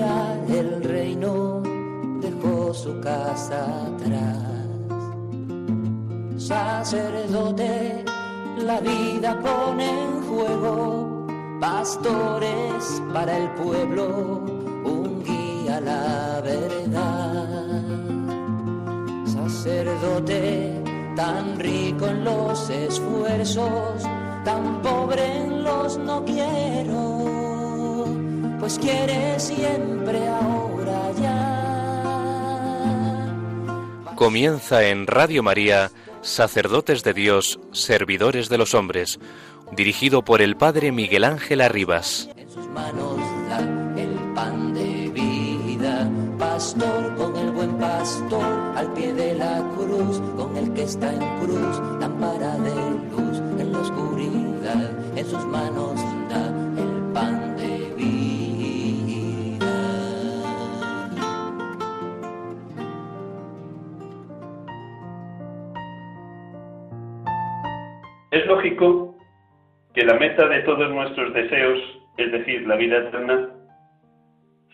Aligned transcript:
el 0.00 0.82
reino, 0.82 1.62
dejó 2.20 2.72
su 2.72 2.98
casa 3.00 3.86
atrás. 3.86 4.38
Sacerdote, 6.36 8.04
la 8.58 8.80
vida 8.80 9.38
pone 9.40 9.88
en 9.88 10.22
juego, 10.22 11.26
pastores 11.60 13.02
para 13.12 13.36
el 13.36 13.50
pueblo, 13.50 14.42
un 14.84 15.22
guía 15.24 15.76
a 15.76 15.80
la 15.80 16.40
verdad. 16.42 17.82
Sacerdote, 19.26 20.82
tan 21.16 21.58
rico 21.58 22.06
en 22.06 22.24
los 22.24 22.70
esfuerzos, 22.70 24.02
tan 24.44 24.80
pobre 24.82 25.36
en 25.36 25.62
los 25.62 25.98
no 25.98 26.24
quiero, 26.24 27.51
pues 28.62 28.78
quiere 28.78 29.38
siempre 29.40 30.24
ahora 30.28 31.10
ya. 31.20 31.64
Comienza 34.14 34.84
en 34.84 35.08
Radio 35.08 35.42
María, 35.42 35.90
Sacerdotes 36.20 37.02
de 37.02 37.12
Dios, 37.12 37.58
Servidores 37.72 38.48
de 38.48 38.58
los 38.58 38.74
Hombres, 38.74 39.18
dirigido 39.72 40.22
por 40.22 40.42
el 40.42 40.54
Padre 40.54 40.92
Miguel 40.92 41.24
Ángel 41.24 41.60
Arribas. 41.60 42.30
En 42.36 42.48
sus 42.48 42.68
manos 42.68 43.18
da 43.48 43.58
el 44.00 44.14
pan 44.32 44.72
de 44.74 45.10
vida, 45.10 46.08
pastor 46.38 47.16
con 47.16 47.36
el 47.36 47.50
buen 47.50 47.76
pastor, 47.78 48.44
al 48.76 48.92
pie 48.92 49.12
de 49.12 49.34
la 49.34 49.58
cruz, 49.76 50.20
con 50.36 50.56
el 50.56 50.72
que 50.72 50.84
está 50.84 51.12
en 51.12 51.18
cruz, 51.40 51.80
lámpara 51.98 52.56
de 52.58 52.70
luz 53.10 53.38
en 53.58 53.72
la 53.72 53.80
oscuridad, 53.80 55.18
en 55.18 55.26
sus 55.28 55.44
manos 55.46 56.00
da 56.30 56.46
el 56.80 57.12
pan 57.12 57.51
Es 68.32 68.46
lógico 68.46 69.14
que 69.92 70.06
la 70.06 70.14
meta 70.14 70.48
de 70.48 70.60
todos 70.60 70.90
nuestros 70.90 71.34
deseos, 71.34 71.78
es 72.16 72.32
decir, 72.32 72.66
la 72.66 72.76
vida 72.76 72.96
eterna, 72.96 73.50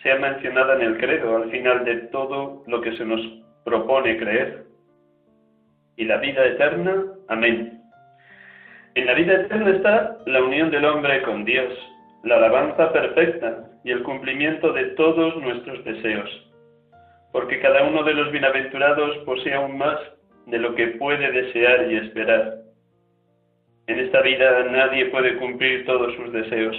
sea 0.00 0.14
mencionada 0.14 0.76
en 0.76 0.82
el 0.82 0.98
credo 0.98 1.38
al 1.38 1.50
final 1.50 1.84
de 1.84 1.96
todo 2.12 2.62
lo 2.68 2.80
que 2.80 2.96
se 2.96 3.04
nos 3.04 3.20
propone 3.64 4.16
creer. 4.16 4.64
Y 5.96 6.04
la 6.04 6.18
vida 6.18 6.46
eterna, 6.46 7.02
amén. 7.26 7.82
En 8.94 9.06
la 9.06 9.14
vida 9.14 9.34
eterna 9.34 9.70
está 9.70 10.18
la 10.26 10.40
unión 10.40 10.70
del 10.70 10.84
hombre 10.84 11.20
con 11.22 11.44
Dios, 11.44 11.72
la 12.22 12.36
alabanza 12.36 12.92
perfecta 12.92 13.64
y 13.82 13.90
el 13.90 14.04
cumplimiento 14.04 14.72
de 14.72 14.84
todos 14.94 15.36
nuestros 15.42 15.84
deseos, 15.84 16.30
porque 17.32 17.58
cada 17.58 17.82
uno 17.82 18.04
de 18.04 18.14
los 18.14 18.30
bienaventurados 18.30 19.16
posee 19.24 19.54
aún 19.54 19.78
más 19.78 19.98
de 20.46 20.58
lo 20.58 20.76
que 20.76 20.86
puede 20.98 21.32
desear 21.32 21.90
y 21.90 21.96
esperar. 21.96 22.57
En 23.88 23.98
esta 23.98 24.20
vida 24.20 24.64
nadie 24.64 25.06
puede 25.06 25.36
cumplir 25.36 25.86
todos 25.86 26.14
sus 26.14 26.30
deseos. 26.30 26.76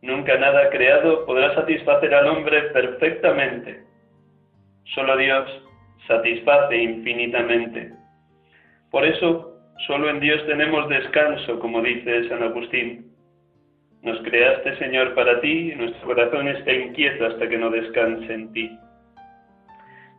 Nunca 0.00 0.38
nada 0.38 0.70
creado 0.70 1.26
podrá 1.26 1.54
satisfacer 1.54 2.14
al 2.14 2.28
hombre 2.28 2.62
perfectamente. 2.72 3.82
Solo 4.94 5.16
Dios 5.18 5.62
satisface 6.06 6.76
infinitamente. 6.76 7.92
Por 8.90 9.04
eso, 9.04 9.52
solo 9.86 10.08
en 10.08 10.20
Dios 10.20 10.46
tenemos 10.46 10.88
descanso, 10.88 11.58
como 11.58 11.82
dice 11.82 12.26
San 12.30 12.42
Agustín. 12.42 13.12
Nos 14.00 14.18
creaste, 14.22 14.78
Señor, 14.78 15.14
para 15.14 15.40
ti, 15.40 15.72
y 15.72 15.74
nuestro 15.74 16.06
corazón 16.06 16.48
está 16.48 16.72
inquieto 16.72 17.26
hasta 17.26 17.48
que 17.48 17.58
no 17.58 17.68
descanse 17.68 18.32
en 18.32 18.52
ti. 18.52 18.78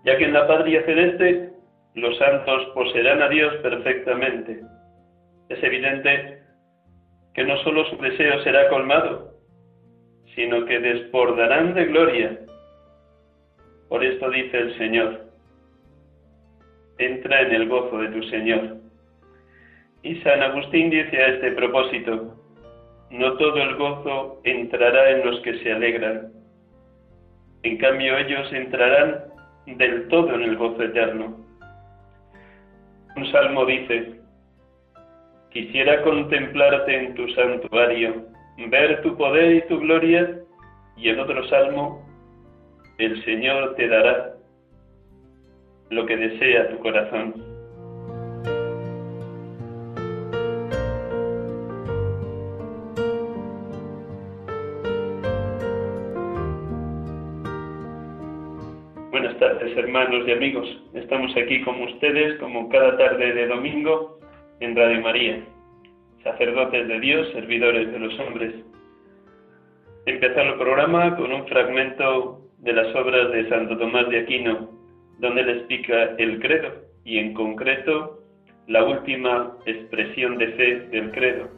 Ya 0.06 0.18
que 0.18 0.26
en 0.26 0.34
la 0.34 0.46
patria 0.46 0.84
celeste 0.84 1.50
los 1.96 2.16
santos 2.20 2.66
poseerán 2.76 3.24
a 3.24 3.30
Dios 3.30 3.56
perfectamente. 3.64 4.62
Es 5.50 5.64
evidente 5.64 6.42
que 7.34 7.44
no 7.44 7.58
solo 7.64 7.86
su 7.86 7.98
deseo 7.98 8.44
será 8.44 8.68
colmado, 8.70 9.34
sino 10.36 10.66
que 10.66 10.80
desbordarán 10.80 11.74
de 11.74 11.86
gloria. 11.86 12.40
Por 13.90 14.04
esto 14.04 14.30
dice 14.30 14.58
el 14.58 14.78
Señor, 14.78 15.26
entra 16.98 17.42
en 17.42 17.54
el 17.54 17.70
gozo 17.70 18.00
de 18.00 18.10
tu 18.10 18.24
Señor. 18.24 18.78
Y 20.04 20.16
San 20.22 20.42
Agustín 20.42 20.90
dice 20.90 21.18
a 21.18 21.28
este 21.28 21.52
propósito, 21.52 22.36
no 23.10 23.38
todo 23.38 23.58
el 23.62 23.76
gozo 23.76 24.42
entrará 24.44 25.12
en 25.12 25.26
los 25.26 25.40
que 25.42 25.58
se 25.60 25.72
alegran, 25.72 26.32
en 27.64 27.78
cambio 27.78 28.18
ellos 28.18 28.52
entrarán 28.54 29.24
del 29.66 30.08
todo 30.10 30.34
en 30.36 30.42
el 30.44 30.58
gozo 30.58 30.84
eterno. 30.84 31.38
Un 33.16 33.32
salmo 33.32 33.66
dice, 33.66 34.17
quisiera 35.58 36.04
contemplarte 36.04 36.96
en 36.96 37.16
tu 37.16 37.28
santuario, 37.30 38.28
ver 38.70 39.02
tu 39.02 39.18
poder 39.18 39.56
y 39.56 39.68
tu 39.68 39.80
gloria, 39.80 40.40
y 40.96 41.10
en 41.10 41.20
otro 41.20 41.48
salmo, 41.48 42.06
el 43.00 43.24
Señor 43.26 43.74
te 43.74 43.88
dará 43.88 44.36
lo 45.90 46.06
que 46.06 46.16
desea 46.16 46.70
tu 46.70 46.78
corazón. 46.78 47.34
Buenas 59.10 59.40
tardes 59.40 59.76
hermanos 59.76 60.28
y 60.28 60.32
amigos, 60.34 60.84
estamos 60.94 61.36
aquí 61.36 61.64
con 61.64 61.82
ustedes 61.82 62.38
como 62.40 62.70
cada 62.70 62.96
tarde 62.96 63.34
de 63.34 63.48
domingo 63.48 64.17
en 64.60 64.76
Radio 64.76 65.02
María, 65.02 65.40
sacerdotes 66.24 66.88
de 66.88 67.00
Dios, 67.00 67.30
servidores 67.32 67.92
de 67.92 68.00
los 68.00 68.20
hombres. 68.20 68.54
Empezar 70.06 70.48
el 70.48 70.56
programa 70.56 71.16
con 71.16 71.32
un 71.32 71.46
fragmento 71.48 72.42
de 72.60 72.74
las 72.74 72.96
obras 72.96 73.32
de 73.32 73.48
Santo 73.50 73.78
Tomás 73.78 74.10
de 74.10 74.20
Aquino, 74.22 74.70
donde 75.20 75.44
le 75.44 75.52
explica 75.54 76.16
el 76.18 76.40
credo 76.40 76.74
y 77.04 77.20
en 77.20 77.34
concreto 77.34 78.20
la 78.68 78.84
última 78.84 79.54
expresión 79.66 80.38
de 80.38 80.48
fe 80.54 80.76
del 80.90 81.12
credo. 81.12 81.50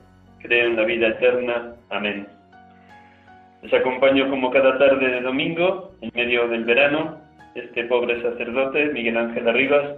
Creo 0.42 0.68
en 0.68 0.76
la 0.76 0.84
vida 0.84 1.08
eterna. 1.08 1.76
Amén. 1.90 2.28
Les 3.62 3.74
acompaño 3.74 4.30
como 4.30 4.52
cada 4.52 4.78
tarde 4.78 5.08
de 5.08 5.22
domingo, 5.22 5.92
en 6.02 6.12
medio 6.14 6.48
del 6.48 6.66
verano, 6.66 7.18
este 7.56 7.86
pobre 7.86 8.22
sacerdote, 8.22 8.86
Miguel 8.94 9.18
Ángel 9.18 9.48
Arribas, 9.48 9.96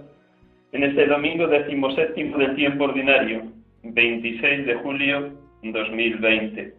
en 0.72 0.84
este 0.84 1.06
domingo 1.06 1.46
decimoséptimo 1.48 2.38
del 2.38 2.54
tiempo 2.54 2.84
ordinario, 2.84 3.42
26 3.82 4.66
de 4.66 4.74
julio 4.76 5.34
2020. 5.62 6.74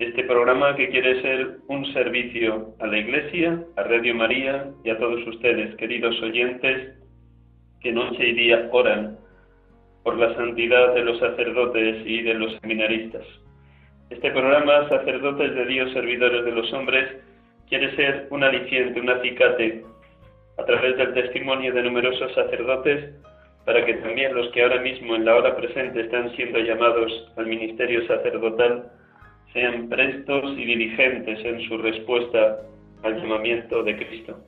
Este 0.00 0.24
programa 0.24 0.74
que 0.74 0.88
quiere 0.88 1.22
ser 1.22 1.58
un 1.68 1.86
servicio 1.92 2.74
a 2.80 2.88
la 2.88 2.98
Iglesia, 2.98 3.62
a 3.76 3.84
Radio 3.84 4.16
María 4.16 4.68
y 4.82 4.90
a 4.90 4.98
todos 4.98 5.24
ustedes, 5.28 5.76
queridos 5.76 6.20
oyentes, 6.22 6.98
que 7.80 7.92
noche 7.92 8.30
y 8.30 8.32
día 8.32 8.68
oran 8.72 9.16
por 10.02 10.18
la 10.18 10.34
santidad 10.34 10.94
de 10.94 11.04
los 11.04 11.20
sacerdotes 11.20 12.04
y 12.04 12.22
de 12.22 12.34
los 12.34 12.58
seminaristas. 12.60 13.24
Este 14.10 14.32
programa, 14.32 14.88
Sacerdotes 14.88 15.54
de 15.54 15.66
Dios, 15.66 15.92
Servidores 15.92 16.44
de 16.44 16.52
los 16.52 16.72
Hombres, 16.72 17.08
quiere 17.68 17.94
ser 17.94 18.26
un 18.30 18.42
aliciente, 18.42 19.00
un 19.00 19.08
acicate, 19.08 19.84
a 20.58 20.64
través 20.64 20.96
del 20.96 21.14
testimonio 21.14 21.72
de 21.72 21.82
numerosos 21.82 22.32
sacerdotes, 22.34 23.14
para 23.64 23.84
que 23.84 23.94
también 23.94 24.34
los 24.34 24.50
que 24.52 24.62
ahora 24.62 24.80
mismo 24.80 25.16
en 25.16 25.24
la 25.24 25.36
hora 25.36 25.56
presente 25.56 26.02
están 26.02 26.34
siendo 26.36 26.58
llamados 26.58 27.32
al 27.36 27.46
ministerio 27.46 28.06
sacerdotal, 28.06 28.90
sean 29.52 29.88
prestos 29.88 30.52
y 30.58 30.64
diligentes 30.64 31.44
en 31.44 31.60
su 31.68 31.78
respuesta 31.78 32.58
al 33.02 33.20
llamamiento 33.20 33.82
de 33.82 33.96
Cristo. 33.96 34.38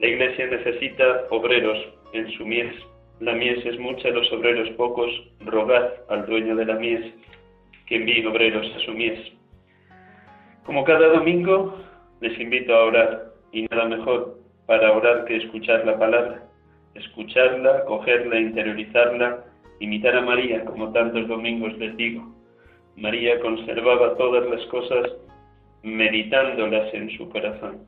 La 0.00 0.08
Iglesia 0.08 0.46
necesita 0.46 1.26
obreros 1.30 1.78
en 2.12 2.30
su 2.32 2.46
mies. 2.46 2.74
La 3.20 3.34
mies 3.34 3.64
es 3.66 3.78
mucha, 3.78 4.08
los 4.08 4.30
obreros 4.32 4.68
pocos. 4.70 5.10
Rogad 5.40 5.90
al 6.08 6.26
dueño 6.26 6.56
de 6.56 6.64
la 6.64 6.74
mies 6.74 7.04
que 7.86 7.96
envíe 7.96 8.24
obreros 8.26 8.66
a 8.76 8.80
su 8.80 8.92
mies. 8.92 9.20
Como 10.64 10.84
cada 10.84 11.08
domingo, 11.08 11.78
les 12.20 12.38
invito 12.40 12.74
a 12.74 12.84
orar 12.84 13.24
y 13.52 13.66
nada 13.66 13.84
mejor 13.86 14.39
para 14.70 14.92
orar 14.92 15.24
que 15.24 15.34
escuchar 15.34 15.84
la 15.84 15.98
palabra, 15.98 16.44
escucharla, 16.94 17.84
cogerla, 17.86 18.38
interiorizarla, 18.38 19.42
imitar 19.80 20.14
a 20.14 20.20
María, 20.20 20.64
como 20.64 20.92
tantos 20.92 21.26
domingos 21.26 21.76
les 21.78 21.96
digo. 21.96 22.32
María 22.94 23.40
conservaba 23.40 24.16
todas 24.16 24.48
las 24.48 24.64
cosas 24.66 25.10
meditándolas 25.82 26.94
en 26.94 27.10
su 27.18 27.28
corazón. 27.30 27.80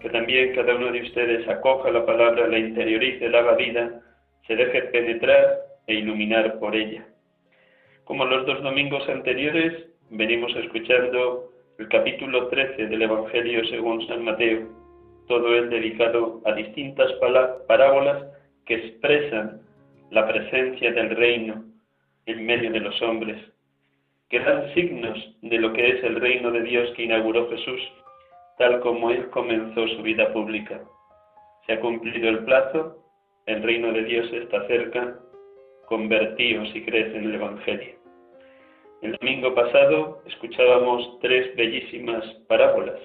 Que 0.00 0.08
también 0.08 0.54
cada 0.54 0.74
uno 0.74 0.90
de 0.90 1.02
ustedes 1.02 1.46
acoja 1.46 1.90
la 1.90 2.06
palabra, 2.06 2.48
la 2.48 2.58
interiorice, 2.58 3.28
la 3.28 3.40
haga 3.40 3.56
vida, 3.56 4.00
se 4.46 4.56
deje 4.56 4.80
penetrar 4.84 5.58
e 5.86 5.96
iluminar 5.96 6.58
por 6.58 6.74
ella. 6.74 7.04
Como 8.04 8.24
los 8.24 8.46
dos 8.46 8.62
domingos 8.62 9.06
anteriores, 9.06 9.84
venimos 10.08 10.56
escuchando 10.56 11.50
el 11.78 11.88
capítulo 11.88 12.48
13 12.48 12.86
del 12.86 13.02
Evangelio 13.02 13.66
según 13.66 14.06
San 14.06 14.24
Mateo, 14.24 14.79
todo 15.30 15.54
él 15.54 15.70
dedicado 15.70 16.42
a 16.44 16.52
distintas 16.54 17.12
parábolas 17.68 18.26
que 18.66 18.74
expresan 18.74 19.60
la 20.10 20.26
presencia 20.26 20.90
del 20.90 21.10
reino 21.10 21.62
en 22.26 22.44
medio 22.44 22.72
de 22.72 22.80
los 22.80 23.00
hombres, 23.00 23.40
que 24.28 24.40
dan 24.40 24.74
signos 24.74 25.16
de 25.42 25.56
lo 25.58 25.72
que 25.72 25.88
es 25.88 26.02
el 26.02 26.20
reino 26.20 26.50
de 26.50 26.62
Dios 26.62 26.90
que 26.96 27.04
inauguró 27.04 27.48
Jesús, 27.48 27.80
tal 28.58 28.80
como 28.80 29.12
él 29.12 29.30
comenzó 29.30 29.86
su 29.86 30.02
vida 30.02 30.32
pública. 30.32 30.80
Se 31.64 31.74
ha 31.74 31.80
cumplido 31.80 32.28
el 32.28 32.40
plazo, 32.40 32.98
el 33.46 33.62
reino 33.62 33.92
de 33.92 34.02
Dios 34.02 34.32
está 34.32 34.66
cerca, 34.66 35.16
convertíos 35.86 36.74
y 36.74 36.82
creed 36.82 37.14
en 37.14 37.24
el 37.26 37.36
Evangelio. 37.36 37.94
El 39.02 39.12
domingo 39.12 39.54
pasado 39.54 40.22
escuchábamos 40.26 41.20
tres 41.20 41.54
bellísimas 41.54 42.24
parábolas. 42.48 42.98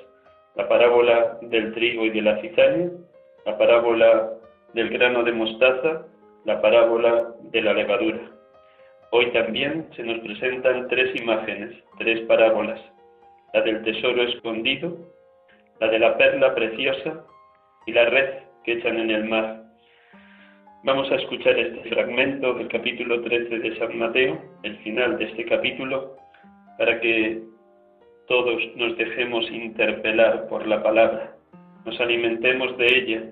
La 0.56 0.68
parábola 0.70 1.38
del 1.42 1.74
trigo 1.74 2.06
y 2.06 2.12
de 2.12 2.22
la 2.22 2.40
cizaña, 2.42 2.90
la 3.46 3.58
parábola 3.58 4.32
del 4.74 4.90
grano 4.90 5.24
de 5.24 5.32
mostaza, 5.32 6.06
la 6.46 6.62
parábola 6.62 7.34
de 7.42 7.62
la 7.62 7.74
levadura. 7.74 8.20
Hoy 9.12 9.32
también 9.32 9.88
se 9.96 10.04
nos 10.04 10.20
presentan 10.20 10.88
tres 10.88 11.16
imágenes, 11.20 11.76
tres 11.98 12.22
parábolas. 12.22 12.80
La 13.54 13.62
del 13.62 13.84
tesoro 13.84 14.24
escondido, 14.24 14.98
la 15.80 15.88
de 15.88 16.00
la 16.00 16.18
perla 16.18 16.54
preciosa 16.56 17.24
y 17.86 17.92
la 17.92 18.06
red 18.06 18.30
que 18.64 18.74
echan 18.74 18.98
en 18.98 19.12
el 19.12 19.26
mar. 19.26 19.64
Vamos 20.84 21.12
a 21.12 21.16
escuchar 21.16 21.58
este 21.58 21.90
fragmento 21.90 22.54
del 22.54 22.68
capítulo 22.68 23.22
13 23.22 23.60
de 23.60 23.78
San 23.78 23.98
Mateo, 23.98 24.40
el 24.64 24.78
final 24.78 25.18
de 25.18 25.26
este 25.26 25.46
capítulo, 25.46 26.16
para 26.78 27.00
que 27.00 27.42
todos 28.28 28.62
nos 28.76 28.98
dejemos 28.98 29.50
interpelar 29.52 30.48
por 30.48 30.66
la 30.68 30.82
palabra, 30.82 31.36
nos 31.86 32.00
alimentemos 32.00 32.78
de 32.78 32.86
ella, 32.88 33.24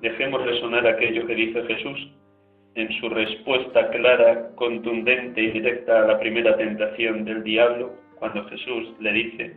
dejemos 0.00 0.44
resonar 0.44 0.86
aquello 0.86 1.26
que 1.26 1.34
dice 1.34 1.62
Jesús 1.62 2.12
en 2.74 2.90
su 3.00 3.08
respuesta 3.08 3.90
clara, 3.90 4.50
contundente 4.56 5.42
y 5.42 5.50
directa 5.50 6.02
a 6.02 6.06
la 6.06 6.18
primera 6.18 6.56
tentación 6.56 7.24
del 7.24 7.44
diablo, 7.44 7.94
cuando 8.18 8.44
Jesús 8.46 8.94
le 9.00 9.12
dice, 9.12 9.56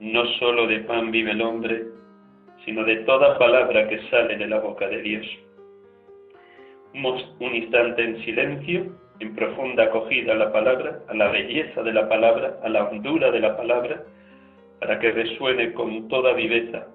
no 0.00 0.24
solo 0.38 0.66
de 0.66 0.80
pan 0.80 1.10
vive 1.10 1.32
el 1.32 1.42
hombre, 1.42 1.84
sino 2.64 2.84
de 2.84 2.96
toda 3.04 3.38
palabra 3.38 3.88
que 3.88 4.00
sale 4.08 4.36
de 4.36 4.46
la 4.46 4.60
boca 4.60 4.88
de 4.88 5.02
Dios. 5.02 5.26
Un 6.94 7.54
instante 7.54 8.02
en 8.02 8.24
silencio, 8.24 8.92
en 9.20 9.34
profunda 9.34 9.84
acogida 9.84 10.32
a 10.32 10.36
la 10.36 10.52
palabra, 10.52 11.00
a 11.08 11.14
la 11.14 11.28
belleza 11.28 11.82
de 11.82 11.92
la 11.92 12.08
palabra, 12.08 12.58
a 12.62 12.68
la 12.68 12.84
hondura 12.84 13.30
de 13.30 13.40
la 13.40 13.56
palabra, 13.56 14.02
para 14.80 14.98
que 14.98 15.10
resuene 15.10 15.72
con 15.72 16.08
toda 16.08 16.34
viveza 16.34 16.86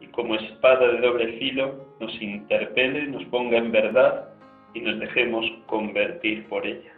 y 0.00 0.06
como 0.08 0.34
espada 0.34 0.88
de 0.88 1.00
doble 1.00 1.38
filo 1.38 1.86
nos 2.00 2.20
interpele, 2.20 3.06
nos 3.06 3.24
ponga 3.26 3.58
en 3.58 3.70
verdad 3.70 4.28
y 4.74 4.80
nos 4.80 4.98
dejemos 4.98 5.46
convertir 5.66 6.46
por 6.48 6.66
ella. 6.66 6.92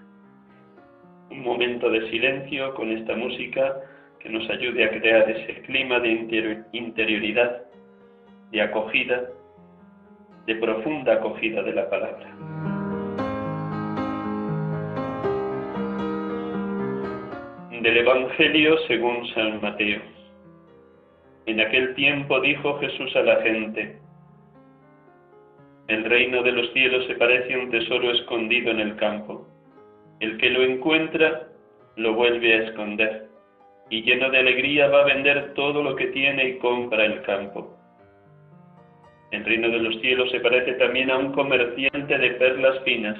Un 1.31 1.43
momento 1.43 1.91
de 1.91 2.09
silencio 2.11 2.75
con 2.75 2.91
esta 2.91 3.15
música 3.15 3.77
que 4.19 4.31
nos 4.31 4.49
ayude 4.51 4.85
a 4.85 4.91
crear 4.91 5.31
ese 5.31 5.63
clima 5.63 6.01
de 6.01 6.63
interioridad, 6.73 7.63
de 8.51 8.63
acogida 8.63 9.29
de 10.47 10.55
profunda 10.57 11.13
acogida 11.13 11.63
de 11.63 11.73
la 11.75 11.91
palabra. 11.91 12.68
Del 17.89 17.97
Evangelio 17.97 18.77
según 18.87 19.27
San 19.29 19.63
Mateo. 19.63 20.03
En 21.47 21.59
aquel 21.59 21.95
tiempo 21.95 22.39
dijo 22.39 22.79
Jesús 22.81 23.17
a 23.17 23.23
la 23.23 23.41
gente, 23.41 23.99
el 25.87 26.05
reino 26.05 26.43
de 26.43 26.53
los 26.53 26.71
cielos 26.75 27.07
se 27.07 27.15
parece 27.15 27.55
a 27.55 27.59
un 27.59 27.71
tesoro 27.71 28.11
escondido 28.11 28.73
en 28.73 28.81
el 28.81 28.97
campo. 28.97 29.49
El 30.21 30.37
que 30.37 30.51
lo 30.51 30.65
encuentra 30.65 31.49
lo 31.97 32.13
vuelve 32.13 32.53
a 32.53 32.63
esconder 32.65 33.29
y 33.89 34.03
lleno 34.03 34.29
de 34.29 34.39
alegría 34.41 34.89
va 34.89 35.01
a 35.01 35.07
vender 35.07 35.55
todo 35.55 35.83
lo 35.83 35.97
que 35.97 36.09
tiene 36.09 36.47
y 36.47 36.59
compra 36.59 37.07
el 37.07 37.23
campo. 37.23 37.75
El 39.31 39.47
reino 39.47 39.71
de 39.71 39.79
los 39.79 39.99
cielos 40.03 40.31
se 40.31 40.41
parece 40.41 40.75
también 40.75 41.11
a 41.11 41.17
un 41.17 41.33
comerciante 41.33 42.19
de 42.19 42.33
perlas 42.33 42.83
finas, 42.85 43.17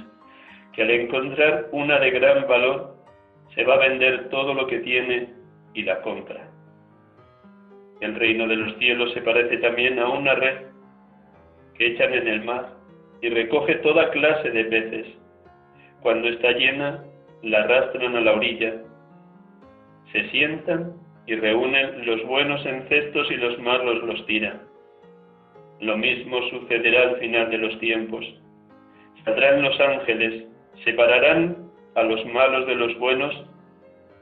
que 0.75 0.83
al 0.83 0.91
encontrar 0.91 1.69
una 1.73 1.99
de 2.01 2.11
gran 2.11 2.47
valor, 2.47 2.98
se 3.55 3.65
va 3.65 3.75
a 3.75 3.89
vender 3.89 4.29
todo 4.29 4.55
lo 4.55 4.67
que 4.67 4.79
tiene 4.81 5.29
y 5.75 5.83
la 5.83 6.01
compra. 6.03 6.49
El 8.01 8.15
reino 8.15 8.47
de 8.47 8.57
los 8.57 8.77
cielos 8.79 9.13
se 9.13 9.23
parece 9.23 9.59
también 9.59 9.99
a 9.99 10.09
una 10.09 10.35
red 10.35 10.67
que 11.75 11.89
echan 11.89 12.13
en 12.13 12.29
el 12.29 12.45
mar 12.45 12.75
y 13.21 13.29
recoge 13.29 13.77
toda 13.77 14.11
clase 14.11 14.51
de 14.51 14.65
peces. 14.65 15.07
Cuando 16.01 16.29
está 16.29 16.53
llena, 16.53 17.05
la 17.43 17.63
arrastran 17.63 18.15
a 18.15 18.21
la 18.21 18.35
orilla. 18.35 18.75
Se 20.13 20.29
sientan 20.31 20.95
y 21.27 21.35
reúnen 21.35 22.07
los 22.07 22.25
buenos 22.25 22.65
en 22.65 22.89
cestos 22.89 23.31
y 23.31 23.37
los 23.37 23.59
malos 23.59 24.03
los 24.05 24.25
tiran. 24.27 24.63
Lo 25.81 25.97
mismo 25.97 26.41
sucederá 26.51 27.03
al 27.11 27.17
final 27.17 27.51
de 27.51 27.59
los 27.59 27.79
tiempos. 27.79 28.25
Saldrán 29.25 29.63
los 29.63 29.79
ángeles, 29.81 30.45
separarán 30.85 31.68
a 31.99 32.05
los 32.05 32.25
malos 32.27 32.67
de 32.67 32.77
los 32.77 32.97
buenos 32.99 33.35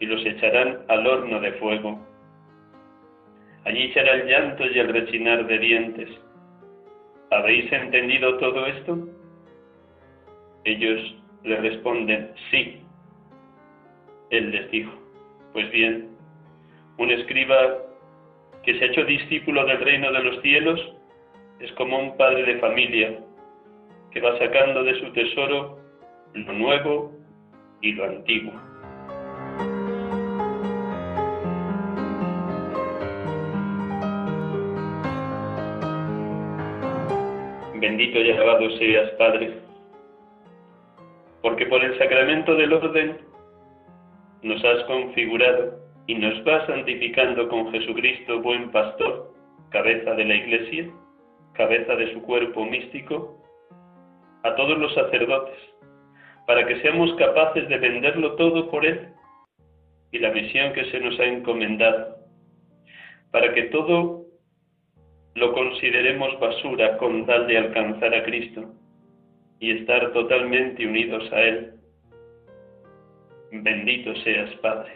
y 0.01 0.07
los 0.07 0.25
echarán 0.25 0.79
al 0.89 1.07
horno 1.07 1.41
de 1.41 1.53
fuego. 1.53 2.01
Allí 3.65 3.93
será 3.93 4.15
el 4.15 4.27
llanto 4.27 4.65
y 4.67 4.79
el 4.79 4.89
rechinar 4.89 5.47
de 5.47 5.59
dientes. 5.59 6.09
¿Habéis 7.31 7.71
entendido 7.73 8.39
todo 8.39 8.67
esto? 8.67 8.99
Ellos 10.65 11.17
le 11.45 11.57
responden, 11.57 12.33
sí. 12.51 12.81
Él 14.31 14.51
les 14.51 14.71
dijo, 14.71 14.93
pues 15.53 15.71
bien, 15.71 16.09
un 16.99 17.11
escriba 17.11 17.57
que 18.63 18.79
se 18.79 18.85
ha 18.85 18.89
hecho 18.89 19.05
discípulo 19.05 19.67
del 19.67 19.81
reino 19.81 20.13
de 20.13 20.23
los 20.23 20.41
cielos 20.43 20.81
es 21.61 21.71
como 21.73 21.99
un 21.99 22.17
padre 22.17 22.43
de 22.43 22.59
familia 22.59 23.19
que 24.13 24.21
va 24.21 24.39
sacando 24.39 24.83
de 24.83 24.99
su 25.01 25.13
tesoro 25.13 25.79
lo 26.35 26.53
nuevo 26.53 27.16
antiguo. 28.05 28.53
Bendito 37.81 38.19
y 38.19 38.31
alabado 38.31 38.71
seas, 38.79 39.11
Padre, 39.13 39.59
porque 41.43 41.67
por 41.67 41.85
el 41.85 41.97
sacramento 41.99 42.55
del 42.57 42.73
orden 42.73 43.19
nos 44.43 44.65
has 44.65 44.85
configurado 44.85 45.79
y 46.07 46.15
nos 46.15 46.43
vas 46.45 46.67
santificando 46.67 47.49
con 47.49 47.71
Jesucristo, 47.73 48.41
buen 48.43 48.71
pastor, 48.71 49.33
cabeza 49.71 50.15
de 50.15 50.25
la 50.25 50.35
Iglesia 50.35 50.91
cabeza 51.57 51.97
de 51.97 52.13
su 52.13 52.23
cuerpo 52.23 52.65
místico, 52.65 53.43
a 54.43 54.55
todos 54.55 54.79
los 54.79 54.95
sacerdotes, 54.95 55.57
para 56.47 56.67
que 56.67 56.81
seamos 56.81 57.13
capaces 57.15 57.69
de 57.69 57.79
venderlo 57.79 58.37
todo 58.37 58.71
por 58.71 58.87
Él 58.87 59.09
y 60.13 60.19
la 60.19 60.31
misión 60.31 60.73
que 60.73 60.85
se 60.91 61.01
nos 61.01 61.19
ha 61.19 61.25
encomendado, 61.25 62.17
para 63.33 63.53
que 63.53 63.65
todo 63.65 64.25
lo 65.35 65.53
consideremos 65.53 66.39
basura 66.41 66.97
con 66.99 67.27
tal 67.27 67.47
de 67.47 67.59
alcanzar 67.59 68.15
a 68.15 68.23
Cristo 68.23 68.73
y 69.59 69.73
estar 69.73 70.13
totalmente 70.13 70.87
unidos 70.87 71.31
a 71.33 71.43
Él. 71.43 71.73
Bendito 73.53 74.15
seas, 74.17 74.51
Padre. 74.57 74.93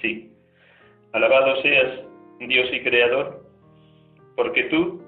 Sí, 0.00 0.32
alabado 1.12 1.60
seas, 1.62 2.00
Dios 2.40 2.68
y 2.72 2.82
Creador, 2.82 3.44
porque 4.36 4.64
tú 4.64 5.02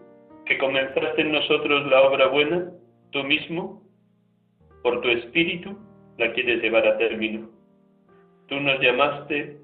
que 0.44 0.58
comenzaste 0.58 1.22
en 1.22 1.32
nosotros 1.32 1.86
la 1.90 2.02
obra 2.02 2.28
buena, 2.28 2.70
tú 3.10 3.24
mismo, 3.24 3.85
por 4.86 5.00
tu 5.00 5.08
espíritu, 5.08 5.76
la 6.16 6.32
quieres 6.32 6.62
llevar 6.62 6.86
a 6.86 6.96
término. 6.96 7.50
Tú 8.46 8.60
nos 8.60 8.80
llamaste, 8.80 9.56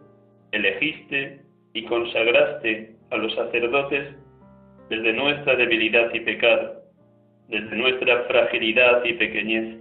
elegiste 0.50 1.42
y 1.74 1.84
consagraste 1.84 2.96
a 3.12 3.18
los 3.18 3.32
sacerdotes 3.36 4.16
desde 4.90 5.12
nuestra 5.12 5.54
debilidad 5.54 6.12
y 6.12 6.18
pecado, 6.18 6.82
desde 7.46 7.76
nuestra 7.76 8.24
fragilidad 8.24 9.04
y 9.04 9.12
pequeñez. 9.12 9.78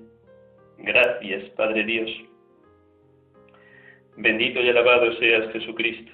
Gracias, 0.78 1.50
Padre 1.58 1.86
Dios. 1.86 2.12
Bendito 4.18 4.62
y 4.62 4.70
alabado 4.70 5.12
seas 5.14 5.52
Jesucristo, 5.54 6.12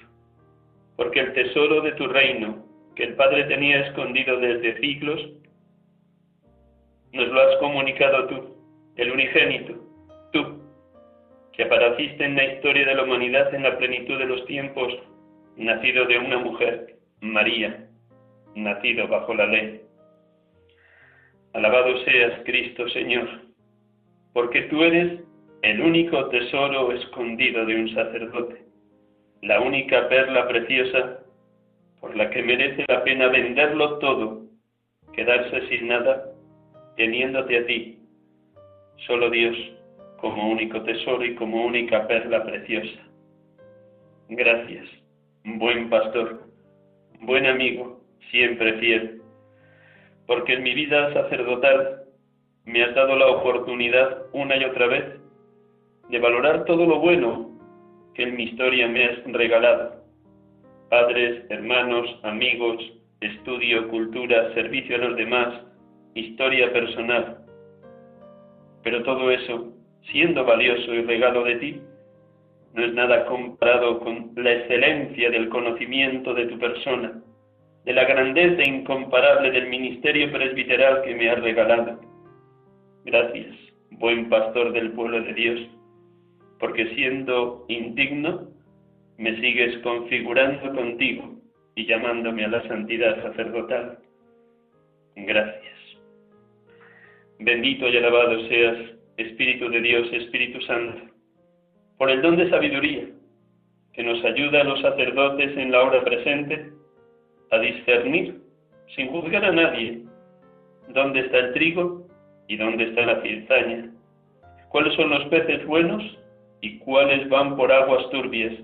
porque 0.96 1.20
el 1.20 1.34
tesoro 1.34 1.82
de 1.82 1.92
tu 1.92 2.06
reino 2.06 2.64
que 2.96 3.04
el 3.04 3.14
Padre 3.14 3.44
tenía 3.44 3.88
escondido 3.88 4.40
desde 4.40 4.80
siglos, 4.80 5.20
nos 7.12 7.28
lo 7.28 7.40
has 7.42 7.56
comunicado 7.58 8.26
tú, 8.28 8.57
el 8.98 9.12
unigénito, 9.12 9.74
tú, 10.32 10.60
que 11.52 11.62
apareciste 11.62 12.24
en 12.24 12.34
la 12.34 12.44
historia 12.44 12.84
de 12.84 12.94
la 12.96 13.04
humanidad 13.04 13.54
en 13.54 13.62
la 13.62 13.78
plenitud 13.78 14.18
de 14.18 14.26
los 14.26 14.44
tiempos, 14.46 14.92
nacido 15.56 16.04
de 16.06 16.18
una 16.18 16.38
mujer, 16.38 16.96
María, 17.20 17.86
nacido 18.54 19.06
bajo 19.06 19.34
la 19.34 19.46
ley. 19.46 19.80
Alabado 21.54 21.96
seas 22.04 22.42
Cristo 22.44 22.88
Señor, 22.88 23.28
porque 24.32 24.62
tú 24.62 24.82
eres 24.82 25.20
el 25.62 25.80
único 25.80 26.28
tesoro 26.28 26.92
escondido 26.92 27.66
de 27.66 27.76
un 27.76 27.94
sacerdote, 27.94 28.64
la 29.42 29.60
única 29.60 30.08
perla 30.08 30.48
preciosa 30.48 31.20
por 32.00 32.16
la 32.16 32.30
que 32.30 32.42
merece 32.42 32.84
la 32.88 33.04
pena 33.04 33.28
venderlo 33.28 33.98
todo, 33.98 34.42
quedarse 35.12 35.68
sin 35.68 35.88
nada, 35.88 36.32
teniéndote 36.96 37.58
a 37.58 37.66
ti, 37.66 37.97
solo 39.06 39.30
Dios, 39.30 39.56
como 40.20 40.50
único 40.50 40.82
tesoro 40.82 41.24
y 41.24 41.34
como 41.34 41.64
única 41.64 42.06
perla 42.06 42.44
preciosa. 42.44 43.00
Gracias, 44.28 44.86
buen 45.44 45.88
pastor, 45.88 46.42
buen 47.20 47.46
amigo, 47.46 48.00
siempre 48.30 48.78
fiel, 48.78 49.22
porque 50.26 50.54
en 50.54 50.62
mi 50.62 50.74
vida 50.74 51.12
sacerdotal 51.14 52.02
me 52.64 52.84
has 52.84 52.94
dado 52.94 53.16
la 53.16 53.28
oportunidad 53.28 54.26
una 54.32 54.56
y 54.56 54.64
otra 54.64 54.86
vez 54.88 55.04
de 56.10 56.18
valorar 56.18 56.64
todo 56.64 56.84
lo 56.86 57.00
bueno 57.00 57.50
que 58.14 58.24
en 58.24 58.36
mi 58.36 58.44
historia 58.44 58.88
me 58.88 59.04
has 59.04 59.24
regalado. 59.24 60.02
Padres, 60.90 61.44
hermanos, 61.50 62.18
amigos, 62.22 62.82
estudio, 63.20 63.88
cultura, 63.88 64.52
servicio 64.54 64.96
a 64.96 64.98
los 64.98 65.16
demás, 65.16 65.62
historia 66.14 66.72
personal. 66.72 67.47
Pero 68.82 69.02
todo 69.02 69.30
eso, 69.30 69.72
siendo 70.10 70.44
valioso 70.44 70.94
y 70.94 71.02
regalo 71.02 71.44
de 71.44 71.56
ti, 71.56 71.80
no 72.74 72.84
es 72.84 72.94
nada 72.94 73.26
comparado 73.26 73.98
con 74.00 74.32
la 74.36 74.52
excelencia 74.52 75.30
del 75.30 75.48
conocimiento 75.48 76.34
de 76.34 76.46
tu 76.46 76.58
persona, 76.58 77.20
de 77.84 77.92
la 77.92 78.04
grandeza 78.04 78.62
incomparable 78.62 79.50
del 79.50 79.68
ministerio 79.68 80.30
presbiteral 80.30 81.02
que 81.02 81.14
me 81.14 81.30
has 81.30 81.40
regalado. 81.40 82.00
Gracias, 83.04 83.56
buen 83.92 84.28
pastor 84.28 84.72
del 84.72 84.92
pueblo 84.92 85.22
de 85.22 85.34
Dios, 85.34 85.60
porque 86.58 86.94
siendo 86.94 87.64
indigno, 87.68 88.48
me 89.16 89.34
sigues 89.40 89.78
configurando 89.78 90.72
contigo 90.74 91.34
y 91.74 91.86
llamándome 91.86 92.44
a 92.44 92.48
la 92.48 92.68
santidad 92.68 93.22
sacerdotal. 93.22 93.98
Gracias. 95.16 95.77
Bendito 97.40 97.88
y 97.88 97.96
alabado 97.96 98.48
seas, 98.48 98.76
Espíritu 99.16 99.68
de 99.68 99.80
Dios, 99.80 100.08
Espíritu 100.12 100.60
Santo, 100.62 101.12
por 101.96 102.10
el 102.10 102.20
don 102.20 102.36
de 102.36 102.50
sabiduría 102.50 103.08
que 103.92 104.02
nos 104.02 104.24
ayuda 104.24 104.60
a 104.60 104.64
los 104.64 104.80
sacerdotes 104.80 105.56
en 105.56 105.72
la 105.72 105.82
hora 105.82 106.04
presente 106.04 106.72
a 107.50 107.58
discernir, 107.58 108.40
sin 108.94 109.08
juzgar 109.08 109.44
a 109.44 109.52
nadie, 109.52 110.02
dónde 110.88 111.20
está 111.20 111.38
el 111.38 111.52
trigo 111.52 112.06
y 112.48 112.56
dónde 112.56 112.84
está 112.84 113.06
la 113.06 113.22
cizaña, 113.22 113.90
cuáles 114.68 114.94
son 114.94 115.10
los 115.10 115.24
peces 115.26 115.64
buenos 115.66 116.02
y 116.60 116.78
cuáles 116.78 117.28
van 117.28 117.56
por 117.56 117.70
aguas 117.70 118.08
turbias, 118.10 118.54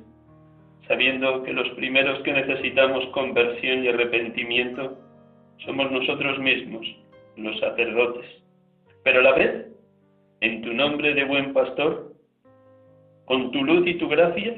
sabiendo 0.89 1.43
que 1.45 1.53
los 1.53 1.69
primeros 1.71 2.21
que 2.23 2.33
necesitamos 2.33 3.07
conversión 3.09 3.85
y 3.85 3.89
arrepentimiento 3.89 4.99
somos 5.65 5.91
nosotros 5.93 6.39
mismos, 6.41 6.87
los 7.37 7.59
sacerdotes. 7.61 8.44
Pero 9.05 9.21
la 9.21 9.33
vez, 9.33 9.67
en 10.41 10.63
tu 10.63 10.73
nombre 10.73 11.15
de 11.15 11.25
buen 11.25 11.53
pastor, 11.53 12.15
con 13.27 13.53
tu 13.53 13.63
luz 13.63 13.87
y 13.87 13.95
tu 13.95 14.09
gracia, 14.09 14.57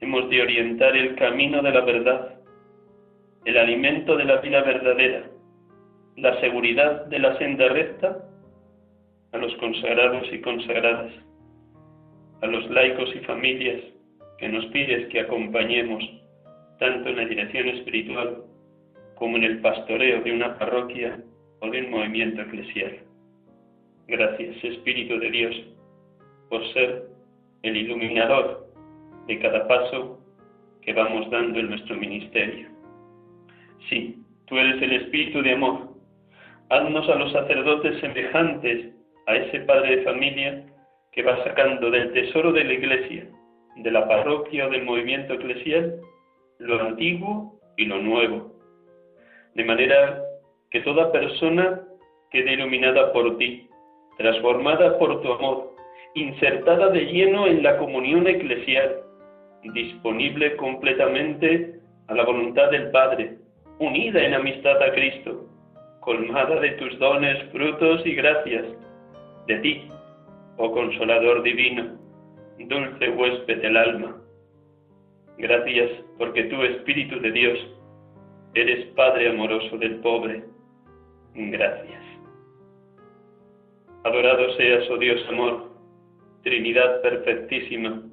hemos 0.00 0.30
de 0.30 0.42
orientar 0.42 0.96
el 0.96 1.16
camino 1.16 1.60
de 1.60 1.70
la 1.72 1.80
verdad, 1.80 2.40
el 3.44 3.58
alimento 3.58 4.16
de 4.16 4.24
la 4.24 4.36
vida 4.36 4.62
verdadera, 4.62 5.24
la 6.16 6.40
seguridad 6.40 7.06
de 7.06 7.18
la 7.18 7.36
senda 7.38 7.68
recta 7.68 8.24
a 9.32 9.38
los 9.38 9.54
consagrados 9.56 10.26
y 10.32 10.40
consagradas, 10.40 11.12
a 12.42 12.46
los 12.46 12.70
laicos 12.70 13.14
y 13.14 13.20
familias 13.20 13.82
que 14.38 14.48
nos 14.48 14.66
pides 14.66 15.08
que 15.08 15.20
acompañemos 15.20 16.04
tanto 16.78 17.08
en 17.08 17.16
la 17.16 17.24
dirección 17.24 17.68
espiritual 17.68 18.44
como 19.16 19.36
en 19.36 19.44
el 19.44 19.60
pastoreo 19.60 20.22
de 20.22 20.32
una 20.32 20.58
parroquia 20.58 21.18
o 21.60 21.70
de 21.70 21.80
un 21.80 21.90
movimiento 21.90 22.42
eclesial. 22.42 22.98
Gracias, 24.08 24.62
Espíritu 24.62 25.18
de 25.18 25.30
Dios, 25.30 25.54
por 26.48 26.64
ser 26.72 27.08
el 27.62 27.76
iluminador 27.76 28.66
de 29.26 29.38
cada 29.40 29.66
paso 29.66 30.20
que 30.82 30.92
vamos 30.92 31.28
dando 31.30 31.58
en 31.58 31.70
nuestro 31.70 31.96
ministerio. 31.96 32.68
Sí, 33.88 34.22
tú 34.46 34.56
eres 34.56 34.80
el 34.82 34.92
Espíritu 34.92 35.42
de 35.42 35.52
amor. 35.52 35.88
Haznos 36.70 37.08
a 37.08 37.16
los 37.16 37.32
sacerdotes 37.32 38.00
semejantes 38.00 38.94
a 39.26 39.36
ese 39.36 39.60
padre 39.60 39.96
de 39.96 40.02
familia 40.04 40.66
que 41.12 41.22
va 41.22 41.42
sacando 41.44 41.90
del 41.90 42.12
tesoro 42.12 42.52
de 42.52 42.64
la 42.64 42.72
iglesia 42.72 43.26
de 43.76 43.90
la 43.90 44.08
parroquia 44.08 44.66
o 44.66 44.70
del 44.70 44.84
movimiento 44.84 45.34
eclesial 45.34 46.00
lo 46.58 46.80
antiguo 46.80 47.60
y 47.76 47.84
lo 47.84 47.98
nuevo, 47.98 48.52
de 49.54 49.64
manera 49.64 50.22
que 50.70 50.80
toda 50.80 51.12
persona 51.12 51.82
quede 52.30 52.54
iluminada 52.54 53.12
por 53.12 53.36
ti, 53.36 53.68
transformada 54.18 54.98
por 54.98 55.20
tu 55.22 55.32
amor, 55.32 55.74
insertada 56.14 56.88
de 56.88 57.00
lleno 57.06 57.46
en 57.46 57.62
la 57.62 57.76
comunión 57.78 58.26
eclesial, 58.26 59.02
disponible 59.74 60.56
completamente 60.56 61.80
a 62.08 62.14
la 62.14 62.24
voluntad 62.24 62.70
del 62.70 62.90
Padre, 62.90 63.38
unida 63.78 64.24
en 64.24 64.34
amistad 64.34 64.82
a 64.82 64.92
Cristo, 64.92 65.46
colmada 66.00 66.60
de 66.60 66.70
tus 66.72 66.98
dones, 66.98 67.42
frutos 67.52 68.06
y 68.06 68.14
gracias, 68.14 68.64
de 69.46 69.58
ti, 69.58 69.88
oh 70.56 70.72
Consolador 70.72 71.42
Divino 71.42 72.06
dulce 72.64 73.10
huésped 73.10 73.60
del 73.60 73.76
alma. 73.76 74.16
Gracias 75.38 75.90
porque 76.18 76.44
tú, 76.44 76.62
Espíritu 76.62 77.20
de 77.20 77.30
Dios, 77.32 77.58
eres 78.54 78.86
Padre 78.94 79.28
amoroso 79.28 79.76
del 79.78 79.96
pobre. 79.96 80.42
Gracias. 81.34 82.05
Adorado 84.06 84.52
seas, 84.52 84.88
oh 84.88 84.98
Dios 84.98 85.20
amor, 85.28 85.68
Trinidad 86.44 87.02
perfectísima, 87.02 88.04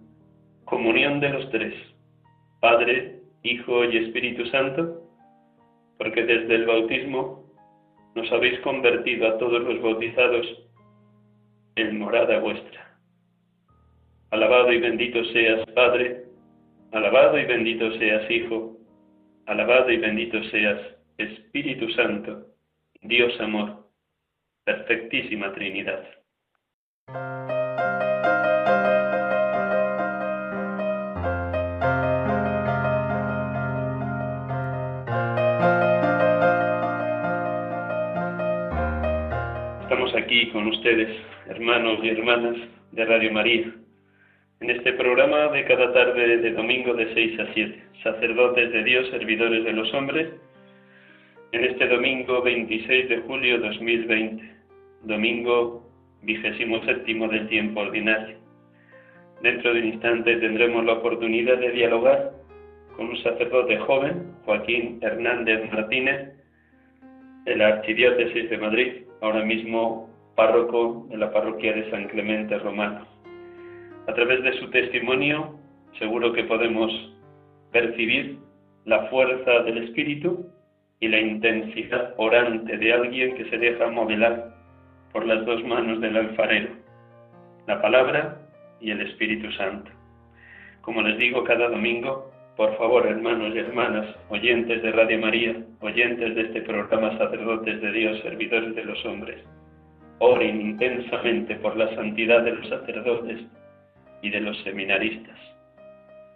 comunión 0.66 1.20
de 1.20 1.30
los 1.30 1.52
tres, 1.52 1.76
Padre, 2.62 3.20
Hijo 3.44 3.86
y 3.86 3.98
Espíritu 3.98 4.44
Santo, 4.48 5.04
porque 6.00 6.24
desde 6.24 6.56
el 6.56 6.66
bautismo 6.66 7.46
nos 8.16 8.32
habéis 8.32 8.60
convertido 8.62 9.28
a 9.28 9.38
todos 9.38 9.62
los 9.62 9.84
bautizados 9.84 10.48
en 11.76 12.00
morada 12.00 12.40
vuestra. 12.40 12.98
Alabado 14.32 14.74
y 14.74 14.80
bendito 14.80 15.24
seas, 15.26 15.64
Padre, 15.76 16.24
alabado 16.92 17.38
y 17.38 17.46
bendito 17.46 17.92
seas, 18.00 18.32
Hijo, 18.32 18.78
alabado 19.46 19.92
y 19.92 19.98
bendito 19.98 20.44
seas, 20.46 20.80
Espíritu 21.20 21.88
Santo, 21.92 22.48
Dios 23.04 23.40
amor, 23.40 23.83
perfectísima 24.66 25.54
Trinidad. 25.54 26.04
Estamos 39.82 40.16
aquí 40.16 40.50
con 40.52 40.68
ustedes, 40.68 41.10
hermanos 41.48 42.00
y 42.04 42.10
hermanas 42.10 42.56
de 42.92 43.06
Radio 43.06 43.32
María 43.32 43.74
en 44.64 44.70
este 44.70 44.94
programa 44.94 45.50
de 45.50 45.66
cada 45.66 45.92
tarde 45.92 46.38
de 46.38 46.52
domingo 46.52 46.94
de 46.94 47.14
6 47.14 47.40
a 47.42 47.54
7, 47.54 47.84
sacerdotes 48.02 48.72
de 48.72 48.84
Dios, 48.86 49.10
servidores 49.10 49.66
de 49.66 49.74
los 49.74 49.94
hombres, 49.94 50.30
en 51.54 51.66
este 51.66 51.88
domingo 51.88 52.42
26 52.42 53.10
de 53.10 53.18
julio 53.28 53.60
2020, 53.60 54.44
domingo 55.04 55.88
vigésimo 56.24 56.84
séptimo 56.84 57.28
del 57.28 57.48
tiempo 57.48 57.82
ordinario. 57.82 58.38
Dentro 59.44 59.72
de 59.72 59.82
un 59.82 59.86
instante 59.86 60.36
tendremos 60.38 60.84
la 60.84 60.94
oportunidad 60.94 61.60
de 61.60 61.72
dialogar 61.72 62.32
con 62.98 63.10
un 63.10 63.18
sacerdote 63.18 63.78
joven, 63.78 64.34
Joaquín 64.46 64.98
Hernández 65.04 65.72
Martínez, 65.72 66.34
de 67.46 67.56
la 67.56 67.68
Archidiócesis 67.68 68.50
de 68.50 68.58
Madrid, 68.58 68.94
ahora 69.22 69.46
mismo 69.46 70.10
párroco 70.36 71.06
de 71.12 71.18
la 71.18 71.32
parroquia 71.32 71.74
de 71.74 71.88
San 71.92 72.08
Clemente 72.08 72.58
Romano. 72.58 73.06
A 74.08 74.14
través 74.16 74.42
de 74.42 74.54
su 74.54 74.72
testimonio 74.72 75.60
seguro 76.00 76.34
que 76.34 76.46
podemos 76.46 76.92
percibir 77.72 78.40
la 78.86 79.06
fuerza 79.10 79.62
del 79.66 79.84
espíritu 79.84 80.48
y 81.04 81.10
la 81.10 81.20
intensidad 81.20 82.14
orante 82.16 82.78
de 82.78 82.94
alguien 82.94 83.36
que 83.36 83.44
se 83.50 83.58
deja 83.58 83.90
modelar 83.90 84.54
por 85.12 85.26
las 85.26 85.46
dos 85.46 85.62
manos 85.66 86.00
del 86.00 86.16
alfarero, 86.16 86.70
la 87.68 87.82
palabra 87.82 88.38
y 88.80 88.90
el 88.90 89.02
Espíritu 89.02 89.52
Santo. 89.52 89.92
Como 90.80 91.02
les 91.02 91.18
digo 91.18 91.44
cada 91.44 91.68
domingo, 91.68 92.32
por 92.56 92.78
favor, 92.78 93.06
hermanos 93.06 93.54
y 93.54 93.60
hermanas, 93.60 94.16
oyentes 94.30 94.82
de 94.82 94.92
Radio 94.94 95.20
María, 95.20 95.58
oyentes 95.82 96.36
de 96.36 96.42
este 96.44 96.62
programa 96.62 97.18
Sacerdotes 97.18 97.82
de 97.82 97.92
Dios, 97.92 98.22
servidores 98.22 98.74
de 98.74 98.86
los 98.86 99.06
hombres, 99.06 99.44
oren 100.20 100.62
intensamente 100.62 101.56
por 101.56 101.76
la 101.76 101.94
santidad 101.96 102.44
de 102.44 102.56
los 102.56 102.70
sacerdotes 102.70 103.42
y 104.22 104.30
de 104.30 104.40
los 104.40 104.58
seminaristas. 104.64 105.38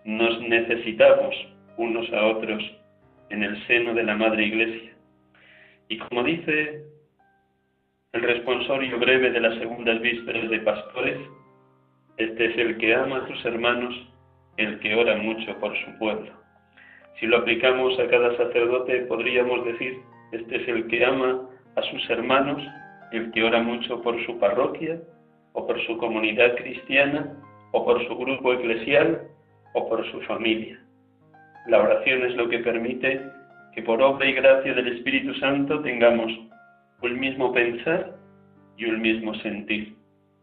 Nos 0.04 0.42
necesitamos 0.42 1.34
unos 1.78 2.12
a 2.12 2.26
otros 2.26 2.77
en 3.30 3.44
el 3.44 3.68
seno 3.68 3.94
de 3.94 4.04
la 4.04 4.16
Madre 4.16 4.46
Iglesia. 4.46 4.94
Y 5.90 5.98
como 5.98 6.24
dice 6.24 6.84
el 8.14 8.22
responsorio 8.22 9.00
breve 9.00 9.32
de 9.32 9.40
las 9.40 9.58
segundas 9.60 10.02
vísperas 10.02 10.50
de 10.50 10.60
pastores, 10.60 11.18
este 12.18 12.46
es 12.46 12.58
el 12.58 12.78
que 12.78 12.96
ama 12.96 13.18
a 13.18 13.28
sus 13.28 13.46
hermanos, 13.46 13.94
el 14.58 14.80
que 14.80 14.96
ora 14.96 15.18
mucho 15.18 15.58
por 15.60 15.78
su 15.78 15.98
pueblo. 16.00 16.32
Si 17.20 17.28
lo 17.28 17.38
aplicamos 17.38 18.00
a 18.00 18.08
cada 18.08 18.36
sacerdote, 18.38 19.02
podríamos 19.02 19.66
decir, 19.66 20.00
este 20.32 20.56
es 20.58 20.68
el 20.68 20.88
que 20.88 21.06
ama 21.06 21.48
a 21.76 21.82
sus 21.84 22.10
hermanos, 22.10 22.62
el 23.12 23.32
que 23.32 23.44
ora 23.44 23.62
mucho 23.62 24.02
por 24.02 24.24
su 24.26 24.40
parroquia, 24.40 25.00
o 25.54 25.66
por 25.66 25.80
su 25.86 25.98
comunidad 25.98 26.56
cristiana, 26.56 27.34
o 27.72 27.86
por 27.86 28.06
su 28.08 28.18
grupo 28.18 28.54
eclesial, 28.54 29.28
o 29.74 29.90
por 29.90 30.10
su 30.12 30.22
familia. 30.22 30.80
La 31.68 31.82
oración 31.82 32.24
es 32.24 32.36
lo 32.36 32.48
que 32.48 32.60
permite 32.60 33.22
que 33.76 33.82
por 33.82 34.02
obra 34.02 34.26
y 34.26 34.34
gracia 34.34 34.74
del 34.74 34.88
Espíritu 34.88 35.34
Santo 35.36 35.82
tengamos 35.82 36.32
un 37.02 37.20
mismo 37.20 37.52
pensar 37.52 38.16
y 38.78 38.86
un 38.86 39.02
mismo 39.02 39.34
sentir, 39.36 39.94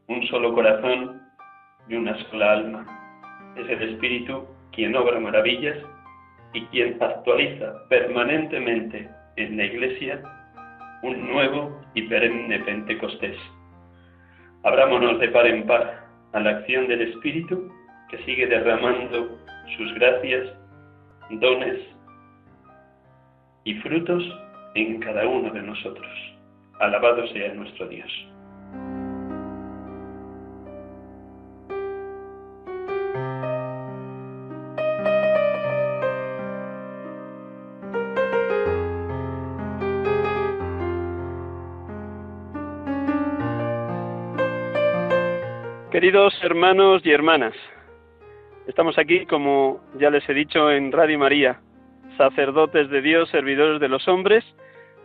un 0.09 0.23
solo 0.27 0.53
corazón 0.53 1.23
y 1.89 1.95
una 1.95 2.15
sola 2.25 2.53
alma. 2.53 3.55
Es 3.57 3.69
el 3.71 3.91
Espíritu 3.91 4.47
quien 4.73 4.95
obra 4.95 5.19
maravillas 5.19 5.79
y 6.53 6.63
quien 6.67 7.03
actualiza 7.03 7.73
permanentemente 7.89 9.09
en 9.37 9.57
la 9.57 9.65
Iglesia 9.65 10.23
un 11.03 11.27
nuevo 11.27 11.81
y 11.95 12.03
perenne 12.03 12.59
Pentecostés. 12.61 13.37
Abrámonos 14.63 15.19
de 15.21 15.29
par 15.29 15.47
en 15.47 15.67
par 15.67 16.05
a 16.33 16.41
la 16.41 16.51
acción 16.51 16.87
del 16.89 17.01
Espíritu 17.01 17.73
que 18.11 18.19
sigue 18.25 18.47
derramando 18.47 19.39
sus 19.77 19.95
gracias, 19.95 20.49
dones 21.31 21.81
y 23.65 23.75
frutos 23.77 24.23
en 24.75 25.01
cada 25.01 25.27
uno 25.27 25.53
de 25.53 25.63
nosotros. 25.63 26.11
Alabado 26.81 27.27
sea 27.29 27.55
nuestro 27.55 27.89
Dios. 27.89 28.11
Queridos 45.95 46.35
hermanos 46.43 47.03
y 47.05 47.13
hermanas, 47.13 47.55
estamos 48.67 48.99
aquí, 48.99 49.27
como 49.27 49.81
ya 49.99 50.11
les 50.11 50.29
he 50.29 50.35
dicho, 50.35 50.71
en 50.71 50.93
Radio 50.93 51.19
María, 51.19 51.61
sacerdotes 52.17 52.91
de 52.91 53.03
Dios, 53.03 53.29
servidores 53.31 53.81
de 53.81 53.89
los 53.89 54.07
hombres. 54.09 54.45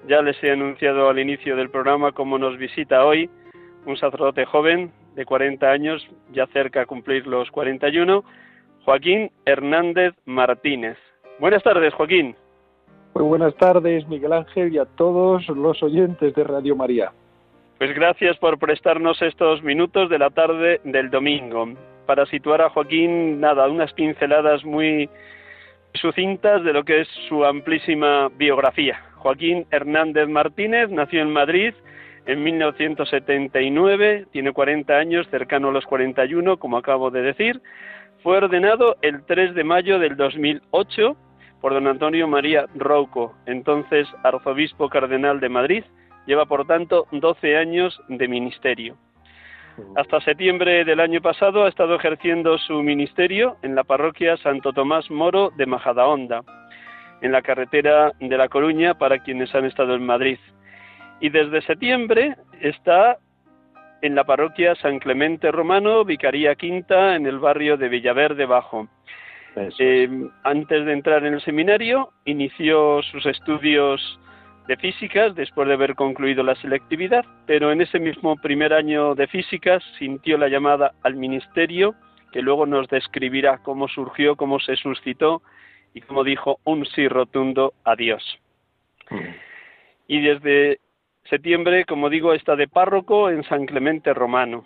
Ya 0.07 0.21
les 0.21 0.41
he 0.43 0.51
anunciado 0.51 1.09
al 1.09 1.19
inicio 1.19 1.55
del 1.55 1.69
programa 1.69 2.11
cómo 2.13 2.37
nos 2.37 2.57
visita 2.57 3.05
hoy 3.05 3.29
un 3.85 3.97
sacerdote 3.97 4.45
joven 4.45 4.91
de 5.15 5.25
40 5.25 5.69
años, 5.69 6.07
ya 6.31 6.47
cerca 6.47 6.81
a 6.81 6.85
cumplir 6.85 7.27
los 7.27 7.49
41, 7.51 8.23
Joaquín 8.85 9.31
Hernández 9.45 10.13
Martínez. 10.25 10.97
Buenas 11.39 11.63
tardes, 11.63 11.93
Joaquín. 11.93 12.35
Muy 13.15 13.23
buenas 13.23 13.55
tardes, 13.55 14.07
Miguel 14.07 14.33
Ángel, 14.33 14.73
y 14.73 14.77
a 14.77 14.85
todos 14.85 15.47
los 15.49 15.81
oyentes 15.81 16.33
de 16.35 16.43
Radio 16.43 16.75
María. 16.75 17.11
Pues 17.77 17.93
gracias 17.95 18.37
por 18.37 18.59
prestarnos 18.59 19.21
estos 19.21 19.63
minutos 19.63 20.09
de 20.09 20.19
la 20.19 20.29
tarde 20.29 20.81
del 20.83 21.09
domingo. 21.09 21.69
Para 22.09 22.25
situar 22.25 22.59
a 22.63 22.71
Joaquín, 22.71 23.39
nada, 23.39 23.69
unas 23.69 23.93
pinceladas 23.93 24.65
muy 24.65 25.07
sucintas 25.93 26.63
de 26.63 26.73
lo 26.73 26.83
que 26.83 27.01
es 27.01 27.07
su 27.27 27.45
amplísima 27.45 28.29
biografía. 28.29 28.99
Joaquín 29.17 29.67
Hernández 29.69 30.27
Martínez 30.27 30.89
nació 30.89 31.21
en 31.21 31.31
Madrid 31.31 31.75
en 32.25 32.43
1979, 32.43 34.25
tiene 34.31 34.51
40 34.51 34.91
años, 34.91 35.27
cercano 35.29 35.69
a 35.69 35.71
los 35.71 35.85
41, 35.85 36.57
como 36.57 36.77
acabo 36.79 37.11
de 37.11 37.21
decir. 37.21 37.61
Fue 38.23 38.37
ordenado 38.37 38.95
el 39.03 39.23
3 39.27 39.53
de 39.53 39.63
mayo 39.63 39.99
del 39.99 40.17
2008 40.17 41.15
por 41.61 41.73
don 41.73 41.85
Antonio 41.85 42.27
María 42.27 42.65
Rouco, 42.73 43.35
entonces 43.45 44.07
arzobispo 44.23 44.89
cardenal 44.89 45.39
de 45.39 45.49
Madrid, 45.49 45.83
Lleva, 46.29 46.45
por 46.45 46.67
tanto, 46.67 47.07
12 47.11 47.57
años 47.57 47.99
de 48.07 48.27
ministerio. 48.27 48.95
Hasta 49.95 50.21
septiembre 50.21 50.85
del 50.85 50.99
año 50.99 51.21
pasado 51.21 51.65
ha 51.65 51.69
estado 51.69 51.95
ejerciendo 51.95 52.57
su 52.57 52.81
ministerio 52.81 53.57
en 53.61 53.75
la 53.75 53.83
parroquia 53.83 54.37
Santo 54.37 54.73
Tomás 54.73 55.09
Moro 55.11 55.51
de 55.57 55.65
Majadahonda, 55.65 56.41
en 57.21 57.31
la 57.31 57.41
carretera 57.41 58.13
de 58.19 58.37
La 58.37 58.47
Coruña 58.47 58.93
para 58.93 59.19
quienes 59.19 59.53
han 59.53 59.65
estado 59.65 59.95
en 59.95 60.05
Madrid. 60.05 60.39
Y 61.19 61.29
desde 61.29 61.61
septiembre 61.63 62.35
está 62.61 63.17
en 64.01 64.15
la 64.15 64.23
parroquia 64.23 64.75
San 64.75 64.99
Clemente 64.99 65.51
Romano, 65.51 66.05
Vicaría 66.05 66.55
Quinta, 66.55 67.15
en 67.15 67.25
el 67.25 67.39
barrio 67.39 67.75
de 67.77 67.89
Villaverde 67.89 68.45
Bajo. 68.45 68.87
Eh, 69.79 70.09
antes 70.43 70.85
de 70.85 70.93
entrar 70.93 71.25
en 71.25 71.33
el 71.33 71.41
seminario, 71.41 72.11
inició 72.25 73.01
sus 73.03 73.25
estudios 73.25 74.19
de 74.69 74.77
físicas 74.77 75.33
después 75.33 75.67
de 75.67 75.73
haber 75.73 75.95
concluido 75.95 76.43
la 76.43 76.53
selectividad, 76.53 77.25
pero 77.47 77.71
en 77.71 77.81
ese 77.81 77.97
mismo 77.97 78.35
primer 78.35 78.71
año 78.71 79.15
de 79.15 79.25
físicas 79.25 79.83
sintió 79.97 80.37
la 80.37 80.47
llamada 80.47 80.93
al 81.01 81.15
ministerio, 81.15 81.95
que 82.31 82.43
luego 82.43 82.67
nos 82.67 82.87
describirá 82.87 83.57
cómo 83.63 83.87
surgió, 83.87 84.35
cómo 84.35 84.59
se 84.59 84.75
suscitó 84.75 85.41
y 85.95 86.01
como 86.01 86.23
dijo 86.23 86.59
un 86.65 86.85
sí 86.85 87.07
rotundo 87.07 87.73
a 87.83 87.95
Dios. 87.95 88.23
Mm. 89.09 89.17
Y 90.07 90.21
desde 90.21 90.79
septiembre, 91.23 91.85
como 91.85 92.07
digo, 92.07 92.35
está 92.35 92.55
de 92.55 92.67
párroco 92.67 93.31
en 93.31 93.43
San 93.45 93.65
Clemente 93.65 94.13
Romano. 94.13 94.65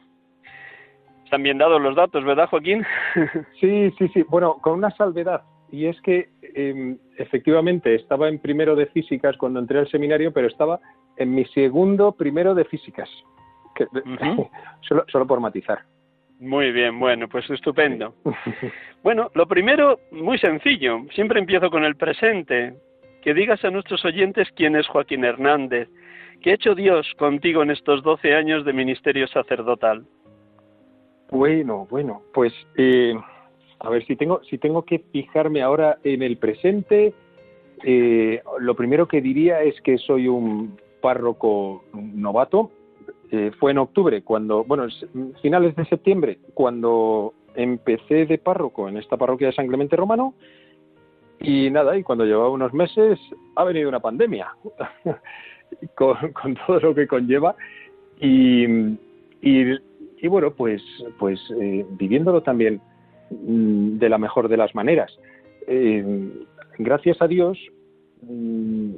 Están 1.24 1.44
bien 1.44 1.60
dados 1.60 1.82
los 1.82 1.96
datos, 1.96 2.26
¿verdad, 2.26 2.50
Joaquín? 2.50 2.86
Sí, 3.62 3.90
sí, 3.98 4.10
sí. 4.10 4.24
Bueno, 4.28 4.58
con 4.62 4.74
una 4.74 4.92
salvedad 4.98 5.44
y 5.72 5.86
es 5.86 6.00
que 6.02 6.28
em, 6.42 6.98
efectivamente 7.18 7.96
estaba 7.96 8.30
en 8.30 8.40
primero 8.40 8.76
de 8.76 8.88
físicas 8.88 9.38
cuando 9.38 9.60
entré 9.60 9.80
al 9.80 9.90
seminario, 9.90 10.32
pero 10.32 10.48
estaba 10.48 10.80
en 11.18 11.34
mi 11.34 11.46
segundo 11.46 12.12
primero 12.14 12.56
de 12.56 12.66
físicas, 12.66 13.10
solo, 14.82 15.28
por 15.28 15.40
matizar. 15.40 15.80
Muy 16.40 16.72
bien, 16.72 17.00
bueno, 17.00 17.28
pues 17.28 17.50
estupendo. 17.50 18.16
bueno, 19.04 19.30
lo 19.34 19.48
primero, 19.48 20.00
muy 20.12 20.38
sencillo, 20.40 21.06
siempre 21.14 21.40
empiezo 21.40 21.70
con 21.70 21.84
el 21.86 21.96
presente. 21.96 22.76
Que 23.22 23.34
digas 23.34 23.64
a 23.64 23.72
nuestros 23.72 24.04
oyentes 24.04 24.50
quién 24.54 24.76
es 24.76 24.86
Joaquín 24.88 25.24
Hernández, 25.24 25.88
qué 26.42 26.52
ha 26.52 26.56
hecho 26.56 26.76
Dios 26.76 27.08
contigo 27.18 27.64
en 27.64 27.72
estos 27.72 28.04
12 28.04 28.36
años 28.36 28.66
de 28.66 28.74
ministerio 28.74 29.28
sacerdotal. 29.28 30.06
Bueno, 31.32 31.88
bueno, 31.90 32.22
pues 32.34 32.54
eh, 32.78 33.16
a 33.84 33.90
ver, 33.90 34.06
si 34.06 34.16
tengo, 34.16 34.42
si 34.50 34.58
tengo 34.58 34.84
que 34.84 35.00
fijarme 35.12 35.62
ahora 35.62 36.00
en 36.06 36.24
el 36.24 36.38
presente, 36.38 37.14
eh, 37.84 38.42
lo 38.60 38.76
primero 38.76 39.10
que 39.10 39.22
diría 39.22 39.62
es 39.62 39.80
que 39.82 39.98
soy 39.98 40.30
un 40.30 40.78
párroco 41.02 41.84
novato. 41.94 42.72
Eh, 43.30 43.52
fue 43.60 43.72
en 43.72 43.80
octubre, 43.80 44.22
cuando, 44.22 44.64
bueno, 44.64 44.88
finales 45.42 45.76
de 45.76 45.86
septiembre, 45.86 46.40
cuando 46.54 47.34
empecé 47.56 48.26
de 48.26 48.38
párroco 48.38 48.88
en 48.88 48.98
esta 48.98 49.18
parroquia 49.18 49.48
de 49.48 49.54
San 49.54 49.68
Clemente 49.68 49.98
Romano. 49.98 50.34
Y 51.42 51.70
nada, 51.70 51.98
y 51.98 52.04
cuando 52.04 52.24
llevaba 52.24 52.50
unos 52.50 52.74
meses 52.74 53.20
ha 53.58 53.66
venido 53.66 53.90
una 53.90 54.00
pandemia, 54.00 54.48
con, 55.96 56.56
todo 56.66 56.80
lo 56.80 56.96
que 56.96 57.06
conlleva. 57.06 57.54
Y, 58.22 58.66
y, 59.42 60.28
bueno, 60.30 60.52
pues, 60.52 60.82
pues 61.20 61.38
eh, 61.60 61.86
viviéndolo 61.90 62.42
también 62.44 62.80
de 64.00 64.10
la 64.10 64.18
mejor 64.18 64.48
de 64.48 64.58
las 64.58 64.76
maneras. 64.76 65.12
Eh, 65.68 66.32
gracias 66.78 67.22
a 67.22 67.28
Dios 67.28 67.58
mm, 68.22 68.94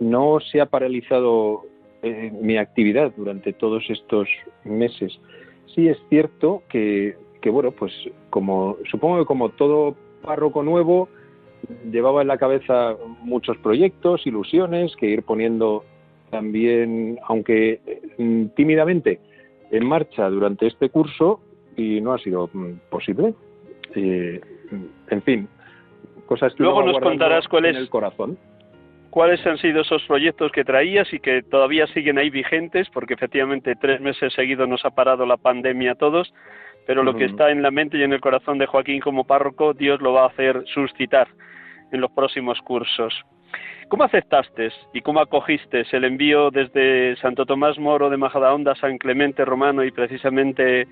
no 0.00 0.40
se 0.40 0.60
ha 0.60 0.66
paralizado 0.66 1.62
eh, 2.02 2.30
mi 2.40 2.56
actividad 2.56 3.12
durante 3.16 3.52
todos 3.52 3.84
estos 3.88 4.28
meses. 4.64 5.18
Sí 5.74 5.88
es 5.88 5.98
cierto 6.08 6.62
que, 6.68 7.16
bueno, 7.50 7.72
pues 7.72 7.92
como 8.30 8.76
supongo 8.90 9.18
que 9.18 9.24
como 9.24 9.50
todo 9.50 9.96
párroco 10.22 10.62
nuevo 10.62 11.08
llevaba 11.90 12.22
en 12.22 12.28
la 12.28 12.38
cabeza 12.38 12.96
muchos 13.22 13.56
proyectos, 13.58 14.26
ilusiones 14.26 14.94
que 14.96 15.06
ir 15.06 15.22
poniendo 15.22 15.84
también, 16.30 17.18
aunque 17.26 17.80
mm, 18.18 18.46
tímidamente, 18.54 19.20
en 19.70 19.86
marcha 19.86 20.28
durante 20.30 20.66
este 20.66 20.90
curso 20.90 21.40
y 21.76 22.00
no 22.00 22.12
ha 22.12 22.18
sido 22.18 22.48
mm, 22.52 22.72
en 23.98 25.22
fin, 25.22 25.48
cosas 26.26 26.54
que 26.54 26.62
luego 26.62 26.82
nos 26.82 26.98
contarás 27.00 27.48
cuál 27.48 27.66
es 27.66 27.76
el 27.76 27.88
corazón. 27.88 28.38
¿Cuáles 29.10 29.44
han 29.46 29.56
sido 29.56 29.80
esos 29.80 30.02
proyectos 30.04 30.52
que 30.52 30.64
traías 30.64 31.10
y 31.14 31.18
que 31.18 31.42
todavía 31.42 31.86
siguen 31.88 32.18
ahí 32.18 32.28
vigentes? 32.28 32.88
Porque 32.90 33.14
efectivamente 33.14 33.74
tres 33.74 34.00
meses 34.02 34.34
seguidos 34.34 34.68
nos 34.68 34.84
ha 34.84 34.90
parado 34.90 35.24
la 35.24 35.38
pandemia 35.38 35.92
a 35.92 35.94
todos, 35.94 36.32
pero 36.86 37.02
lo 37.02 37.16
que 37.16 37.24
está 37.24 37.50
en 37.50 37.62
la 37.62 37.70
mente 37.70 37.96
y 37.96 38.02
en 38.02 38.12
el 38.12 38.20
corazón 38.20 38.58
de 38.58 38.66
Joaquín 38.66 39.00
como 39.00 39.24
párroco, 39.24 39.72
Dios 39.72 40.02
lo 40.02 40.12
va 40.12 40.24
a 40.24 40.28
hacer 40.28 40.62
suscitar 40.66 41.26
en 41.90 42.02
los 42.02 42.10
próximos 42.10 42.60
cursos. 42.60 43.14
¿Cómo 43.88 44.04
aceptaste 44.04 44.68
y 44.92 45.00
cómo 45.00 45.20
acogiste 45.20 45.84
el 45.92 46.04
envío 46.04 46.50
desde 46.50 47.16
Santo 47.16 47.46
Tomás 47.46 47.78
Moro 47.78 48.10
de 48.10 48.18
Majadahonda 48.18 48.72
a 48.72 48.76
San 48.76 48.98
Clemente 48.98 49.46
Romano 49.46 49.82
y 49.82 49.90
precisamente 49.90 50.86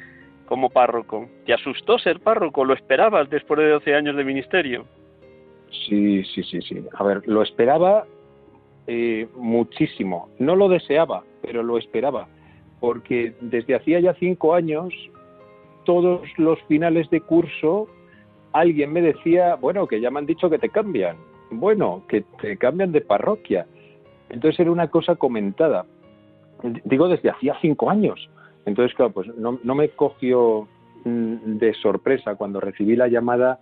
como 0.47 0.71
párroco? 0.71 1.29
¿Te 1.45 1.53
asustó 1.53 1.99
ser 1.99 2.21
párroco? 2.21 2.65
¿Lo 2.65 2.75
esperabas 2.75 3.29
después 3.31 3.59
de 3.59 3.71
12 3.71 3.95
años 3.95 4.17
de 4.17 4.25
ministerio? 4.25 4.85
Sí, 5.89 6.25
sí, 6.25 6.43
sí, 6.43 6.63
sí. 6.63 6.85
A 6.95 7.05
ver, 7.05 7.23
lo 7.27 7.43
esperaba 7.43 8.07
eh, 8.87 9.29
muchísimo. 9.37 10.31
No 10.39 10.57
lo 10.57 10.69
deseaba, 10.69 11.25
pero 11.43 11.63
lo 11.63 11.79
esperaba. 11.79 12.29
Porque 12.81 13.35
desde 13.41 13.75
hacía 13.75 14.01
ya 14.01 14.15
cinco 14.15 14.55
años, 14.55 14.95
todos 15.85 16.23
los 16.39 16.61
finales 16.65 17.11
de 17.11 17.21
curso, 17.21 17.89
alguien 18.53 18.93
me 18.93 19.03
decía, 19.03 19.57
bueno, 19.57 19.87
que 19.87 20.01
ya 20.01 20.11
me 20.11 20.21
han 20.21 20.27
dicho 20.27 20.49
que 20.49 20.59
te 20.59 20.69
cambian 20.69 21.17
bueno, 21.51 22.03
que 22.09 22.23
te 22.41 22.57
cambian 22.57 22.93
de 22.93 23.01
parroquia. 23.01 23.67
Entonces 24.29 24.61
era 24.61 24.71
una 24.71 24.89
cosa 24.89 25.17
comentada. 25.17 25.87
Digo, 26.85 27.09
desde 27.09 27.31
hacía 27.31 27.57
cinco 27.61 27.91
años. 27.91 28.29
Entonces, 28.67 28.95
claro, 28.95 29.13
pues 29.13 29.29
no, 29.37 29.75
me 29.75 29.89
cogió 29.91 30.69
mm, 31.05 31.57
de 31.59 31.73
sorpresa 31.75 32.35
cuando 32.35 32.61
recibí 32.61 32.97
la 32.97 33.09
llamada 33.09 33.61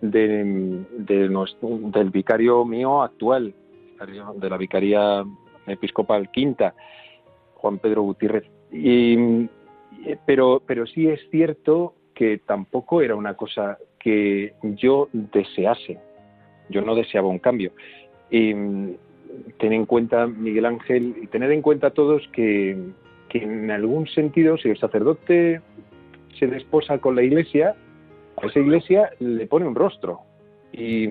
de, 0.00 0.84
del 0.98 2.10
vicario 2.10 2.64
mío 2.64 3.02
actual, 3.02 3.54
de 4.36 4.50
la 4.50 4.56
vicaría 4.56 5.24
episcopal 5.66 6.30
quinta, 6.30 6.74
Juan 7.54 7.78
Pedro 7.78 8.02
Gutiérrez. 8.02 8.44
Y, 8.72 9.48
pero, 10.26 10.62
pero 10.66 10.86
sí 10.86 11.08
es 11.08 11.20
cierto 11.30 11.94
que 12.14 12.38
tampoco 12.38 13.02
era 13.02 13.14
una 13.14 13.34
cosa 13.34 13.78
que 13.98 14.54
yo 14.62 15.08
desease 15.12 15.98
yo 16.70 16.82
no 16.82 16.94
deseaba 16.94 17.28
un 17.28 17.38
cambio. 17.38 17.72
Y 18.30 18.54
mm, 18.54 18.94
ten 19.58 19.72
en 19.72 19.86
cuenta, 19.86 20.26
Miguel 20.26 20.66
Ángel, 20.66 21.16
y 21.22 21.26
tener 21.26 21.50
en 21.50 21.62
cuenta 21.62 21.90
todos 21.90 22.26
que, 22.32 22.76
en 23.38 23.70
algún 23.70 24.06
sentido, 24.08 24.56
si 24.56 24.70
el 24.70 24.78
sacerdote 24.78 25.60
se 26.38 26.46
desposa 26.46 26.98
con 26.98 27.16
la 27.16 27.22
iglesia, 27.22 27.74
a 28.36 28.46
esa 28.46 28.58
iglesia 28.58 29.10
le 29.18 29.46
pone 29.46 29.66
un 29.66 29.74
rostro. 29.74 30.20
Y, 30.72 31.08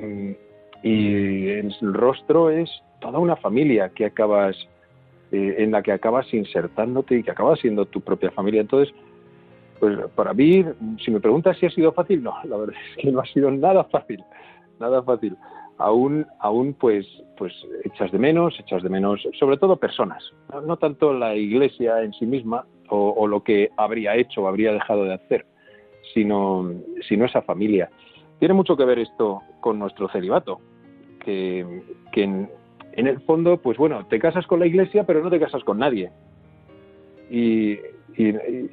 y 0.83 1.47
el 1.49 1.73
rostro 1.93 2.49
es 2.49 2.69
toda 3.01 3.19
una 3.19 3.35
familia 3.35 3.89
que 3.89 4.05
acabas 4.05 4.55
eh, 5.31 5.55
en 5.59 5.71
la 5.71 5.81
que 5.81 5.91
acabas 5.91 6.33
insertándote 6.33 7.17
y 7.17 7.23
que 7.23 7.31
acabas 7.31 7.59
siendo 7.59 7.85
tu 7.85 8.01
propia 8.01 8.31
familia. 8.31 8.61
Entonces, 8.61 8.93
pues 9.79 9.97
para 10.15 10.33
mí, 10.33 10.65
si 11.03 11.11
me 11.11 11.19
preguntas 11.19 11.57
si 11.57 11.65
ha 11.65 11.69
sido 11.69 11.91
fácil, 11.93 12.23
no, 12.23 12.33
la 12.43 12.57
verdad 12.57 12.75
es 12.91 13.03
que 13.03 13.11
no 13.11 13.19
ha 13.19 13.25
sido 13.25 13.51
nada 13.51 13.83
fácil 13.85 14.23
nada 14.79 15.03
fácil. 15.03 15.37
Aún, 15.79 16.27
aún 16.39 16.73
pues, 16.73 17.07
pues 17.37 17.53
echas 17.85 18.11
de 18.11 18.19
menos, 18.19 18.59
echas 18.59 18.83
de 18.83 18.89
menos, 18.89 19.25
sobre 19.39 19.55
todo 19.55 19.77
personas, 19.77 20.21
no, 20.65 20.75
tanto 20.75 21.13
la 21.13 21.35
iglesia 21.35 22.03
en 22.03 22.11
sí 22.13 22.25
misma 22.25 22.65
o, 22.89 23.27
lo 23.27 23.43
que 23.43 23.69
habría 23.77 24.15
hecho 24.17 24.41
o 24.41 24.47
habría 24.47 24.73
dejado 24.73 25.05
de 25.05 25.13
hacer, 25.13 25.45
sino, 26.13 26.69
sino 27.07 27.25
esa 27.25 27.41
familia. 27.43 27.89
Tiene 28.39 28.53
mucho 28.53 28.75
que 28.75 28.83
ver 28.83 28.99
esto 28.99 29.41
con 29.61 29.79
nuestro 29.79 30.09
celibato, 30.09 30.59
que, 31.23 31.83
que 32.11 32.23
en, 32.23 32.49
el 32.93 33.21
fondo, 33.21 33.57
pues 33.57 33.77
bueno, 33.77 34.05
te 34.07 34.19
casas 34.19 34.45
con 34.47 34.59
la 34.59 34.67
iglesia, 34.67 35.05
pero 35.05 35.23
no 35.23 35.29
te 35.29 35.39
casas 35.39 35.63
con 35.63 35.79
nadie. 35.79 36.11
y, 37.29 37.79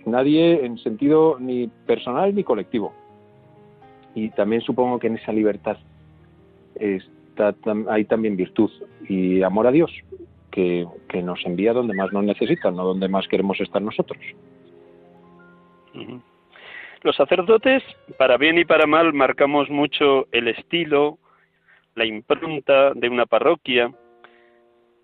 nadie 0.07 0.64
en 0.64 0.77
sentido 0.79 1.37
ni 1.38 1.69
personal 1.87 2.35
ni 2.35 2.42
colectivo. 2.42 2.92
Y 4.12 4.31
también 4.31 4.62
supongo 4.62 4.99
que 4.99 5.07
en 5.07 5.19
esa 5.19 5.31
libertad 5.31 5.77
está, 6.81 7.55
hay 7.89 8.05
también 8.05 8.37
virtud 8.37 8.71
y 9.09 9.43
amor 9.43 9.67
a 9.67 9.73
Dios, 9.73 9.93
que, 10.51 10.87
nos 11.23 11.45
envía 11.45 11.73
donde 11.73 11.95
más 11.95 12.12
nos 12.12 12.25
necesitan, 12.25 12.77
no 12.77 12.85
donde 12.85 13.09
más 13.09 13.27
queremos 13.29 13.61
estar 13.61 13.81
nosotros. 13.81 14.23
Los 17.03 17.17
sacerdotes, 17.17 17.83
para 18.19 18.37
bien 18.37 18.59
y 18.59 18.65
para 18.65 18.87
mal, 18.87 19.12
marcamos 19.12 19.71
mucho 19.71 20.27
el 20.33 20.49
estilo, 20.49 21.19
la 21.95 22.05
impronta 22.05 22.93
de 22.95 23.09
una 23.09 23.27
parroquia. 23.27 23.93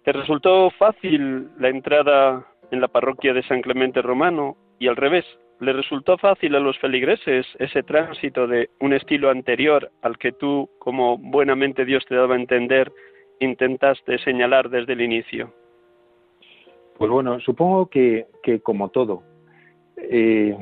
¿Te 0.04 0.12
resultó 0.12 0.70
fácil 0.70 1.48
la 1.58 1.68
entrada 1.68 2.46
en 2.70 2.80
la 2.80 2.88
parroquia 2.88 3.32
de 3.32 3.42
San 3.44 3.62
Clemente 3.62 4.02
Romano 4.02 4.56
y 4.78 4.88
al 4.88 4.96
revés? 4.96 5.24
¿Le 5.60 5.72
resultó 5.72 6.18
fácil 6.18 6.54
a 6.56 6.60
los 6.60 6.78
feligreses 6.78 7.46
ese 7.58 7.82
tránsito 7.82 8.46
de 8.46 8.70
un 8.80 8.92
estilo 8.92 9.30
anterior 9.30 9.90
al 10.02 10.18
que 10.18 10.32
tú, 10.32 10.68
como 10.78 11.18
buenamente 11.18 11.84
Dios 11.84 12.04
te 12.08 12.16
daba 12.16 12.34
a 12.34 12.40
entender, 12.40 12.92
intentaste 13.38 14.18
señalar 14.18 14.70
desde 14.70 14.94
el 14.94 15.02
inicio? 15.02 15.52
Pues 16.98 17.10
bueno, 17.10 17.38
supongo 17.40 17.86
que, 17.86 18.26
como 18.62 18.88
todo. 18.90 19.22
Eh, 19.96 20.56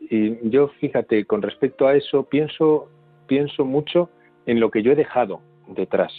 y 0.00 0.50
yo, 0.50 0.68
fíjate, 0.80 1.24
con 1.24 1.42
respecto 1.42 1.86
a 1.86 1.94
eso, 1.94 2.24
pienso, 2.24 2.88
pienso 3.26 3.64
mucho 3.64 4.10
en 4.46 4.60
lo 4.60 4.70
que 4.70 4.82
yo 4.82 4.92
he 4.92 4.96
dejado 4.96 5.40
detrás. 5.68 6.12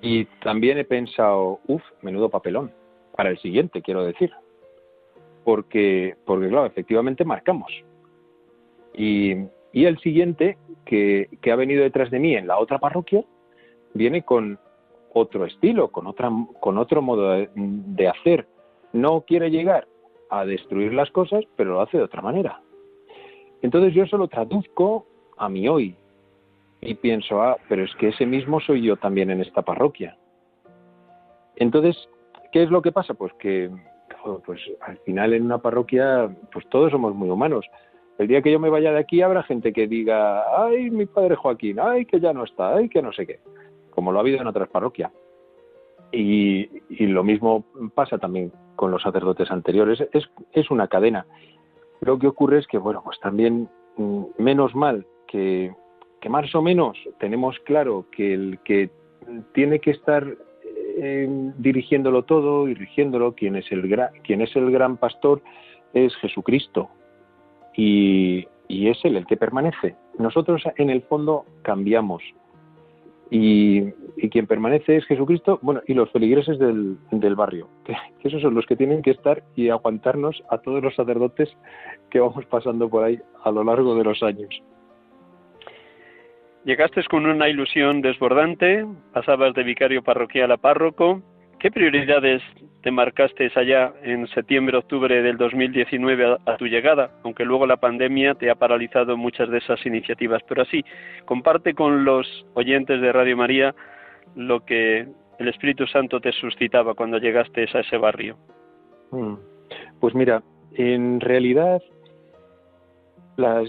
Y 0.00 0.24
también 0.42 0.78
he 0.78 0.84
pensado, 0.84 1.60
uff, 1.66 1.82
menudo 2.02 2.28
papelón, 2.28 2.72
para 3.14 3.30
el 3.30 3.38
siguiente, 3.38 3.82
quiero 3.82 4.04
decir 4.04 4.32
porque, 5.44 6.16
porque 6.24 6.48
claro, 6.48 6.66
efectivamente 6.66 7.24
marcamos. 7.24 7.72
Y, 8.94 9.34
y 9.72 9.84
el 9.84 9.98
siguiente, 9.98 10.56
que, 10.84 11.28
que, 11.42 11.52
ha 11.52 11.56
venido 11.56 11.82
detrás 11.82 12.10
de 12.10 12.18
mí 12.18 12.34
en 12.34 12.46
la 12.46 12.58
otra 12.58 12.78
parroquia, 12.78 13.24
viene 13.92 14.22
con 14.22 14.58
otro 15.14 15.46
estilo, 15.46 15.88
con, 15.88 16.06
otra, 16.06 16.30
con 16.60 16.76
otro 16.76 17.00
modo 17.00 17.30
de, 17.54 18.08
hacer. 18.08 18.46
No 18.92 19.22
quiere 19.22 19.50
llegar 19.50 19.86
a 20.28 20.44
destruir 20.44 20.92
las 20.92 21.10
cosas, 21.10 21.44
pero 21.56 21.74
lo 21.74 21.80
hace 21.80 21.96
de 21.96 22.04
otra 22.04 22.20
manera. 22.20 22.60
Entonces 23.62 23.94
yo 23.94 24.02
eso 24.02 24.18
lo 24.18 24.28
traduzco 24.28 25.06
a 25.38 25.48
mi 25.48 25.68
hoy 25.68 25.96
y 26.80 26.94
pienso, 26.94 27.40
ah, 27.40 27.56
pero 27.68 27.84
es 27.84 27.94
que 27.96 28.08
ese 28.08 28.26
mismo 28.26 28.60
soy 28.60 28.82
yo 28.82 28.96
también 28.96 29.30
en 29.30 29.40
esta 29.40 29.62
parroquia. 29.62 30.18
Entonces, 31.56 31.96
¿qué 32.52 32.64
es 32.64 32.70
lo 32.70 32.82
que 32.82 32.92
pasa? 32.92 33.14
Pues 33.14 33.32
que 33.34 33.70
pues 34.44 34.60
al 34.80 34.98
final 34.98 35.32
en 35.34 35.44
una 35.44 35.58
parroquia, 35.58 36.34
pues 36.52 36.68
todos 36.68 36.90
somos 36.90 37.14
muy 37.14 37.30
humanos. 37.30 37.66
El 38.18 38.28
día 38.28 38.42
que 38.42 38.52
yo 38.52 38.60
me 38.60 38.70
vaya 38.70 38.92
de 38.92 39.00
aquí 39.00 39.22
habrá 39.22 39.42
gente 39.42 39.72
que 39.72 39.86
diga, 39.86 40.44
ay, 40.64 40.90
mi 40.90 41.06
padre 41.06 41.36
Joaquín, 41.36 41.78
ay, 41.80 42.06
que 42.06 42.20
ya 42.20 42.32
no 42.32 42.44
está, 42.44 42.76
ay, 42.76 42.88
que 42.88 43.02
no 43.02 43.12
sé 43.12 43.26
qué, 43.26 43.40
como 43.90 44.12
lo 44.12 44.18
ha 44.18 44.20
habido 44.22 44.40
en 44.40 44.46
otras 44.46 44.68
parroquias. 44.68 45.12
Y, 46.12 46.68
lo 47.06 47.24
mismo 47.24 47.64
pasa 47.94 48.18
también 48.18 48.52
con 48.76 48.90
los 48.90 49.02
sacerdotes 49.02 49.50
anteriores, 49.50 50.00
es, 50.12 50.30
es 50.52 50.70
una 50.70 50.86
cadena. 50.86 51.26
Lo 52.00 52.18
que 52.18 52.28
ocurre 52.28 52.58
es 52.58 52.66
que, 52.66 52.78
bueno, 52.78 53.02
pues 53.04 53.18
también 53.18 53.68
mm, 53.96 54.24
menos 54.38 54.74
mal 54.74 55.06
que, 55.26 55.74
que 56.20 56.28
más 56.28 56.54
o 56.54 56.62
menos 56.62 56.96
tenemos 57.18 57.58
claro 57.60 58.06
que 58.12 58.32
el 58.32 58.58
que 58.64 58.90
tiene 59.52 59.80
que 59.80 59.90
estar 59.90 60.36
dirigiéndolo 61.58 62.22
todo 62.22 62.68
y 62.68 62.74
rigiéndolo, 62.74 63.34
quien 63.34 63.56
es, 63.56 63.70
el 63.72 63.82
quien 64.22 64.40
es 64.40 64.54
el 64.56 64.70
gran 64.70 64.96
pastor 64.96 65.42
es 65.92 66.14
Jesucristo. 66.16 66.90
Y, 67.76 68.46
es 68.68 68.98
Él 69.04 69.16
el 69.16 69.26
que 69.26 69.36
permanece. 69.36 69.96
Nosotros 70.18 70.62
en 70.76 70.90
el 70.90 71.02
fondo 71.02 71.44
cambiamos. 71.62 72.22
Y, 73.30 73.92
quien 74.30 74.46
permanece 74.46 74.96
es 74.96 75.04
Jesucristo, 75.06 75.58
bueno, 75.62 75.82
y 75.86 75.94
los 75.94 76.10
feligreses 76.10 76.58
del, 76.58 76.98
barrio, 77.36 77.68
que, 77.84 77.94
esos 78.22 78.40
son 78.40 78.54
los 78.54 78.64
que 78.66 78.76
tienen 78.76 79.02
que 79.02 79.10
estar 79.10 79.42
y 79.54 79.68
aguantarnos 79.68 80.42
a 80.50 80.58
todos 80.58 80.82
los 80.82 80.94
sacerdotes 80.94 81.50
que 82.10 82.20
vamos 82.20 82.46
pasando 82.46 82.88
por 82.88 83.04
ahí 83.04 83.18
a 83.42 83.50
lo 83.50 83.64
largo 83.64 83.96
de 83.96 84.04
los 84.04 84.22
años. 84.22 84.62
Llegaste 86.64 87.04
con 87.04 87.26
una 87.26 87.48
ilusión 87.48 88.00
desbordante, 88.00 88.86
pasabas 89.12 89.52
de 89.54 89.62
vicario 89.62 90.02
parroquial 90.02 90.50
a 90.50 90.56
párroco. 90.56 91.22
¿Qué 91.58 91.70
prioridades 91.70 92.42
te 92.82 92.90
marcaste 92.90 93.50
allá 93.54 93.92
en 94.02 94.26
septiembre-octubre 94.28 95.22
del 95.22 95.36
2019 95.36 96.24
a, 96.24 96.38
a, 96.46 96.56
tu 96.56 96.66
llegada? 96.66 97.10
Aunque 97.22 97.44
luego 97.44 97.66
la 97.66 97.76
pandemia 97.76 98.34
te 98.34 98.50
ha 98.50 98.54
paralizado 98.54 99.16
muchas 99.16 99.50
de 99.50 99.58
esas 99.58 99.84
iniciativas. 99.84 100.42
Pero 100.48 100.62
así, 100.62 100.82
comparte 101.26 101.74
con 101.74 102.06
los 102.06 102.26
oyentes 102.54 102.98
de 103.00 103.12
Radio 103.12 103.36
María 103.36 103.74
lo 104.34 104.64
que 104.64 105.06
el 105.38 105.48
Espíritu 105.48 105.86
Santo 105.86 106.20
te 106.20 106.32
suscitaba 106.32 106.94
cuando 106.94 107.18
llegaste 107.18 107.66
a 107.74 107.80
ese 107.80 107.96
barrio. 107.98 108.36
Mm. 109.10 109.34
Pues 110.00 110.14
mira, 110.14 110.42
en 110.72 111.20
realidad 111.20 111.82
las, 113.36 113.68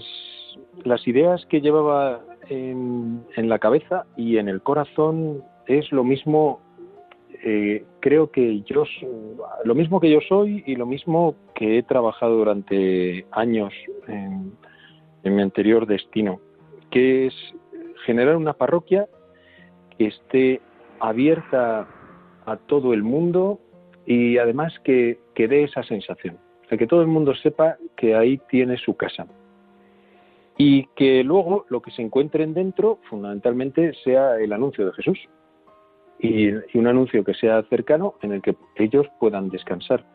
las 0.84 1.06
ideas 1.06 1.44
que 1.46 1.60
llevaba 1.60 2.22
en, 2.48 3.24
la 3.36 3.58
cabeza 3.58 4.06
y 4.16 4.38
en 4.38 4.48
el 4.48 4.62
corazón 4.62 5.42
es 5.66 5.90
lo 5.92 6.04
mismo, 6.04 6.60
eh, 7.44 7.84
creo 8.00 8.30
que 8.30 8.62
yo, 8.62 8.84
lo 9.64 9.74
mismo 9.74 10.00
que 10.00 10.10
yo 10.10 10.20
soy 10.28 10.62
y 10.66 10.76
lo 10.76 10.86
mismo 10.86 11.34
que 11.54 11.78
he 11.78 11.82
trabajado 11.82 12.36
durante 12.36 13.26
años 13.32 13.72
en, 14.08 14.52
en 15.22 15.36
mi 15.36 15.42
anterior 15.42 15.86
destino, 15.86 16.40
que 16.90 17.26
es 17.26 17.34
generar 18.04 18.36
una 18.36 18.52
parroquia 18.52 19.06
que 19.98 20.06
esté 20.06 20.60
abierta 21.00 21.88
a 22.46 22.56
todo 22.56 22.94
el 22.94 23.02
mundo 23.02 23.60
y 24.06 24.38
además 24.38 24.72
que, 24.84 25.18
que 25.34 25.48
dé 25.48 25.64
esa 25.64 25.82
sensación, 25.82 26.38
o 26.70 26.76
que 26.76 26.86
todo 26.86 27.00
el 27.02 27.08
mundo 27.08 27.34
sepa 27.34 27.76
que 27.96 28.14
ahí 28.14 28.40
tiene 28.48 28.76
su 28.76 28.96
casa 28.96 29.26
y 30.58 30.86
que 30.96 31.22
luego 31.22 31.66
lo 31.68 31.82
que 31.82 31.90
se 31.90 32.02
encuentren 32.02 32.54
dentro 32.54 32.98
fundamentalmente 33.08 33.92
sea 34.04 34.38
el 34.38 34.52
anuncio 34.52 34.86
de 34.86 34.92
Jesús. 34.92 35.18
Y, 36.18 36.48
un 36.78 36.86
anuncio 36.86 37.24
que 37.24 37.34
sea 37.34 37.62
cercano 37.64 38.14
en 38.22 38.32
el 38.32 38.42
que 38.42 38.56
ellos 38.76 39.06
puedan 39.20 39.50
descansar, 39.50 40.06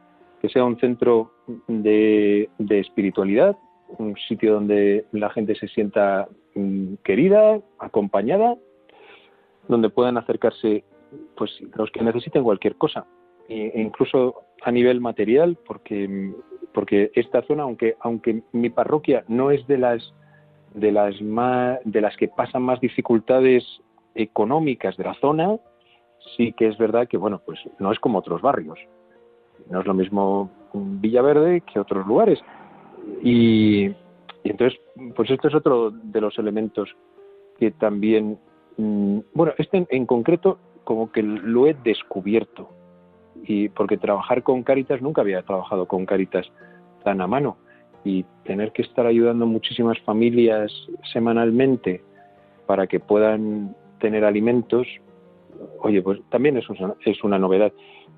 que 0.42 0.50
sea 0.50 0.64
un 0.64 0.80
centro 0.80 1.32
de, 1.68 2.50
de 2.58 2.80
espiritualidad, 2.80 3.56
un 4.00 4.16
sitio 4.28 4.54
donde 4.54 5.06
la 5.12 5.30
gente 5.30 5.54
se 5.56 5.68
sienta 5.68 6.28
mm, 6.56 6.96
querida, 7.04 7.60
acompañada, 7.78 8.56
donde 9.68 9.90
puedan 9.90 10.18
acercarse 10.18 10.84
pues 11.36 11.52
los 11.76 11.92
que 11.92 12.04
necesiten 12.04 12.44
cualquier 12.44 12.76
cosa, 12.78 13.06
e 13.48 13.80
incluso 13.80 14.44
a 14.64 14.72
nivel 14.72 15.02
material, 15.02 15.58
porque 15.68 16.34
porque 16.74 17.12
esta 17.16 17.42
zona, 17.44 17.64
aunque 17.64 17.96
aunque 18.00 18.44
mi 18.54 18.70
parroquia 18.70 19.26
no 19.28 19.52
es 19.52 19.68
de 19.68 19.78
las 19.78 20.14
de 20.74 20.92
las 20.92 21.22
más, 21.22 21.80
de 21.84 22.02
las 22.02 22.16
que 22.18 22.28
pasan 22.28 22.64
más 22.64 22.80
dificultades 22.80 23.64
económicas 24.16 24.98
de 24.98 25.04
la 25.04 25.14
zona, 25.16 25.58
sí 26.36 26.54
que 26.54 26.68
es 26.68 26.78
verdad 26.78 27.08
que 27.08 27.18
bueno, 27.18 27.42
pues 27.46 27.60
no 27.80 27.92
es 27.92 28.00
como 28.00 28.20
otros 28.20 28.42
barrios. 28.42 28.80
No 29.70 29.82
es 29.82 29.86
lo 29.86 29.94
mismo 29.94 30.50
Villaverde 30.74 31.62
que 31.62 31.80
otros 31.80 32.06
lugares. 32.08 32.40
Y, 33.22 33.86
y 34.44 34.50
entonces, 34.50 34.80
pues 35.16 35.30
esto 35.30 35.48
es 35.48 35.56
otro 35.56 35.92
de 35.92 36.22
los 36.22 36.38
elementos 36.38 36.90
que 37.60 37.72
también, 37.72 38.40
mm, 38.78 39.20
bueno, 39.34 39.54
este 39.58 39.86
en 39.90 40.06
concreto 40.06 40.58
como 40.84 41.12
que 41.12 41.22
lo 41.24 41.68
he 41.68 41.74
descubierto. 41.74 42.70
Y 43.44 43.70
porque 43.70 43.98
trabajar 43.98 44.44
con 44.44 44.64
Caritas, 44.64 45.02
nunca 45.02 45.22
había 45.22 45.44
trabajado 45.44 45.88
con 45.88 46.06
Caritas 46.06 46.52
tan 47.04 47.22
a 47.22 47.28
mano. 47.28 47.58
Y 48.04 48.26
tener 48.44 48.72
que 48.72 48.82
estar 48.82 49.06
ayudando 49.06 49.46
a 49.46 49.48
muchísimas 49.48 50.00
familias 50.02 50.72
semanalmente 51.14 52.02
para 52.66 52.88
que 52.88 53.00
puedan 53.00 53.76
tener 54.00 54.26
alimentos, 54.26 54.88
oye, 55.80 56.02
pues 56.02 56.20
también 56.30 56.58
es 56.58 56.68
una, 56.70 56.96
es 57.06 57.24
una 57.24 57.38
novedad. 57.38 57.72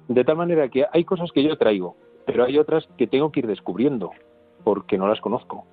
De 0.08 0.24
tal 0.24 0.38
manera 0.38 0.70
que 0.70 0.86
hay 0.92 1.04
cosas 1.04 1.32
que 1.32 1.44
yo 1.44 1.58
traigo, 1.58 1.98
pero 2.26 2.46
hay 2.46 2.58
otras 2.58 2.88
que 2.98 3.08
tengo 3.08 3.32
que 3.32 3.42
ir 3.42 3.48
descubriendo 3.48 4.12
porque 4.64 4.98
no 4.98 5.08
las 5.08 5.20
conozco. 5.20 5.66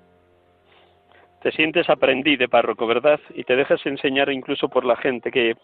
Te 1.41 1.51
sientes 1.51 1.89
aprendí 1.89 2.37
de 2.37 2.47
párroco, 2.47 2.85
¿verdad? 2.85 3.19
Y 3.33 3.43
te 3.45 3.55
dejas 3.55 3.83
enseñar 3.85 4.31
incluso 4.31 4.69
por 4.69 4.85
la 4.85 4.95
gente 4.95 5.31
que, 5.31 5.55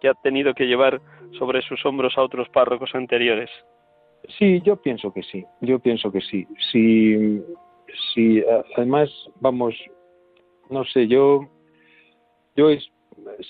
que 0.00 0.08
ha 0.08 0.14
tenido 0.14 0.54
que 0.54 0.66
llevar 0.66 1.00
sobre 1.38 1.62
sus 1.62 1.84
hombros 1.84 2.16
a 2.16 2.22
otros 2.22 2.48
párrocos 2.50 2.94
anteriores. 2.94 3.50
Sí, 4.38 4.60
yo 4.64 4.76
pienso 4.76 5.12
que 5.12 5.22
sí, 5.22 5.44
yo 5.60 5.78
pienso 5.78 6.12
que 6.12 6.20
sí. 6.20 6.46
Sí, 6.70 7.42
sí 8.14 8.42
además, 8.76 9.10
vamos, 9.40 9.74
no 10.70 10.84
sé, 10.84 11.06
yo, 11.06 11.48
yo 12.56 12.70
es, 12.70 12.90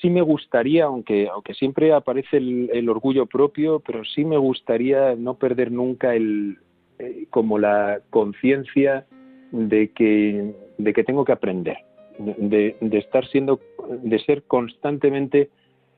sí 0.01 0.11
me 0.11 0.23
gustaría, 0.23 0.85
aunque, 0.85 1.29
aunque 1.29 1.55
siempre 1.55 1.93
aparece 1.93 2.37
el, 2.39 2.89
orgullo 2.89 3.27
propio, 3.27 3.81
pero 3.81 4.05
sí 4.05 4.25
me 4.25 4.37
gustaría 4.37 5.15
no 5.15 5.35
perder 5.35 5.73
nunca 5.73 6.15
el, 6.15 6.59
eh, 6.99 7.27
como 7.31 7.59
la 7.59 8.01
conciencia 8.11 9.07
de 9.53 9.91
que, 9.93 10.55
de 10.79 10.93
que 10.93 11.05
tengo 11.05 11.25
que 11.25 11.33
aprender, 11.33 11.79
de, 12.19 12.77
de 12.81 12.99
estar 12.99 13.27
siendo, 13.29 13.61
de 14.03 14.19
ser 14.21 14.45
constantemente 14.45 15.51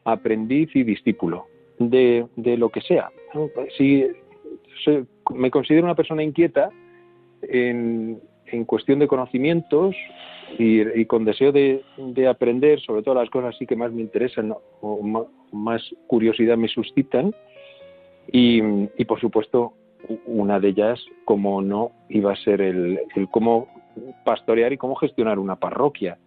aprendiz 0.04 0.74
y 0.74 0.82
discípulo 0.82 1.46
de, 1.78 2.26
de 2.36 2.56
lo 2.56 2.70
que 2.70 2.80
sea. 2.80 3.10
Si 3.76 4.06
me 5.34 5.50
considero 5.50 5.84
una 5.84 5.94
persona 5.94 6.22
inquieta 6.22 6.70
en, 7.42 8.20
en 8.46 8.64
cuestión 8.64 8.98
de 8.98 9.08
conocimientos 9.08 9.94
y, 10.58 11.04
con 11.04 11.24
deseo 11.24 11.52
de, 11.52 11.82
de, 11.96 12.26
aprender, 12.26 12.80
sobre 12.80 13.02
todo 13.02 13.14
las 13.14 13.30
cosas 13.30 13.56
sí 13.58 13.66
que 13.66 13.76
más 13.76 13.92
me 13.92 14.00
interesan 14.00 14.54
o 14.80 15.26
más, 15.52 15.82
curiosidad 16.06 16.56
me 16.56 16.68
suscitan. 16.68 17.34
Y, 18.30 18.60
y, 18.96 19.04
por 19.06 19.20
supuesto, 19.20 19.74
una 20.26 20.60
de 20.60 20.68
ellas, 20.68 21.04
como 21.24 21.60
no, 21.62 21.92
iba 22.08 22.32
a 22.32 22.36
ser 22.36 22.60
el, 22.60 23.00
el 23.14 23.28
cómo 23.28 23.68
pastorear 24.24 24.72
y 24.72 24.78
cómo 24.78 24.94
gestionar 24.94 25.38
una 25.38 25.56
parroquia 25.56 26.18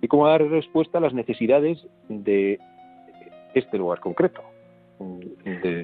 y 0.00 0.08
cómo 0.08 0.28
dar 0.28 0.42
respuesta 0.42 0.98
a 0.98 1.00
las 1.00 1.14
necesidades 1.14 1.84
de 2.08 2.58
este 3.54 3.78
lugar 3.78 4.00
concreto. 4.00 4.42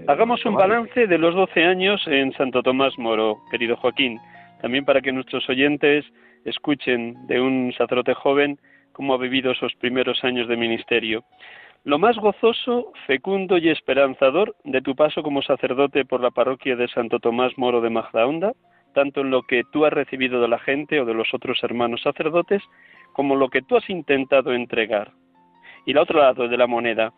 Hagamos 0.06 0.44
un 0.44 0.54
balance 0.54 1.06
de 1.06 1.18
los 1.18 1.34
12 1.34 1.64
años 1.64 2.02
en 2.06 2.32
Santo 2.32 2.62
Tomás 2.62 2.96
Moro, 2.98 3.38
querido 3.50 3.76
Joaquín, 3.76 4.20
también 4.60 4.84
para 4.84 5.00
que 5.00 5.12
nuestros 5.12 5.48
oyentes 5.48 6.04
escuchen 6.44 7.26
de 7.26 7.40
un 7.40 7.72
sacerdote 7.76 8.14
joven 8.14 8.58
cómo 8.92 9.14
ha 9.14 9.18
vivido 9.18 9.52
esos 9.52 9.74
primeros 9.76 10.22
años 10.24 10.48
de 10.48 10.56
ministerio. 10.56 11.24
Lo 11.84 11.98
más 11.98 12.16
gozoso, 12.16 12.92
fecundo 13.06 13.56
y 13.56 13.70
esperanzador 13.70 14.54
de 14.64 14.82
tu 14.82 14.94
paso 14.94 15.22
como 15.22 15.40
sacerdote 15.40 16.04
por 16.04 16.20
la 16.20 16.30
parroquia 16.30 16.76
de 16.76 16.88
Santo 16.88 17.18
Tomás 17.18 17.56
Moro 17.56 17.80
de 17.80 17.88
Majdaonda, 17.88 18.52
tanto 18.92 19.22
en 19.22 19.30
lo 19.30 19.42
que 19.42 19.62
tú 19.72 19.86
has 19.86 19.92
recibido 19.92 20.42
de 20.42 20.48
la 20.48 20.58
gente 20.58 21.00
o 21.00 21.06
de 21.06 21.14
los 21.14 21.32
otros 21.32 21.62
hermanos 21.62 22.02
sacerdotes, 22.02 22.62
como 23.14 23.36
lo 23.36 23.48
que 23.48 23.62
tú 23.62 23.76
has 23.76 23.88
intentado 23.88 24.52
entregar. 24.52 25.12
Y 25.86 25.92
el 25.92 25.98
otro 25.98 26.20
lado 26.20 26.48
de 26.48 26.56
la 26.58 26.66
moneda, 26.66 27.12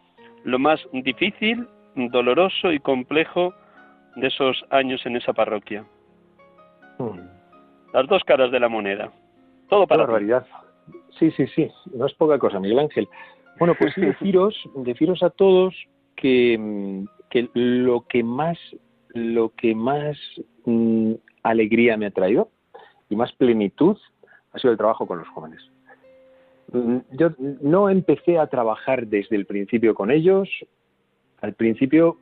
lo 0.45 0.59
más 0.59 0.81
difícil 0.93 1.67
doloroso 1.97 2.73
y 2.73 2.79
complejo 2.79 3.53
de 4.17 4.29
esos 4.29 4.65
años 4.71 5.05
en 5.07 5.17
esa 5.17 5.33
parroquia. 5.33 5.85
Hmm. 7.11 7.29
Las 7.93 8.09
dos 8.09 8.23
caras 8.25 8.51
de 8.51 8.61
la 8.61 8.69
moneda. 8.69 9.13
Todo 9.69 9.87
para. 9.87 10.05
barbaridad. 10.05 10.47
Sí, 11.19 11.31
sí, 11.33 11.47
sí. 11.49 11.71
No 11.95 12.07
es 12.07 12.15
poca 12.15 12.39
cosa, 12.39 12.59
Miguel 12.61 12.79
Ángel. 12.79 13.09
Bueno, 13.59 13.75
pues 13.79 13.95
deciros, 13.97 14.57
deciros 14.77 15.23
a 15.23 15.31
todos 15.31 15.75
que, 16.17 17.05
que 17.31 17.49
lo 17.55 18.03
que 18.03 18.23
más, 18.23 18.59
lo 19.15 19.51
que 19.51 19.75
más 19.75 20.17
mm, 20.65 21.15
alegría 21.43 21.97
me 21.97 22.07
ha 22.07 22.11
traído 22.11 22.49
y 23.09 23.17
más 23.17 23.33
plenitud 23.33 23.97
ha 24.53 24.59
sido 24.59 24.73
el 24.73 24.79
trabajo 24.79 25.07
con 25.07 25.19
los 25.19 25.29
jóvenes. 25.29 25.61
Mm, 26.73 26.99
yo 27.13 27.31
no 27.39 27.91
empecé 27.91 28.39
a 28.39 28.47
trabajar 28.47 29.07
desde 29.07 29.37
el 29.37 29.47
principio 29.47 29.95
con 29.95 30.11
ellos, 30.11 30.49
al 31.41 31.55
principio 31.55 32.19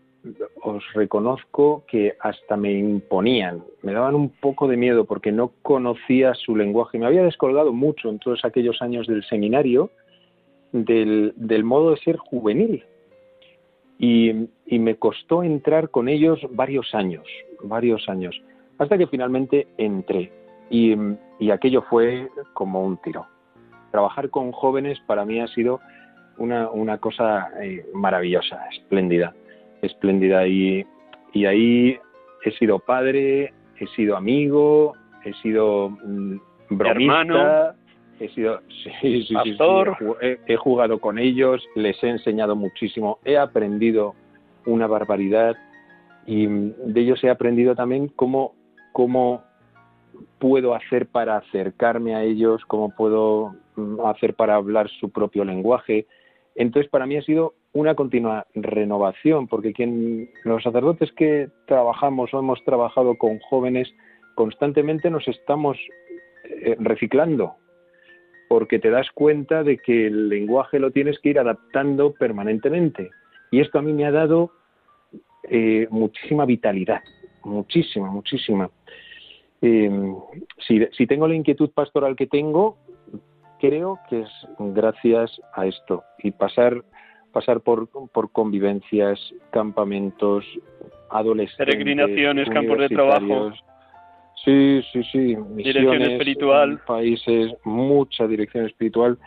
os 0.62 0.84
reconozco 0.92 1.84
que 1.88 2.14
hasta 2.20 2.56
me 2.56 2.72
imponían, 2.72 3.62
me 3.82 3.92
daban 3.92 4.14
un 4.14 4.28
poco 4.28 4.68
de 4.68 4.76
miedo 4.76 5.04
porque 5.04 5.32
no 5.32 5.52
conocía 5.62 6.34
su 6.34 6.56
lenguaje. 6.56 6.98
Me 6.98 7.06
había 7.06 7.22
descolgado 7.22 7.72
mucho 7.72 8.08
en 8.08 8.18
todos 8.18 8.44
aquellos 8.44 8.82
años 8.82 9.06
del 9.06 9.24
seminario 9.24 9.90
del, 10.72 11.64
modo 11.64 11.92
de 11.92 11.96
ser 11.98 12.16
juvenil. 12.16 12.84
Y, 13.98 14.48
me 14.78 14.96
costó 14.96 15.42
entrar 15.42 15.90
con 15.90 16.08
ellos 16.08 16.40
varios 16.52 16.94
años, 16.94 17.26
varios 17.62 18.08
años, 18.08 18.40
hasta 18.78 18.96
que 18.96 19.06
finalmente 19.06 19.66
entré. 19.78 20.32
Y, 20.70 20.94
aquello 21.50 21.82
fue 21.82 22.28
como 22.54 22.84
un 22.84 22.96
tiro. 22.98 23.26
Trabajar 23.90 24.30
con 24.30 24.52
jóvenes 24.52 24.98
para 25.06 25.24
mí 25.24 25.40
ha 25.40 25.48
sido 25.48 25.80
una, 26.38 26.98
cosa 26.98 27.50
eh, 27.60 27.84
maravillosa, 27.92 28.66
espléndida, 28.68 29.34
espléndida. 29.82 30.46
Y, 30.46 30.84
y 31.32 31.46
ahí 31.46 31.98
he 32.44 32.50
sido 32.52 32.78
padre, 32.78 33.52
he 33.78 33.86
sido 33.96 34.16
amigo, 34.16 34.94
he 35.24 35.32
sido 35.34 35.90
mm, 35.90 36.36
bromista, 36.70 37.74
he 38.18 38.28
sido 38.30 38.60
sí, 39.00 39.24
sí, 39.24 39.34
pastor. 39.34 39.96
he, 40.20 40.56
jugado 40.56 40.98
con 41.00 41.18
ellos, 41.18 41.62
les 41.74 42.02
he 42.02 42.08
enseñado 42.08 42.56
muchísimo, 42.56 43.18
he 43.24 43.36
aprendido 43.36 44.14
una 44.66 44.86
barbaridad 44.86 45.56
y 46.26 46.46
de 46.46 47.00
ellos 47.00 47.22
he 47.24 47.30
aprendido 47.30 47.74
también 47.74 48.08
cómo, 48.08 48.54
cómo 48.92 49.42
puedo 50.38 50.74
hacer 50.74 51.06
para 51.06 51.38
acercarme 51.38 52.14
a 52.14 52.22
ellos, 52.22 52.62
cómo 52.66 52.94
puedo 52.94 53.54
mm, 53.76 54.00
hacer 54.04 54.34
para 54.34 54.56
hablar 54.56 54.88
su 55.00 55.10
propio 55.10 55.44
lenguaje, 55.44 56.06
entonces, 56.54 56.90
para 56.90 57.06
mí 57.06 57.16
ha 57.16 57.22
sido 57.22 57.54
una 57.72 57.94
continua 57.94 58.46
renovación, 58.54 59.46
porque 59.46 59.72
quien, 59.72 60.30
los 60.44 60.62
sacerdotes 60.62 61.12
que 61.12 61.48
trabajamos 61.66 62.34
o 62.34 62.38
hemos 62.38 62.62
trabajado 62.64 63.16
con 63.16 63.38
jóvenes, 63.38 63.92
constantemente 64.34 65.10
nos 65.10 65.26
estamos 65.28 65.78
eh, 66.44 66.76
reciclando. 66.78 67.56
porque 68.48 68.80
te 68.80 68.90
das 68.90 69.08
cuenta 69.12 69.62
de 69.62 69.78
que 69.78 70.08
el 70.08 70.28
lenguaje 70.28 70.80
lo 70.80 70.90
tienes 70.90 71.20
que 71.20 71.28
ir 71.28 71.38
adaptando 71.38 72.14
permanentemente. 72.14 73.10
Y 73.52 73.60
esto 73.60 73.78
a 73.78 73.82
mí 73.82 73.92
me 73.92 74.04
ha 74.06 74.10
dado 74.10 74.50
eh, 75.44 75.86
muchísima 75.88 76.46
vitalidad, 76.46 77.00
muchísima, 77.44 78.10
muchísima. 78.10 78.68
Eh, 79.62 80.14
si, 80.66 80.84
si 80.96 81.06
tengo 81.06 81.28
la 81.28 81.36
inquietud 81.36 81.70
pastoral 81.70 82.16
que 82.16 82.26
tengo, 82.26 82.76
creo 83.60 84.00
que 84.08 84.22
es 84.22 84.30
gracias 84.58 85.40
a 85.54 85.66
esto 85.66 86.02
y 86.18 86.32
pasar 86.32 86.82
pasar 87.32 87.60
por, 87.60 87.88
por 87.88 88.30
convivencias, 88.32 89.18
campamentos, 89.50 90.44
adolescentes, 91.10 91.66
peregrinaciones, 91.66 92.48
campos 92.48 92.78
de 92.78 92.88
trabajo. 92.88 93.52
Sí, 94.44 94.82
sí, 94.92 95.02
sí. 95.12 95.36
dirección 95.56 96.02
espiritual. 96.02 96.80
Países, 96.86 97.52
mucha 97.64 98.26
dirección 98.26 98.66
espiritual. 98.66 99.18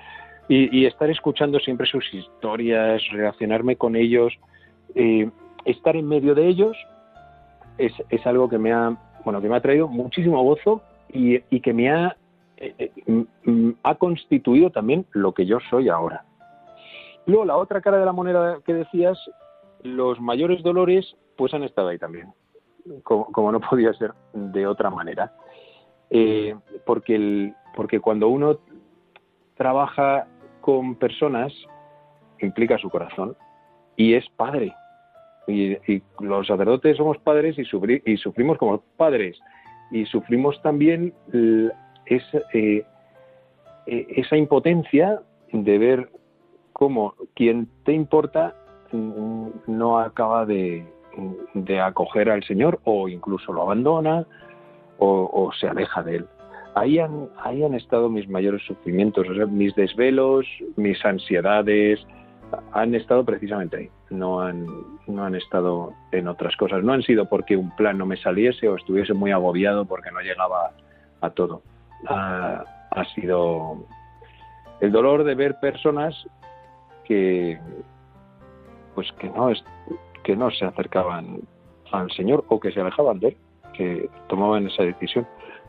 Y, 0.49 0.77
y, 0.77 0.85
estar 0.85 1.09
escuchando 1.09 1.59
siempre 1.59 1.87
sus 1.87 2.13
historias, 2.13 3.01
relacionarme 3.11 3.77
con 3.77 3.95
ellos, 3.95 4.33
eh, 4.93 5.29
estar 5.63 5.95
en 5.95 6.07
medio 6.07 6.35
de 6.35 6.47
ellos 6.47 6.75
es, 7.77 7.93
es, 8.09 8.25
algo 8.27 8.49
que 8.49 8.57
me 8.57 8.73
ha, 8.73 8.97
bueno, 9.23 9.41
que 9.41 9.47
me 9.47 9.55
ha 9.55 9.61
traído 9.61 9.87
muchísimo 9.87 10.43
gozo 10.43 10.81
y, 11.13 11.39
y 11.49 11.61
que 11.61 11.73
me 11.73 11.89
ha, 11.89 12.17
eh, 12.57 12.75
eh, 12.77 13.25
ha 13.83 13.95
constituido 13.95 14.69
también 14.69 15.05
lo 15.13 15.33
que 15.33 15.45
yo 15.45 15.59
soy 15.69 15.87
ahora. 15.87 16.25
Luego, 17.25 17.45
la 17.45 17.57
otra 17.57 17.81
cara 17.81 17.97
de 17.97 18.05
la 18.05 18.11
moneda 18.11 18.59
que 18.65 18.73
decías, 18.73 19.17
los 19.81 20.19
mayores 20.19 20.63
dolores, 20.63 21.15
pues 21.37 21.53
han 21.53 21.63
estado 21.63 21.89
ahí 21.89 21.97
también, 21.97 22.33
como, 23.03 23.51
no 23.51 23.59
podía 23.59 23.93
ser 23.93 24.13
de 24.33 24.67
otra 24.67 24.89
manera. 24.89 25.33
Eh, 26.09 26.55
porque, 26.85 27.15
el, 27.15 27.53
porque 27.75 27.99
cuando 27.99 28.27
uno 28.27 28.59
trabaja 29.55 30.27
con 30.61 30.95
personas, 30.95 31.53
implica 32.39 32.77
su 32.77 32.89
corazón 32.89 33.35
y 33.95 34.13
es 34.13 34.25
padre. 34.35 34.73
Y, 35.47 35.77
los 36.19 36.47
sacerdotes 36.47 36.97
somos 36.97 37.17
padres 37.17 37.57
y, 37.57 37.63
y, 38.05 38.17
sufrimos 38.17 38.57
como 38.57 38.81
padres. 38.97 39.39
Y 39.91 40.05
sufrimos 40.05 40.61
también 40.61 41.13
eh, 41.33 41.69
eh, 42.53 42.85
esa 43.85 44.37
impotencia 44.37 45.21
de 45.51 45.77
ver 45.77 46.09
cómo 46.83 47.15
quien 47.33 47.69
te 47.85 47.93
importa 47.93 48.53
mm, 48.91 49.47
no 49.67 49.99
acaba 49.99 50.45
de, 50.45 50.85
acoger 51.81 52.29
al 52.29 52.43
Señor 52.43 52.81
o 52.83 53.07
incluso 53.07 53.53
lo 53.53 53.61
abandona 53.61 54.27
o, 54.97 55.49
se 55.57 55.69
aleja 55.69 56.03
de 56.03 56.17
él. 56.17 56.25
Ahí 56.75 56.99
han, 56.99 57.29
ahí 57.41 57.63
han 57.63 57.73
estado 57.73 58.09
mis 58.09 58.27
mayores 58.27 58.63
sufrimientos, 58.67 59.25
mis 59.49 59.73
desvelos, 59.75 60.45
mis 60.75 61.03
ansiedades, 61.05 62.05
han 62.73 62.95
estado 62.95 63.23
precisamente 63.23 63.77
ahí, 63.77 63.89
no 64.09 64.41
han, 64.41 64.67
no 65.07 65.23
han 65.23 65.35
estado 65.35 65.93
en 66.11 66.27
otras 66.27 66.53
cosas, 66.57 66.83
no 66.83 66.91
han 66.91 67.03
sido 67.03 67.29
porque 67.29 67.55
un 67.55 67.73
plan 67.77 67.97
no 67.97 68.05
me 68.05 68.17
saliese 68.17 68.67
o 68.67 68.75
estuviese 68.75 69.13
muy 69.13 69.31
agobiado 69.31 69.85
porque 69.85 70.11
no 70.11 70.19
llegaba 70.19 70.71
a 71.21 71.29
todo. 71.29 71.61
Ha, 72.09 72.65
ha 72.91 73.05
sido 73.15 73.85
el 74.81 74.91
dolor 74.91 75.23
de 75.23 75.35
ver 75.35 75.55
personas 75.61 76.27
que 77.05 77.59
pues 78.95 79.11
que 79.13 79.29
no 79.29 79.49
es, 79.49 79.63
que 80.23 80.35
no 80.35 80.51
se 80.51 80.65
acercaban 80.65 81.39
al 81.91 82.11
Señor 82.11 82.45
o 82.47 82.59
que 82.59 82.71
se 82.71 82.81
alejaban 82.81 83.19
de 83.19 83.29
él, 83.29 83.37
que 83.73 84.09
tomaban 84.27 84.67
esa 84.67 84.83
decisión. 84.83 85.27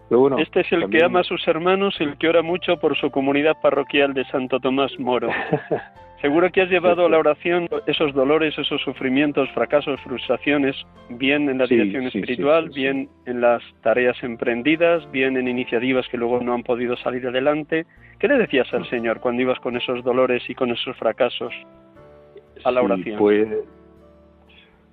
Pero 0.09 0.39
este 0.39 0.61
es 0.61 0.73
el 0.73 0.91
que 0.91 1.03
ama 1.03 1.21
a 1.21 1.25
sus 1.25 1.47
hermanos, 1.49 1.97
el 1.99 2.19
que 2.19 2.29
ora 2.29 2.43
mucho 2.43 2.77
por 2.77 2.97
su 2.97 3.11
comunidad 3.11 3.57
parroquial 3.63 4.13
de 4.13 4.25
Santo 4.27 4.61
Tomás 4.61 4.93
Moro. 4.99 5.29
Seguro 6.25 6.51
que 6.51 6.63
has 6.63 6.71
llevado 6.71 7.05
a 7.05 7.11
la 7.11 7.19
oración 7.19 7.69
esos 7.87 8.15
dolores, 8.15 8.59
esos 8.59 8.81
sufrimientos, 8.81 9.47
fracasos, 9.51 10.01
frustraciones, 10.01 10.75
bien 11.11 11.51
en 11.51 11.59
la 11.59 11.67
dirección 11.67 12.07
espiritual, 12.07 12.71
bien 12.71 13.11
en 13.27 13.43
las 13.43 13.63
tareas 13.83 14.17
emprendidas, 14.23 15.03
bien 15.11 15.37
en 15.37 15.49
iniciativas 15.49 16.09
que 16.09 16.17
luego 16.17 16.41
no 16.41 16.55
han 16.55 16.63
podido 16.63 16.97
salir 16.97 17.27
adelante. 17.27 17.85
¿Qué 18.19 18.27
le 18.27 18.39
decías 18.39 18.73
al 18.73 18.89
Señor 18.89 19.21
cuando 19.21 19.43
ibas 19.43 19.61
con 19.61 19.77
esos 19.77 20.03
dolores 20.03 20.43
y 20.49 20.55
con 20.55 20.71
esos 20.71 20.97
fracasos 20.97 21.53
a 22.65 22.71
la 22.71 22.81
oración? 22.81 23.19
Pues, 23.19 23.47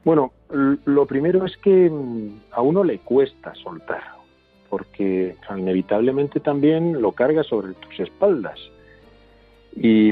bueno, 0.03 0.33
lo 0.49 1.05
primero 1.05 1.45
es 1.45 1.55
que 1.55 1.89
mm, 1.89 2.41
a 2.51 2.61
uno 2.61 2.83
le 2.83 2.97
cuesta 2.97 3.55
soltar, 3.55 4.03
porque 4.69 5.37
inevitablemente 5.57 6.41
también 6.41 7.01
lo 7.01 7.13
carga 7.13 7.41
sobre 7.43 7.71
tus 7.75 8.01
espaldas. 8.01 8.59
Y 9.77 10.11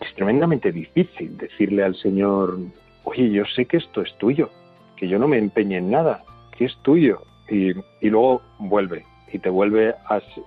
es 0.00 0.14
tremendamente 0.14 0.72
difícil 0.72 1.36
decirle 1.36 1.84
al 1.84 1.94
Señor, 1.96 2.58
oye, 3.04 3.30
yo 3.30 3.44
sé 3.46 3.66
que 3.66 3.78
esto 3.78 4.02
es 4.02 4.16
tuyo, 4.18 4.50
que 4.96 5.08
yo 5.08 5.18
no 5.18 5.28
me 5.28 5.38
empeñe 5.38 5.78
en 5.78 5.90
nada, 5.90 6.24
que 6.56 6.66
es 6.66 6.76
tuyo. 6.82 7.22
Y, 7.48 7.74
luego 8.02 8.42
vuelve 8.58 9.04
y 9.32 9.38
te 9.38 9.48
vuelve 9.48 9.94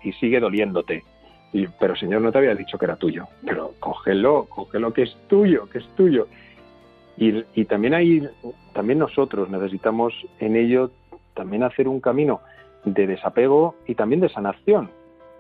y 0.04 0.12
sigue 0.14 0.40
doliéndote. 0.40 1.04
Y, 1.54 1.68
pero 1.80 1.96
Señor, 1.96 2.22
no 2.22 2.32
te 2.32 2.38
había 2.40 2.56
dicho 2.56 2.78
que 2.78 2.86
era 2.86 2.98
tuyo, 2.98 3.28
pero 3.46 3.74
cógelo, 3.80 4.46
cógelo 4.50 4.94
que 4.94 5.04
es 5.04 5.18
tuyo, 5.28 5.70
que 5.70 5.80
es 5.80 5.88
tuyo. 5.96 6.28
Y, 7.18 7.44
y 7.54 7.66
también 7.66 7.94
hay, 7.94 8.28
también 8.74 9.00
nosotros 9.00 9.50
necesitamos 9.50 10.14
en 10.40 10.56
ello 10.56 10.92
también 11.34 11.64
hacer 11.64 11.88
un 11.88 12.02
camino 12.02 12.42
de 12.86 13.08
desapego 13.08 13.76
y 13.88 13.96
también 13.96 14.22
de 14.22 14.30
sanación, 14.30 14.90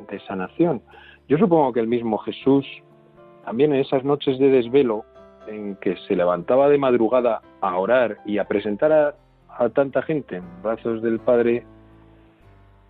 de 0.10 0.19
sanación. 0.22 0.82
Yo 1.28 1.38
supongo 1.38 1.74
que 1.74 1.80
el 1.80 1.88
mismo 1.88 2.17
Jesús 2.19 2.65
también 3.50 3.74
en 3.74 3.80
esas 3.80 4.04
noches 4.04 4.38
de 4.38 4.50
desvelo 4.50 5.06
en 5.48 5.76
que 5.78 5.98
se 6.08 6.16
levantaba 6.16 6.70
de 6.70 6.78
madrugada 6.78 7.42
a 7.62 7.80
orar 7.80 8.20
y 8.24 8.38
a 8.38 8.44
presentar 8.44 9.16
a, 9.48 9.70
tanta 9.70 10.04
gente 10.04 10.36
en 10.36 10.44
brazos 10.62 11.02
del 11.02 11.18
Padre, 11.18 11.66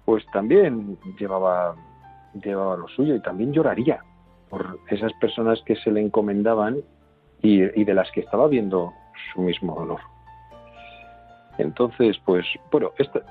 pues 0.03 0.25
también 0.33 0.97
llevaba, 1.17 1.75
llevaba 2.43 2.75
lo 2.75 2.89
suyo 2.89 3.15
y 3.15 3.21
también 3.21 3.53
lloraría 3.53 4.03
por 4.49 4.79
esas 4.89 5.13
personas 5.21 5.61
que 5.65 5.77
se 5.77 5.91
le 5.91 6.01
encomendaban 6.01 6.79
y, 7.41 7.61
de 7.61 7.93
las 7.93 8.11
que 8.11 8.19
estaba 8.19 8.49
viendo 8.49 8.91
su 9.31 9.39
mismo 9.39 9.75
dolor. 9.75 10.01
Entonces, 11.57 12.19
pues, 12.25 12.45
bueno, 12.69 12.91
esta, 12.97 13.21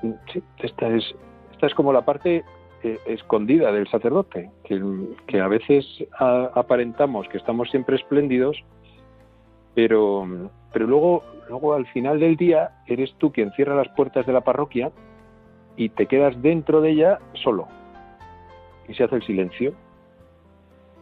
esta, 0.63 0.89
es, 0.89 1.15
esta 1.53 1.67
es 1.67 1.75
como 1.75 1.93
la 1.93 2.07
parte 2.07 2.43
eh, 2.83 2.99
escondida 3.07 3.73
del 3.73 3.89
sacerdote, 3.89 4.51
que, 4.65 5.41
a 5.41 5.49
veces 5.49 5.85
aparentamos 6.19 7.29
que 7.29 7.39
estamos 7.39 7.71
siempre 7.71 7.97
espléndidos, 7.97 8.63
pero, 9.75 10.51
pero 10.73 10.87
luego, 10.87 11.25
luego 11.49 11.75
al 11.75 11.87
final 11.89 12.21
del 12.21 12.37
día 12.37 12.71
eres 12.87 13.13
tú 13.19 13.33
quien 13.33 13.51
cierra 13.53 13.75
las 13.75 13.89
puertas 13.97 14.27
de 14.27 14.33
la 14.33 14.43
parroquia 14.43 14.93
y 15.77 15.89
te 15.89 16.07
quedas 16.07 16.41
dentro 16.41 16.81
de 16.81 16.91
ella 16.91 17.19
solo. 17.35 17.67
Y 18.89 18.95
se 18.95 19.05
hace 19.05 19.17
el 19.17 19.23
silencio. 19.23 19.75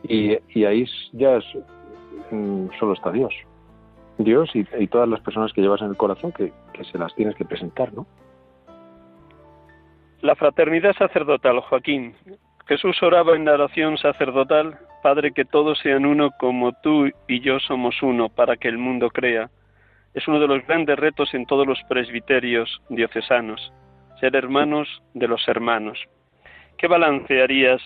Y, 0.03 0.39
y 0.55 0.65
ahí 0.65 0.87
ya 1.13 1.41
mm, 2.31 2.69
solo 2.79 2.93
está 2.95 3.11
Dios. 3.13 3.35
Dios 4.19 4.49
y, 4.55 4.67
y, 4.79 4.87
todas 4.87 5.09
las 5.09 5.21
personas 5.21 5.53
que 5.53 5.61
llevas 5.61 5.83
en 5.83 5.89
el 5.89 5.97
corazón 5.97 6.33
que, 6.33 6.53
que 6.73 6.85
se 6.85 6.97
las 6.97 7.15
tienes 7.15 7.35
que 7.37 7.45
presentar, 7.45 7.93
¿no? 7.93 8.07
La 10.27 10.35
fraternidad 10.35 10.93
sacerdotal, 10.97 11.61
Joaquín. 11.61 12.17
Jesús 12.67 13.01
oraba 13.01 13.37
en 13.37 13.45
la 13.45 13.53
oración 13.53 13.97
sacerdotal, 13.97 14.77
Padre, 15.01 15.31
que 15.31 15.45
todos 15.45 15.79
sean 15.79 16.05
uno 16.05 16.33
como 16.33 16.73
tú 16.83 17.09
y 17.29 17.39
yo 17.43 17.61
somos 17.61 18.03
uno, 18.03 18.29
para 18.29 18.57
que 18.57 18.67
el 18.67 18.77
mundo 18.77 19.09
crea. 19.11 19.51
Es 20.15 20.27
uno 20.27 20.41
de 20.41 20.49
los 20.49 20.67
grandes 20.67 20.99
retos 20.99 21.33
en 21.33 21.47
todos 21.47 21.65
los 21.65 21.81
presbiterios 21.89 22.83
diocesanos, 22.89 23.73
ser 24.19 24.35
hermanos 24.35 24.89
de 25.15 25.29
los 25.29 25.47
hermanos. 25.47 25.97
¿Qué 26.77 26.89
balance 26.89 27.41
harías 27.41 27.81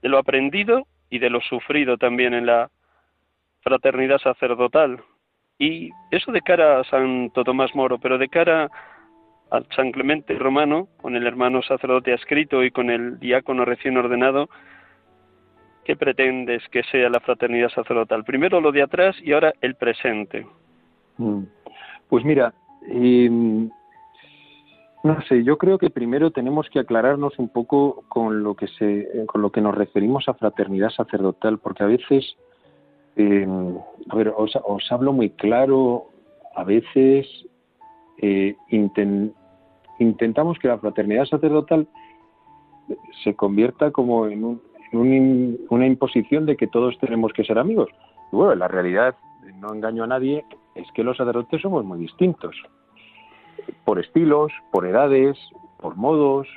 de 0.00 0.10
lo 0.10 0.18
aprendido 0.18 0.86
y 1.10 1.18
de 1.18 1.28
lo 1.28 1.40
sufrido 1.40 1.96
también 1.96 2.34
en 2.34 2.46
la 2.46 2.70
fraternidad 3.62 4.18
sacerdotal? 4.18 5.02
Y 5.58 5.90
eso 6.12 6.30
de 6.30 6.40
cara 6.40 6.78
a 6.78 6.84
Santo 6.84 7.42
Tomás 7.42 7.74
Moro, 7.74 7.98
pero 7.98 8.16
de 8.16 8.28
cara 8.28 8.70
al 9.50 9.66
San 9.74 9.92
Clemente 9.92 10.34
Romano, 10.34 10.88
con 11.00 11.16
el 11.16 11.26
hermano 11.26 11.62
sacerdote 11.62 12.12
adscrito 12.12 12.62
y 12.64 12.70
con 12.70 12.90
el 12.90 13.18
diácono 13.18 13.64
recién 13.64 13.96
ordenado, 13.96 14.48
¿qué 15.84 15.96
pretendes 15.96 16.62
que 16.70 16.82
sea 16.84 17.08
la 17.08 17.20
fraternidad 17.20 17.70
sacerdotal? 17.70 18.24
Primero 18.24 18.60
lo 18.60 18.72
de 18.72 18.82
atrás 18.82 19.16
y 19.22 19.32
ahora 19.32 19.52
el 19.60 19.74
presente. 19.74 20.46
Mm. 21.16 21.44
Pues 22.08 22.24
mira, 22.24 22.52
em, 22.88 23.70
no 25.04 25.22
sé, 25.28 25.44
yo 25.44 25.56
creo 25.56 25.78
que 25.78 25.90
primero 25.90 26.30
tenemos 26.30 26.68
que 26.70 26.80
aclararnos 26.80 27.38
un 27.38 27.48
poco 27.48 28.04
con 28.08 28.42
lo 28.42 28.54
que 28.54 28.66
se, 28.68 29.26
con 29.26 29.42
lo 29.42 29.50
que 29.50 29.60
nos 29.60 29.74
referimos 29.74 30.28
a 30.28 30.34
fraternidad 30.34 30.90
sacerdotal, 30.90 31.58
porque 31.58 31.84
a 31.84 31.86
veces, 31.86 32.36
em, 33.16 33.76
a 34.08 34.16
ver, 34.16 34.32
os 34.36 34.92
hablo 34.92 35.12
muy 35.12 35.30
claro, 35.30 36.06
a 36.54 36.64
veces 36.64 37.26
eh, 38.18 38.56
intentamos 39.98 40.58
que 40.58 40.68
la 40.68 40.78
fraternidad 40.78 41.24
sacerdotal 41.24 41.88
se 43.22 43.34
convierta 43.34 43.90
como 43.90 44.26
en 44.26 44.44
un, 44.44 44.60
una 45.68 45.86
imposición 45.86 46.46
de 46.46 46.56
que 46.56 46.66
todos 46.66 46.98
tenemos 46.98 47.32
que 47.32 47.44
ser 47.44 47.58
amigos. 47.58 47.88
Y 48.32 48.36
bueno, 48.36 48.54
la 48.54 48.68
realidad, 48.68 49.16
no 49.60 49.72
engaño 49.72 50.04
a 50.04 50.08
nadie, 50.08 50.44
es 50.74 50.90
que 50.92 51.04
los 51.04 51.16
sacerdotes 51.16 51.60
somos 51.60 51.84
muy 51.84 51.98
distintos. 51.98 52.56
Por 53.84 53.98
estilos, 53.98 54.52
por 54.70 54.86
edades, 54.86 55.36
por 55.78 55.96
modos, 55.96 56.48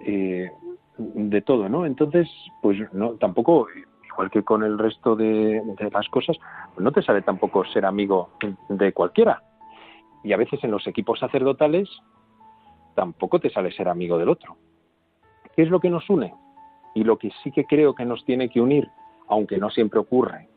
eh, 0.00 0.50
de 0.98 1.42
todo, 1.42 1.68
¿no? 1.68 1.84
Entonces, 1.84 2.28
pues 2.62 2.78
no, 2.92 3.12
tampoco, 3.12 3.66
igual 4.10 4.30
que 4.30 4.42
con 4.42 4.62
el 4.62 4.78
resto 4.78 5.14
de, 5.14 5.60
de 5.78 5.90
las 5.90 6.08
cosas, 6.08 6.38
pues 6.74 6.82
no 6.82 6.92
te 6.92 7.02
sale 7.02 7.22
tampoco 7.22 7.64
ser 7.66 7.84
amigo 7.84 8.30
de 8.68 8.92
cualquiera. 8.92 9.42
Y 10.26 10.32
a 10.32 10.36
veces 10.36 10.62
en 10.64 10.72
los 10.72 10.84
equipos 10.88 11.20
sacerdotales 11.20 11.88
tampoco 12.96 13.38
te 13.38 13.48
sale 13.48 13.70
ser 13.70 13.88
amigo 13.88 14.18
del 14.18 14.28
otro. 14.28 14.56
¿Qué 15.54 15.62
es 15.62 15.70
lo 15.70 15.78
que 15.78 15.88
nos 15.88 16.10
une? 16.10 16.34
Y 16.96 17.04
lo 17.04 17.16
que 17.16 17.30
sí 17.44 17.52
que 17.52 17.64
creo 17.64 17.94
que 17.94 18.04
nos 18.04 18.24
tiene 18.24 18.48
que 18.48 18.60
unir, 18.60 18.88
aunque 19.28 19.58
no 19.58 19.70
siempre 19.70 20.00
ocurre, 20.00 20.48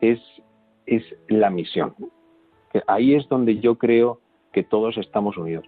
es, 0.00 0.20
es 0.86 1.02
la 1.26 1.50
misión. 1.50 1.92
Ahí 2.86 3.16
es 3.16 3.28
donde 3.28 3.58
yo 3.58 3.78
creo 3.78 4.20
que 4.52 4.62
todos 4.62 4.96
estamos 4.96 5.36
unidos. 5.36 5.64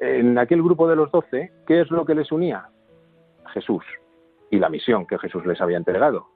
En 0.00 0.38
aquel 0.38 0.62
grupo 0.62 0.88
de 0.88 0.96
los 0.96 1.12
doce, 1.12 1.52
¿qué 1.66 1.82
es 1.82 1.90
lo 1.90 2.06
que 2.06 2.14
les 2.14 2.32
unía? 2.32 2.70
Jesús 3.52 3.84
y 4.50 4.58
la 4.58 4.70
misión 4.70 5.06
que 5.06 5.18
Jesús 5.18 5.44
les 5.44 5.60
había 5.60 5.76
entregado. 5.76 6.28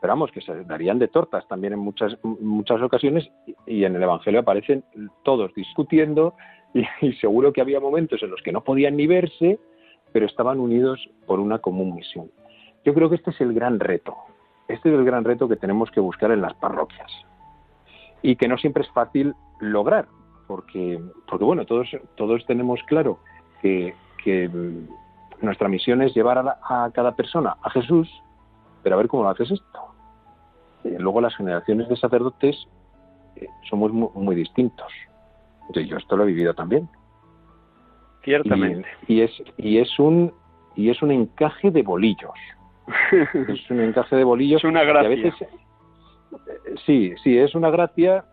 Pero 0.00 0.12
vamos, 0.12 0.30
que 0.30 0.40
se 0.40 0.64
darían 0.64 0.98
de 0.98 1.08
tortas 1.08 1.46
también 1.48 1.74
en 1.74 1.78
muchas, 1.78 2.16
muchas 2.22 2.80
ocasiones 2.80 3.30
y 3.66 3.84
en 3.84 3.96
el 3.96 4.02
Evangelio 4.02 4.40
aparecen 4.40 4.84
todos 5.24 5.52
discutiendo 5.54 6.34
y, 6.74 7.12
seguro 7.14 7.52
que 7.52 7.60
había 7.60 7.80
momentos 7.80 8.22
en 8.22 8.30
los 8.30 8.40
que 8.42 8.52
no 8.52 8.62
podían 8.62 8.96
ni 8.96 9.06
verse, 9.06 9.58
pero 10.12 10.26
estaban 10.26 10.58
unidos 10.58 11.08
por 11.26 11.40
una 11.40 11.58
común 11.58 11.94
misión. 11.94 12.30
Yo 12.84 12.94
creo 12.94 13.10
que 13.10 13.16
este 13.16 13.30
es 13.30 13.40
el 13.40 13.52
gran 13.52 13.78
reto. 13.78 14.16
Este 14.68 14.88
es 14.88 14.94
el 14.94 15.04
gran 15.04 15.24
reto 15.24 15.48
que 15.48 15.56
tenemos 15.56 15.90
que 15.90 16.00
buscar 16.00 16.30
en 16.30 16.40
las 16.40 16.54
parroquias. 16.54 17.10
Y 18.22 18.36
que 18.36 18.48
no 18.48 18.56
siempre 18.56 18.84
es 18.84 18.90
fácil 18.90 19.34
lograr, 19.60 20.06
porque, 20.46 21.00
porque 21.28 21.44
bueno, 21.44 21.64
todos, 21.64 21.88
todos 22.16 22.44
tenemos 22.46 22.80
claro 22.84 23.18
que, 23.60 23.94
nuestra 25.40 25.68
misión 25.68 26.02
es 26.02 26.14
llevar 26.14 26.38
a, 26.38 26.90
cada 26.92 27.12
persona 27.12 27.56
a 27.62 27.70
Jesús, 27.70 28.08
pero 28.82 28.94
a 28.94 28.98
ver 28.98 29.08
cómo 29.08 29.22
lo 29.22 29.30
haces 29.30 29.50
esto. 29.50 29.89
Eh, 30.84 30.96
luego 30.98 31.20
las 31.20 31.36
generaciones 31.36 31.88
de 31.88 31.96
sacerdotes 31.96 32.56
eh, 33.36 33.46
somos 33.68 33.92
muy 33.92 34.34
distintos 34.34 34.92
yo 35.78 35.96
esto 35.96 36.16
lo 36.16 36.24
he 36.24 36.28
vivido 36.28 36.54
también. 36.54 36.88
Ciertamente. 38.24 38.88
Y, 39.06 39.22
es 39.22 39.30
y 39.56 39.78
es 39.78 39.98
un 39.98 40.32
y 40.76 40.90
es 40.90 41.00
un 41.02 41.10
encaje 41.10 41.70
de 41.70 41.82
bolillos. 41.82 42.34
es 43.48 43.70
un 43.70 43.80
encaje 43.80 44.16
de 44.16 44.24
bolillos. 44.24 44.62
Es 44.62 44.68
una 44.68 44.82
gracia. 44.82 45.06
a 45.06 45.10
veces, 45.10 45.34
sí, 46.84 47.14
sí, 47.22 47.38
es 47.38 47.54
una 47.54 47.70
gracia 47.70 48.24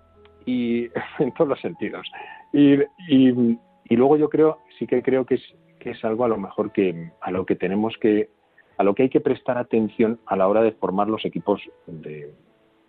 y 0.46 0.88
en 1.20 1.32
todos 1.34 1.50
los 1.50 1.62
sentidos. 1.62 2.10
Y, 2.54 2.76
y, 3.08 3.58
y, 3.86 3.96
luego 3.96 4.18
yo 4.18 4.30
creo, 4.30 4.60
sí 4.80 4.88
que 4.88 5.02
creo 5.02 5.26
que 5.26 5.36
es, 5.36 5.44
que 5.80 5.92
es 5.92 6.04
algo 6.04 6.26
a 6.26 6.28
lo 6.28 6.38
mejor 6.38 6.72
que 6.72 7.12
a 7.22 7.32
lo 7.32 7.46
que 7.46 7.56
tenemos 7.56 7.96
que 8.00 8.30
a 8.78 8.84
lo 8.84 8.94
que 8.96 9.04
hay 9.04 9.10
que 9.10 9.22
prestar 9.22 9.58
atención 9.58 10.20
a 10.26 10.36
la 10.36 10.48
hora 10.48 10.62
de 10.62 10.72
formar 10.72 11.08
los 11.08 11.26
equipos 11.26 11.62
de 11.86 12.34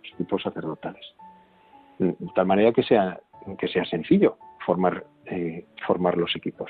los 0.03 0.13
equipos 0.13 0.43
sacerdotales. 0.43 1.05
De 1.97 2.15
tal 2.35 2.45
manera 2.45 2.71
que 2.71 2.83
sea 2.83 3.19
que 3.57 3.67
sea 3.67 3.85
sencillo 3.85 4.37
formar, 4.65 5.05
eh, 5.25 5.65
formar 5.85 6.17
los 6.17 6.35
equipos. 6.35 6.69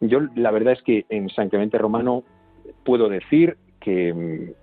Yo 0.00 0.20
la 0.36 0.50
verdad 0.50 0.74
es 0.74 0.82
que 0.82 1.06
en 1.08 1.28
San 1.30 1.48
Clemente 1.48 1.78
Romano 1.78 2.22
puedo 2.84 3.08
decir 3.08 3.56
que, 3.80 4.54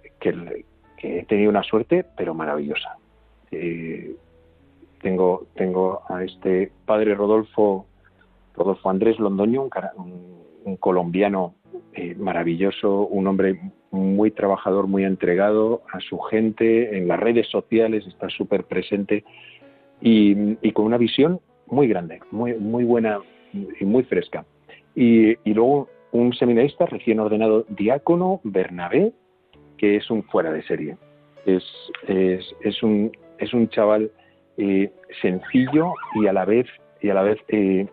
he 0.98 1.26
tenido 1.26 1.50
una 1.50 1.64
suerte, 1.64 2.06
pero 2.18 2.34
maravillosa. 2.34 2.98
Eh, 3.52 4.16
tengo, 5.02 5.46
tengo 5.56 6.02
a 6.10 6.24
este 6.24 6.72
padre 6.86 7.14
Rodolfo, 7.14 7.86
Rodolfo 8.56 8.90
Andrés 8.90 9.20
Londoño, 9.20 9.70
un, 9.98 10.78
colombiano 10.78 11.56
eh, 11.94 12.16
maravilloso, 12.16 13.08
un 13.08 13.28
hombre 13.28 13.60
muy 13.92 14.32
trabajador, 14.32 14.88
muy 14.88 15.04
entregado 15.04 15.84
a 15.92 16.00
su 16.00 16.20
gente, 16.20 16.98
en 16.98 17.08
las 17.08 17.20
redes 17.20 17.48
sociales 17.48 18.06
está 18.08 18.30
súper 18.30 18.66
presente 18.66 19.24
y, 20.02 20.72
con 20.74 20.86
una 20.86 20.98
visión 20.98 21.40
muy 21.68 21.88
grande, 21.88 22.20
muy, 22.32 22.54
muy 22.56 22.84
buena 22.84 23.20
y 23.80 23.86
muy 23.86 24.04
fresca. 24.04 24.46
Y, 24.96 25.36
luego 25.46 25.90
un 26.12 26.34
seminarista 26.34 26.86
recién 26.86 27.20
ordenado 27.20 27.66
diácono, 27.70 28.40
Bernabé, 28.44 29.14
que 29.78 29.98
es 29.98 30.10
un 30.10 30.24
fuera 30.24 30.52
de 30.52 30.64
serie. 30.64 30.98
Es, 31.46 31.64
es, 32.08 32.84
un, 32.84 33.12
es 33.38 33.54
un 33.54 33.70
chaval 33.70 34.12
eh, 34.58 34.92
sencillo 35.22 35.94
y 36.16 36.28
a 36.28 36.34
la 36.34 36.46
vez, 36.46 36.68
y 37.02 37.10
a 37.10 37.14
la 37.14 37.24
vez 37.24 37.38
eh, 37.50 37.86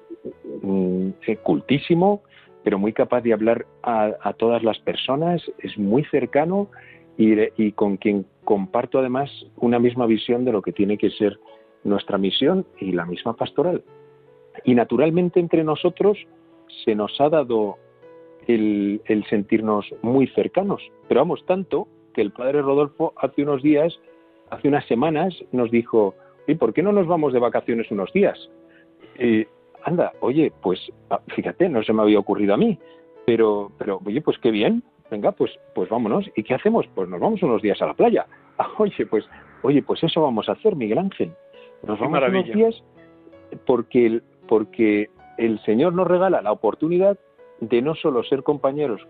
mm, 0.63 1.11
cultísimo, 1.43 2.23
pero 2.65 2.79
muy 2.79 2.93
capaz 2.93 3.23
de 3.23 3.33
hablar 3.33 3.67
a, 3.83 4.33
todas 4.39 4.63
las 4.63 4.79
personas, 4.79 5.43
es 5.59 5.77
muy 5.79 6.05
cercano 6.05 6.69
y, 7.17 7.73
con 7.73 7.97
quien 7.97 8.27
comparto 8.45 8.99
además 8.99 9.31
una 9.57 9.79
misma 9.79 10.07
visión 10.07 10.45
de 10.45 10.53
lo 10.53 10.63
que 10.63 10.73
tiene 10.73 10.97
que 10.97 11.11
ser 11.11 11.39
nuestra 11.85 12.19
misión 12.19 12.65
y 12.79 12.93
la 12.93 13.05
misma 13.05 13.35
pastoral. 13.35 13.83
Y 14.65 14.75
naturalmente 14.75 15.41
entre 15.41 15.65
nosotros 15.65 16.19
se 16.85 16.95
nos 16.95 17.21
ha 17.21 17.29
dado 17.29 17.79
el, 18.47 19.25
sentirnos 19.29 19.87
muy 20.03 20.27
cercanos. 20.29 20.83
Pero 21.09 21.21
vamos, 21.21 21.45
tanto 21.47 21.89
que 22.15 22.23
el 22.23 22.33
padre 22.33 22.63
Rodolfo 22.63 23.13
hace 23.17 23.43
unos 23.43 23.63
días, 23.63 23.99
hace 24.51 24.69
unas 24.69 24.87
semanas, 24.87 25.35
nos 25.51 25.71
dijo, 25.71 26.15
¿y 26.47 26.55
por 26.55 26.73
qué 26.73 26.83
no 26.83 26.93
nos 26.93 27.07
vamos 27.07 27.33
de 27.33 27.41
vacaciones 27.41 27.91
unos 27.91 28.13
días? 28.13 28.39
Anda, 29.85 30.13
oye, 30.21 30.53
pues 30.63 30.81
ah, 31.11 31.21
fíjate, 31.35 31.69
no 31.69 31.83
se 31.83 31.93
me 31.93 32.03
había 32.03 32.19
ocurrido 32.19 32.55
a 32.55 32.57
mí, 32.57 32.79
pero, 33.27 33.71
pero 33.79 34.01
oye, 34.05 34.21
pues 34.21 34.39
qué 34.39 34.51
bien, 34.51 34.83
venga, 35.11 35.33
pues, 35.33 35.53
pues 35.75 35.89
vámonos. 35.89 36.29
¿Y 36.35 36.43
qué 36.43 36.55
hacemos? 36.55 36.87
Pues 36.95 37.09
nos 37.09 37.21
vamos 37.21 37.43
unos 37.43 37.63
días 37.63 37.81
a 37.83 37.87
la 37.87 37.95
playa. 37.95 38.27
oye, 38.79 39.07
pues, 39.07 39.25
oye, 39.63 39.83
pues 39.83 40.03
eso 40.03 40.23
vamos 40.23 40.49
a 40.49 40.53
hacer, 40.53 40.75
Miguel 40.75 40.99
Ángel. 40.99 41.33
Nos 41.87 41.99
vamos 41.99 42.21
unos 42.29 42.47
días 42.47 42.83
porque 43.67 44.07
el, 44.07 44.23
porque 44.49 45.11
el 45.39 45.61
Señor 45.65 45.93
nos 45.95 46.07
regala 46.07 46.43
la 46.43 46.53
oportunidad 46.53 47.19
de 47.61 47.83
no 47.83 47.95
solo 47.95 48.23
ser 48.25 48.43
compañeros 48.43 49.01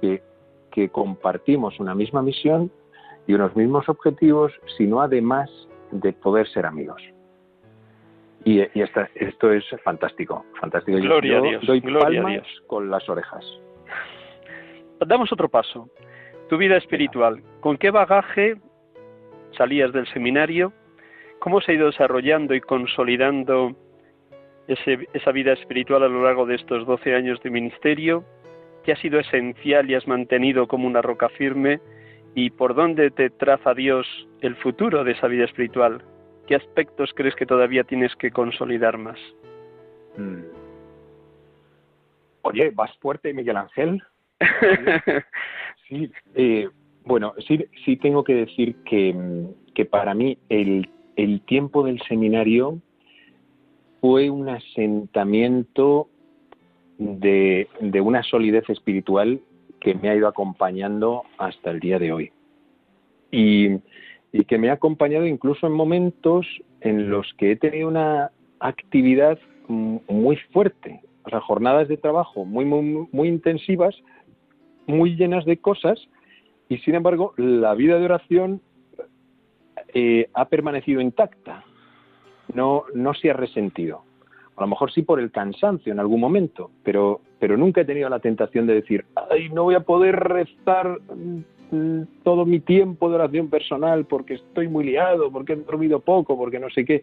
que, 0.00 0.22
que 0.70 0.88
compartimos 0.88 1.78
una 1.78 1.94
misma 1.94 2.22
misión 2.22 2.70
y 3.26 3.34
unos 3.34 3.54
mismos 3.54 3.88
objetivos, 3.88 4.52
sino 4.76 5.00
además 5.00 5.50
de 5.90 6.12
poder 6.12 6.48
ser 6.48 6.66
amigos. 6.66 7.02
Y, 8.44 8.60
y 8.60 8.82
esto 8.82 9.52
es 9.52 9.64
fantástico, 9.84 10.44
fantástico. 10.60 10.98
Gloria 10.98 11.38
a 11.38 11.42
Dios. 11.42 11.66
Doy 11.66 11.80
gloria 11.80 12.22
palmas 12.22 12.46
con 12.66 12.90
las 12.90 13.08
orejas. 13.08 13.44
Damos 15.06 15.32
otro 15.32 15.48
paso. 15.48 15.88
Tu 16.48 16.56
vida 16.56 16.76
espiritual. 16.76 17.42
¿Con 17.60 17.76
qué 17.76 17.90
bagaje 17.90 18.56
salías 19.56 19.92
del 19.92 20.06
seminario 20.08 20.72
¿Cómo 21.42 21.60
se 21.60 21.72
ha 21.72 21.74
ido 21.74 21.86
desarrollando 21.86 22.54
y 22.54 22.60
consolidando 22.60 23.74
esa 24.68 25.32
vida 25.32 25.54
espiritual 25.54 26.04
a 26.04 26.08
lo 26.08 26.22
largo 26.22 26.46
de 26.46 26.54
estos 26.54 26.86
12 26.86 27.16
años 27.16 27.42
de 27.42 27.50
ministerio? 27.50 28.22
¿Qué 28.84 28.92
ha 28.92 28.96
sido 28.96 29.18
esencial 29.18 29.90
y 29.90 29.96
has 29.96 30.06
mantenido 30.06 30.68
como 30.68 30.86
una 30.86 31.02
roca 31.02 31.28
firme? 31.30 31.80
¿Y 32.36 32.50
por 32.50 32.76
dónde 32.76 33.10
te 33.10 33.28
traza 33.28 33.74
Dios 33.74 34.06
el 34.40 34.54
futuro 34.54 35.02
de 35.02 35.12
esa 35.12 35.26
vida 35.26 35.44
espiritual? 35.44 36.04
¿Qué 36.46 36.54
aspectos 36.56 37.12
crees 37.14 37.34
que 37.34 37.46
todavía 37.46 37.84
tienes 37.84 38.14
que 38.16 38.30
consolidar 38.30 38.98
más? 38.98 39.18
Mm. 40.16 40.42
Oye, 42.42 42.70
vas 42.74 42.96
fuerte, 42.98 43.32
Miguel 43.32 43.56
Ángel. 43.56 44.02
sí, 45.88 46.10
eh, 46.34 46.68
bueno, 47.04 47.34
sí, 47.46 47.64
sí 47.84 47.96
tengo 47.96 48.24
que 48.24 48.34
decir 48.34 48.76
que, 48.84 49.14
que 49.74 49.84
para 49.84 50.14
mí 50.14 50.36
el 50.48 50.88
el 51.16 51.40
tiempo 51.42 51.84
del 51.84 52.00
seminario 52.02 52.80
fue 54.00 54.30
un 54.30 54.48
asentamiento 54.48 56.08
de, 56.98 57.68
una 58.02 58.22
solidez 58.22 58.68
espiritual 58.68 59.40
que 59.80 59.94
me 59.94 60.08
ha 60.08 60.16
ido 60.16 60.28
acompañando 60.28 61.24
hasta 61.38 61.70
el 61.70 61.80
día 61.80 61.98
de 61.98 62.12
hoy. 62.12 62.32
Y, 63.30 63.78
que 64.44 64.58
me 64.58 64.70
ha 64.70 64.74
acompañado 64.74 65.26
incluso 65.26 65.66
en 65.66 65.72
momentos 65.72 66.46
en 66.80 67.10
los 67.10 67.32
que 67.38 67.52
he 67.52 67.56
tenido 67.56 67.88
una 67.88 68.30
actividad 68.60 69.38
muy 69.68 70.36
fuerte, 70.52 71.02
o 71.24 71.30
sea, 71.30 71.40
jornadas 71.40 71.88
de 71.88 71.96
trabajo 71.96 72.44
muy, 72.44 72.64
muy, 72.64 73.08
muy 73.12 73.28
intensivas, 73.28 73.94
muy 74.86 75.16
llenas 75.16 75.44
de 75.44 75.58
cosas, 75.58 76.00
y 76.68 76.78
sin 76.78 76.94
embargo 76.94 77.34
la 77.36 77.74
vida 77.74 77.98
de 77.98 78.04
oración 78.04 78.60
eh, 79.94 80.28
ha 80.32 80.46
permanecido 80.46 81.00
intacta, 81.00 81.64
no, 82.54 82.84
no 82.94 83.14
se 83.14 83.30
ha 83.30 83.34
resentido. 83.34 84.04
A 84.56 84.62
lo 84.62 84.66
mejor 84.66 84.92
sí 84.92 85.02
por 85.02 85.18
el 85.20 85.30
cansancio 85.30 85.92
en 85.92 86.00
algún 86.00 86.20
momento, 86.20 86.70
pero, 86.82 87.20
pero 87.38 87.56
nunca 87.56 87.80
he 87.80 87.84
tenido 87.84 88.08
la 88.08 88.20
tentación 88.20 88.66
de 88.66 88.74
decir, 88.74 89.04
ay, 89.30 89.48
no 89.50 89.64
voy 89.64 89.74
a 89.74 89.80
poder 89.80 90.16
rezar 90.16 90.98
mm, 91.14 91.40
todo 92.22 92.44
mi 92.44 92.60
tiempo 92.60 93.08
de 93.08 93.16
oración 93.16 93.48
personal 93.48 94.04
porque 94.04 94.34
estoy 94.34 94.68
muy 94.68 94.84
liado, 94.84 95.30
porque 95.30 95.54
he 95.54 95.56
dormido 95.56 96.00
poco, 96.00 96.36
porque 96.36 96.58
no 96.58 96.68
sé 96.70 96.84
qué. 96.84 97.02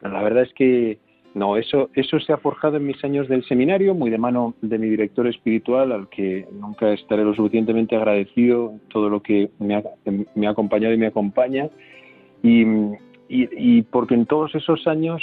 La 0.00 0.22
verdad 0.22 0.44
es 0.44 0.52
que 0.54 0.98
no, 1.34 1.56
eso, 1.56 1.90
eso 1.94 2.18
se 2.18 2.32
ha 2.32 2.38
forjado 2.38 2.78
en 2.78 2.86
mis 2.86 3.02
años 3.04 3.28
del 3.28 3.44
seminario, 3.44 3.94
muy 3.94 4.10
de 4.10 4.18
mano 4.18 4.54
de 4.62 4.78
mi 4.78 4.88
director 4.88 5.26
espiritual, 5.28 5.92
al 5.92 6.08
que 6.08 6.46
nunca 6.52 6.92
estaré 6.92 7.24
lo 7.24 7.34
suficientemente 7.34 7.94
agradecido 7.94 8.74
todo 8.88 9.08
lo 9.08 9.22
que 9.22 9.50
me 9.58 9.76
ha, 9.76 9.82
me 10.34 10.46
ha 10.46 10.50
acompañado 10.50 10.92
y 10.94 10.98
me 10.98 11.06
acompaña. 11.06 11.68
Y, 12.42 12.64
y, 13.28 13.82
porque 13.82 14.14
en 14.14 14.26
todos 14.26 14.54
esos 14.54 14.86
años 14.88 15.22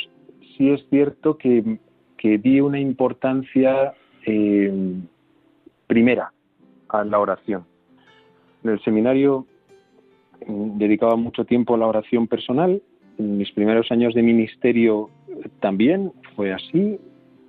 sí 0.56 0.70
es 0.70 0.86
cierto 0.90 1.38
que, 1.38 1.80
que 2.18 2.38
di 2.38 2.62
una 2.62 2.80
importancia 2.80 3.94
eh, 4.26 4.72
primera 5.88 6.32
a 6.90 7.04
la 7.04 7.20
oración. 7.20 7.66
En 8.68 8.74
el 8.74 8.84
seminario 8.84 9.46
mm, 10.46 10.78
dedicaba 10.78 11.16
mucho 11.16 11.46
tiempo 11.46 11.76
a 11.76 11.78
la 11.78 11.88
oración 11.88 12.28
personal. 12.28 12.82
En 13.18 13.38
mis 13.38 13.50
primeros 13.54 13.90
años 13.92 14.14
de 14.14 14.22
ministerio 14.22 15.10
también 15.62 16.12
fue 16.36 16.52
así 16.52 17.00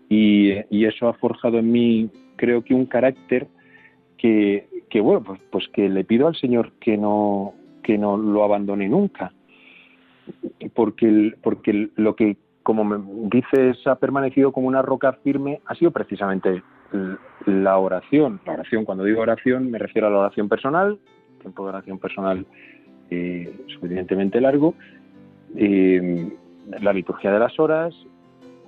y, 0.08 0.52
eso 0.70 1.08
ha 1.08 1.14
forjado 1.14 1.58
en 1.58 1.72
mí 1.72 2.10
creo 2.36 2.62
que 2.62 2.72
un 2.72 2.86
carácter 2.86 3.48
que, 4.16 4.68
que 4.88 5.00
bueno 5.00 5.22
pues, 5.24 5.40
pues 5.50 5.68
que 5.72 5.88
le 5.88 6.04
pido 6.04 6.28
al 6.28 6.36
Señor 6.36 6.72
que 6.80 6.96
no 6.96 7.52
que 7.82 7.98
no 7.98 8.16
lo 8.16 8.44
abandone 8.44 8.88
nunca 8.88 9.32
porque 10.74 11.34
porque 11.42 11.90
lo 11.96 12.16
que 12.16 12.36
como 12.62 12.84
me 12.84 12.98
dices 13.28 13.86
ha 13.86 13.96
permanecido 13.96 14.52
como 14.52 14.68
una 14.68 14.82
roca 14.82 15.12
firme 15.24 15.60
ha 15.66 15.74
sido 15.74 15.90
precisamente 15.90 16.62
la 17.46 17.78
oración 17.78 18.40
la 18.46 18.54
oración 18.54 18.84
cuando 18.84 19.04
digo 19.04 19.20
oración 19.20 19.70
me 19.70 19.78
refiero 19.78 20.06
a 20.06 20.10
la 20.10 20.18
oración 20.18 20.48
personal 20.48 20.98
tiempo 21.40 21.64
de 21.64 21.68
oración 21.68 21.98
personal 21.98 22.46
eh, 23.10 23.52
suficientemente 23.68 24.40
largo 24.40 24.74
eh, 25.56 26.30
la 26.80 26.92
liturgia 26.92 27.32
de 27.32 27.38
las 27.38 27.58
horas 27.58 27.94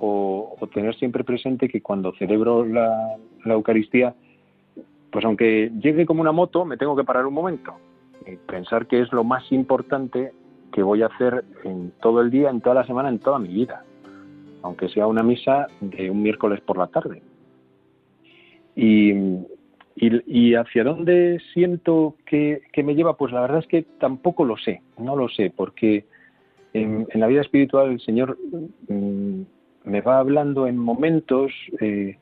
o, 0.00 0.56
tener 0.72 0.94
siempre 0.96 1.24
presente 1.24 1.68
que 1.68 1.82
cuando 1.82 2.12
celebro 2.12 2.64
la, 2.64 3.16
Eucaristía, 3.44 4.14
pues 5.10 5.24
aunque 5.24 5.70
llegue 5.80 6.06
como 6.06 6.20
una 6.20 6.32
moto, 6.32 6.64
me 6.64 6.76
tengo 6.76 6.96
que 6.96 7.04
parar 7.04 7.26
un 7.26 7.34
momento 7.34 7.74
y 8.26 8.36
pensar 8.36 8.86
que 8.86 9.00
es 9.00 9.12
lo 9.12 9.24
más 9.24 9.50
importante 9.52 10.32
que 10.72 10.82
voy 10.82 11.02
a 11.02 11.06
hacer 11.06 11.44
en 11.64 11.92
todo 12.00 12.20
el 12.20 12.30
día, 12.30 12.50
en 12.50 12.60
toda 12.60 12.76
la 12.76 12.86
semana, 12.86 13.08
en 13.08 13.18
toda 13.18 13.38
mi 13.38 13.48
vida, 13.48 13.84
aunque 14.62 14.88
sea 14.88 15.06
una 15.06 15.22
misa 15.22 15.66
de 15.80 16.10
un 16.10 16.22
miércoles 16.22 16.60
por 16.60 16.78
la 16.78 16.86
tarde. 16.86 17.22
Y, 18.76 19.12
y, 19.96 20.54
hacia 20.54 20.84
dónde 20.84 21.40
siento 21.52 22.14
que, 22.24 22.62
me 22.82 22.94
lleva, 22.94 23.16
pues 23.16 23.32
la 23.32 23.42
verdad 23.42 23.58
es 23.58 23.66
que 23.66 23.82
tampoco 23.98 24.44
lo 24.44 24.56
sé, 24.56 24.82
no 24.98 25.16
lo 25.16 25.28
sé, 25.28 25.52
porque 25.54 26.06
en, 26.72 27.06
la 27.14 27.26
vida 27.26 27.42
espiritual 27.42 27.90
el 27.90 28.00
Señor 28.00 28.38
mm, 28.88 29.42
me 29.84 30.00
va 30.00 30.18
hablando 30.18 30.66
en 30.66 30.78
momentos, 30.78 31.52
eh, 31.80 32.16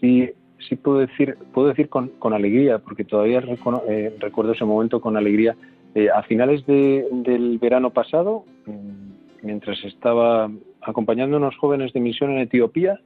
sí, 0.00 0.30
sí 0.68 0.76
puedo 0.76 0.98
decir, 0.98 1.36
puedo 1.52 1.68
decir 1.68 1.88
con, 1.88 2.12
alegría, 2.32 2.78
porque 2.78 3.04
todavía 3.04 3.42
eh, 3.88 4.16
recuerdo 4.20 4.52
ese 4.52 4.64
momento 4.64 5.00
con 5.00 5.16
alegría. 5.16 5.56
Eh, 5.96 6.08
a 6.08 6.22
finales 6.22 6.64
del 6.66 7.58
verano 7.58 7.90
pasado, 7.90 8.44
mm, 8.66 9.42
mientras 9.42 9.82
estaba 9.84 10.48
acompañando 10.80 11.36
a 11.36 11.40
unos 11.40 11.56
jóvenes 11.56 11.92
de 11.92 12.00
misión 12.00 12.30
en 12.30 12.38
Etiopía, 12.38 13.00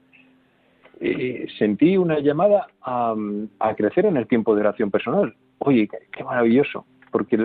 eh, 1.00 1.46
sentí 1.58 1.96
una 1.96 2.18
llamada 2.20 2.66
a, 2.82 3.14
a, 3.58 3.74
crecer 3.74 4.06
en 4.06 4.16
el 4.16 4.26
tiempo 4.26 4.54
de 4.54 4.60
oración 4.60 4.90
personal. 4.90 5.34
Oye, 5.58 5.88
qué 6.12 6.24
maravilloso 6.24 6.84
porque 7.14 7.38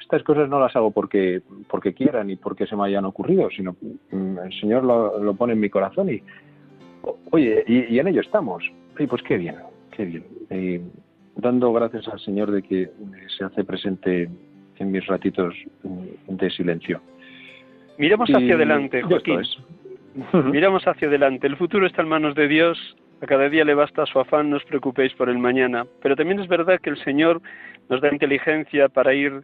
estas 0.00 0.22
cosas 0.22 0.48
no 0.48 0.58
las 0.58 0.74
hago 0.74 0.92
porque 0.92 1.42
porque 1.68 1.92
quiera 1.92 2.24
ni 2.24 2.36
porque 2.36 2.66
se 2.66 2.74
me 2.74 2.86
hayan 2.86 3.04
ocurrido, 3.04 3.50
sino 3.50 3.76
mm, 4.10 4.38
el 4.46 4.52
Señor 4.58 4.82
lo, 4.82 5.34
pone 5.34 5.52
en 5.52 5.60
mi 5.60 5.68
corazón 5.68 6.08
y 6.08 6.22
oye, 7.30 7.62
y, 7.66 7.98
en 7.98 8.08
ello 8.08 8.22
estamos. 8.22 8.64
Y 8.98 9.06
pues 9.06 9.22
qué 9.24 9.36
bien, 9.36 9.56
qué 9.90 10.06
bien. 10.06 10.90
dando 11.36 11.70
gracias 11.70 12.08
al 12.08 12.18
Señor 12.20 12.50
de 12.50 12.62
que 12.62 12.90
se 13.36 13.44
hace 13.44 13.62
presente 13.62 14.30
en 14.78 14.90
mis 14.90 15.06
ratitos 15.06 15.54
de 15.82 16.50
silencio. 16.50 17.02
Miremos 17.98 18.30
hacia 18.30 18.54
adelante, 18.54 19.02
Joaquín. 19.02 19.42
Miramos 20.14 20.86
hacia 20.86 21.08
adelante. 21.08 21.46
El 21.46 21.56
futuro 21.56 21.86
está 21.86 22.02
en 22.02 22.08
manos 22.08 22.34
de 22.34 22.48
Dios. 22.48 22.96
A 23.22 23.26
cada 23.26 23.48
día 23.48 23.64
le 23.64 23.74
basta 23.74 24.06
su 24.06 24.18
afán, 24.18 24.50
no 24.50 24.56
os 24.56 24.64
preocupéis 24.64 25.12
por 25.14 25.28
el 25.28 25.38
mañana. 25.38 25.84
Pero 26.02 26.16
también 26.16 26.40
es 26.40 26.48
verdad 26.48 26.80
que 26.80 26.90
el 26.90 27.02
Señor 27.04 27.40
nos 27.88 28.00
da 28.00 28.12
inteligencia 28.12 28.88
para 28.88 29.12
ir 29.14 29.42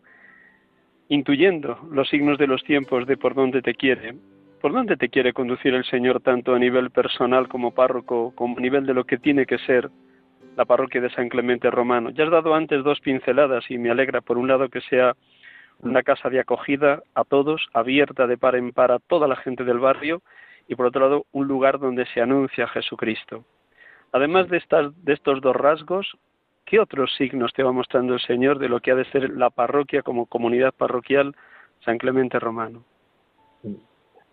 intuyendo 1.09 1.79
los 1.91 2.09
signos 2.09 2.39
de 2.39 2.47
los 2.47 2.65
tiempos 2.65 3.07
de 3.07 3.17
por 3.17 3.35
dónde 3.35 3.63
te 3.63 3.75
quiere. 3.75 4.15
¿Por 4.61 4.73
dónde 4.73 4.97
te 4.97 5.09
quiere 5.09 5.33
conducir 5.33 5.75
el 5.75 5.85
Señor 5.85 6.21
tanto 6.21 6.55
a 6.55 6.59
nivel 6.59 6.91
personal 6.91 7.49
como 7.49 7.73
párroco, 7.73 8.33
como 8.35 8.57
a 8.57 8.61
nivel 8.61 8.87
de 8.87 8.95
lo 8.95 9.05
que 9.05 9.19
tiene 9.19 9.47
que 9.47 9.59
ser 9.59 9.91
la 10.57 10.65
parroquia 10.65 11.01
de 11.01 11.11
San 11.11 11.29
Clemente 11.29 11.71
Romano? 11.71 12.11
Ya 12.11 12.25
has 12.25 12.31
dado 12.31 12.55
antes 12.55 12.83
dos 12.83 12.99
pinceladas 13.01 13.71
y 13.71 13.79
me 13.79 13.91
alegra, 13.91 14.23
por 14.23 14.39
un 14.39 14.49
lado, 14.49 14.69
que 14.69 14.81
sea 14.81 15.15
una 15.81 16.03
casa 16.03 16.31
de 16.31 16.41
acogida 16.41 17.03
a 17.15 17.25
todos, 17.25 17.69
abierta 17.75 18.27
de 18.27 18.39
par 18.39 18.57
en 18.57 18.73
par 18.73 18.91
a 18.91 18.99
toda 18.99 19.29
la 19.29 19.37
gente 19.37 19.63
del 19.63 19.79
barrio, 19.79 20.23
y 20.69 20.75
por 20.75 20.87
otro 20.87 21.03
lado, 21.03 21.27
un 21.33 21.47
lugar 21.47 21.79
donde 21.79 22.07
se 22.07 22.21
anuncia 22.21 22.65
a 22.65 22.69
Jesucristo. 22.69 23.45
Además 24.13 24.49
de, 24.49 24.57
estas, 24.57 24.93
de 25.05 25.13
estos 25.13 25.41
dos 25.41 25.55
rasgos, 25.55 26.17
¿qué 26.65 26.81
otros 26.81 27.15
signos 27.17 27.53
te 27.53 27.63
va 27.63 27.73
mostrando 27.73 28.15
el 28.15 28.21
Señor 28.21 28.59
de 28.59 28.69
lo 28.69 28.81
que 28.81 28.91
ha 28.91 28.95
de 28.95 29.05
ser 29.07 29.31
la 29.31 29.51
parroquia 29.51 30.03
como 30.03 30.27
comunidad 30.27 30.73
parroquial 30.75 31.35
San 31.85 31.99
Clemente 31.99 32.39
Romano? 32.39 32.83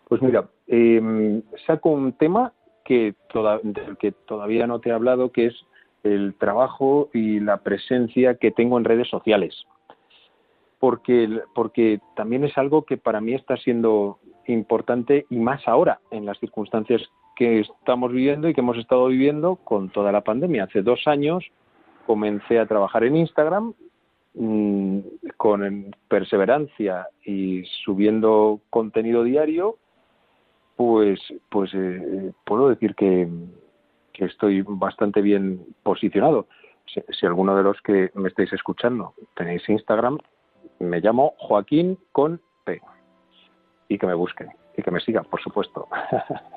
Pues 0.08 0.22
mira, 0.22 0.48
em, 0.68 1.42
saco 1.66 1.90
un 1.90 2.14
tema 2.14 2.54
que 2.86 3.16
del 3.64 3.98
que 3.98 4.12
todavía 4.12 4.68
no 4.68 4.80
te 4.80 4.90
he 4.90 4.94
hablado, 4.94 5.32
que 5.32 5.48
es 5.48 5.66
el 6.04 6.36
trabajo 6.36 7.10
y 7.14 7.40
la 7.40 7.58
presencia 7.58 8.36
que 8.36 8.52
tengo 8.52 8.78
en 8.78 8.84
redes 8.84 9.08
sociales. 9.08 9.66
Porque, 10.80 11.40
porque 11.56 12.02
también 12.16 12.44
es 12.44 12.58
algo 12.58 12.84
que 12.84 12.98
para 12.98 13.22
mí 13.22 13.34
está 13.34 13.56
siendo 13.58 14.20
importante 14.48 15.26
y 15.30 15.38
más 15.38 15.68
ahora, 15.68 16.00
en 16.12 16.26
las 16.26 16.40
circunstancias 16.40 17.02
que 17.36 17.62
estamos 17.62 18.12
viviendo 18.12 18.48
y 18.48 18.54
que 18.54 18.62
hemos 18.62 18.78
estado 18.78 19.08
viviendo 19.08 19.56
con 19.58 19.90
toda 19.90 20.12
la 20.12 20.22
pandemia. 20.22 20.66
Hace 20.66 20.82
dos 20.82 21.08
años 21.08 21.44
comencé 22.06 22.60
a 22.60 22.66
trabajar 22.66 23.04
en 23.04 23.18
Instagram 23.18 23.74
mm, 24.36 25.00
con 25.38 25.96
perseverancia 26.08 27.08
y 27.26 27.64
subiendo 27.84 28.62
contenido 28.70 29.24
diario, 29.24 29.78
pues, 30.76 31.20
pues 31.50 31.72
eh, 31.74 32.32
puedo 32.46 32.70
decir 32.70 32.96
que, 32.96 33.28
estoy 34.14 34.64
bastante 34.66 35.22
bien 35.22 35.66
posicionado. 35.82 36.48
Si, 36.86 37.26
alguno 37.26 37.58
de 37.58 37.64
los 37.64 37.82
que 37.82 38.10
me 38.14 38.30
estáis 38.30 38.54
escuchando 38.54 39.14
tenéis 39.36 39.68
Instagram, 39.68 40.18
me 40.80 41.02
llamo 41.02 41.34
Joaquín 41.38 41.98
con 42.12 42.40
P. 42.64 42.80
Y 43.94 43.98
que 44.00 44.08
me 44.08 44.16
busquen 44.16 44.50
y 44.76 44.82
que 44.82 44.90
me 44.90 45.00
sigan, 45.00 45.26
por 45.26 45.40
supuesto. 45.42 45.88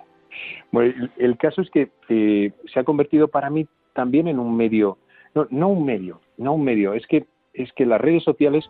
bueno, 0.72 1.09
el, 1.18 1.37
caso 1.37 1.61
es 1.61 1.70
que 1.70 1.91
eh, 2.09 2.51
se 2.72 2.80
ha 2.80 2.84
convertido 2.84 3.28
para 3.28 3.51
mí 3.51 3.66
también 3.93 4.26
en 4.26 4.39
un 4.39 4.57
medio 4.57 4.97
no, 5.37 5.47
no 5.51 5.68
un 5.68 5.84
medio, 5.84 6.20
no 6.39 6.55
un 6.55 6.64
medio, 6.64 6.95
es 6.95 7.07
que, 7.07 7.26
es 7.53 7.70
que 7.74 7.84
las 7.84 8.01
redes 8.01 8.24
sociales 8.24 8.68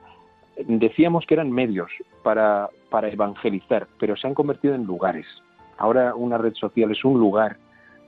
decíamos 0.66 1.24
que 1.26 1.34
eran 1.34 1.50
medios 1.50 1.90
para, 2.24 2.68
para 2.90 3.08
evangelizar, 3.08 3.86
pero 4.00 4.16
se 4.16 4.26
han 4.26 4.34
convertido 4.34 4.74
en 4.74 4.84
lugares. 4.84 5.26
Ahora 5.78 6.14
una 6.16 6.38
red 6.38 6.54
social 6.54 6.90
es 6.90 7.04
un 7.04 7.20
lugar 7.20 7.58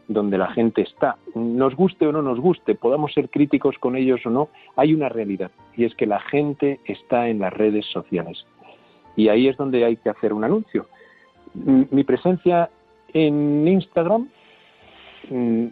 donde 0.09 0.39
la 0.39 0.49
gente 0.49 0.83
está. 0.83 1.17
Nos 1.35 1.77
guste 1.77 2.07
o 2.07 2.13
no 2.13 2.23
nos 2.23 2.41
guste, 2.41 2.75
podamos 2.75 3.13
ser 3.13 3.31
críticos 3.31 3.77
con 3.79 3.95
ellos 3.95 4.27
o 4.27 4.31
no, 4.31 4.49
hay 4.75 4.93
una 4.93 5.09
realidad 5.09 5.53
y 5.77 5.85
es 5.85 5.95
que 5.95 6.07
la 6.07 6.19
gente 6.19 6.81
está 6.87 7.29
en 7.29 7.39
las 7.39 7.53
redes 7.53 7.87
sociales. 7.87 8.45
Y 9.19 9.29
ahí 9.29 9.49
es 9.49 9.57
donde 9.57 9.85
hay 9.85 9.97
que 9.97 10.11
hacer 10.11 10.33
un 10.33 10.45
anuncio. 10.45 10.87
Mi 11.53 12.05
presencia 12.05 12.71
en 13.13 13.67
Instagram 13.67 14.29
mm, 15.29 15.67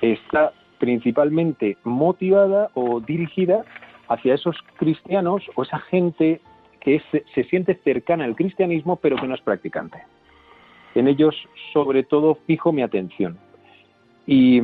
está 0.00 0.52
principalmente 0.78 1.78
motivada 1.84 2.70
o 2.74 2.98
dirigida 2.98 3.64
hacia 4.08 4.34
esos 4.34 4.56
cristianos 4.74 5.44
o 5.54 5.62
esa 5.62 5.78
gente 5.78 6.40
que 6.80 7.00
se 7.32 7.44
siente 7.44 7.76
cercana 7.84 8.24
al 8.24 8.34
cristianismo 8.34 8.96
pero 8.96 9.16
que 9.18 9.28
no 9.28 9.36
es 9.36 9.40
practicante. 9.40 9.98
En 10.96 11.06
ellos, 11.06 11.36
sobre 11.72 12.02
todo, 12.02 12.38
fijo 12.44 12.72
mi 12.72 12.82
atención. 12.82 13.38
Y, 14.26 14.58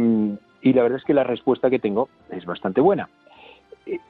y 0.62 0.72
la 0.72 0.82
verdad 0.82 0.98
es 0.98 1.04
que 1.04 1.14
la 1.14 1.22
respuesta 1.22 1.70
que 1.70 1.78
tengo 1.78 2.08
es 2.30 2.44
bastante 2.44 2.80
buena. 2.80 3.08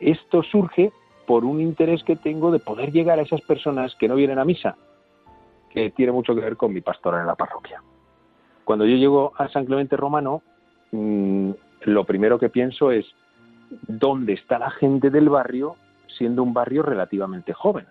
Esto 0.00 0.42
surge 0.42 0.90
por 1.30 1.44
un 1.44 1.60
interés 1.60 2.02
que 2.02 2.16
tengo 2.16 2.50
de 2.50 2.58
poder 2.58 2.90
llegar 2.90 3.20
a 3.20 3.22
esas 3.22 3.40
personas 3.42 3.94
que 3.94 4.08
no 4.08 4.16
vienen 4.16 4.40
a 4.40 4.44
misa, 4.44 4.74
que 5.72 5.90
tiene 5.90 6.10
mucho 6.10 6.34
que 6.34 6.40
ver 6.40 6.56
con 6.56 6.72
mi 6.72 6.80
pastora 6.80 7.20
en 7.20 7.26
la 7.28 7.36
parroquia. 7.36 7.80
Cuando 8.64 8.84
yo 8.84 8.96
llego 8.96 9.32
a 9.36 9.48
San 9.48 9.64
Clemente 9.64 9.96
Romano, 9.96 10.42
mm, 10.90 11.50
lo 11.82 12.04
primero 12.04 12.40
que 12.40 12.48
pienso 12.48 12.90
es 12.90 13.06
dónde 13.86 14.32
está 14.32 14.58
la 14.58 14.72
gente 14.72 15.08
del 15.08 15.28
barrio 15.28 15.76
siendo 16.18 16.42
un 16.42 16.52
barrio 16.52 16.82
relativamente 16.82 17.52
joven. 17.52 17.86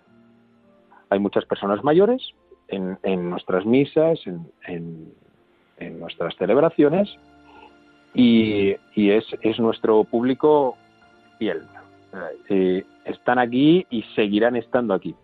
Hay 1.08 1.18
muchas 1.18 1.46
personas 1.46 1.82
mayores 1.82 2.34
en, 2.68 2.98
nuestras 3.30 3.64
misas, 3.64 4.20
en, 4.66 5.14
nuestras 5.98 6.36
celebraciones, 6.36 7.08
y, 8.12 8.76
es, 8.94 9.58
nuestro 9.58 10.04
público 10.04 10.76
fiel. 11.38 11.62
Están 13.04 13.38
aquí 13.38 13.86
y 13.90 14.02
seguirán 14.14 14.56
estando 14.56 14.94
aquí. 14.94 15.14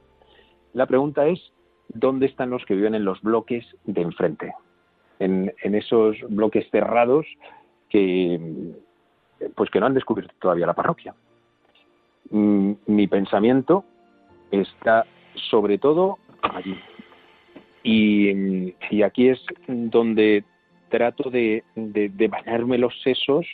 La 0.72 0.86
pregunta 0.86 1.26
es, 1.26 1.40
¿dónde 1.88 2.26
están 2.26 2.50
los 2.50 2.64
que 2.64 2.74
viven 2.74 2.94
en 2.94 3.04
los 3.04 3.20
bloques 3.22 3.64
de 3.84 4.02
enfrente? 4.02 4.52
En, 5.18 5.52
esos 5.62 6.16
bloques 6.28 6.68
cerrados 6.70 7.26
que, 7.88 8.38
pues 9.54 9.70
que 9.70 9.80
no 9.80 9.86
han 9.86 9.94
descubierto 9.94 10.34
todavía 10.38 10.66
la 10.66 10.74
parroquia. 10.74 11.14
Mm, 12.30 12.72
mi 12.86 13.06
pensamiento 13.06 13.84
está 14.50 15.06
sobre 15.50 15.78
todo 15.78 16.18
allí. 16.42 16.76
Y, 17.82 18.74
aquí 19.02 19.28
es 19.28 19.40
donde 19.68 20.44
trato 20.88 21.30
de, 21.30 21.62
bañarme 22.28 22.78
los 22.78 23.00
sesos 23.02 23.46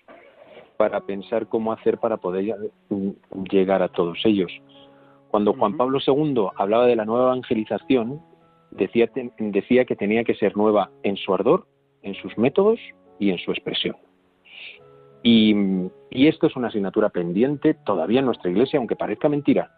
para 0.83 0.99
pensar 1.03 1.47
cómo 1.47 1.73
hacer 1.73 1.99
para 1.99 2.17
poder 2.17 2.57
llegar 3.49 3.85
a 3.85 3.89
todos 3.89 4.19
ellos. 4.25 4.51
Cuando 5.31 5.53
Juan 5.53 5.77
Pablo 5.77 6.01
II 6.05 6.49
hablaba 6.57 6.87
de 6.87 6.97
la 6.97 7.05
nueva 7.05 7.27
evangelización, 7.27 8.21
decía, 8.73 9.09
decía 9.39 9.85
que 9.85 9.95
tenía 9.95 10.25
que 10.25 10.35
ser 10.35 10.57
nueva 10.57 10.91
en 11.05 11.17
su 11.17 11.33
ardor, 11.33 11.69
en 12.03 12.15
sus 12.15 12.37
métodos 12.37 12.81
y 13.21 13.31
en 13.31 13.39
su 13.39 13.53
expresión. 13.53 13.95
Y, 15.23 15.55
esto 16.11 16.49
es 16.49 16.57
una 16.57 16.67
asignatura 16.67 17.11
pendiente 17.11 17.75
todavía 17.75 18.19
en 18.19 18.27
nuestra 18.27 18.51
iglesia, 18.51 18.81
aunque 18.81 18.97
parezca 18.97 19.29
mentira. 19.29 19.71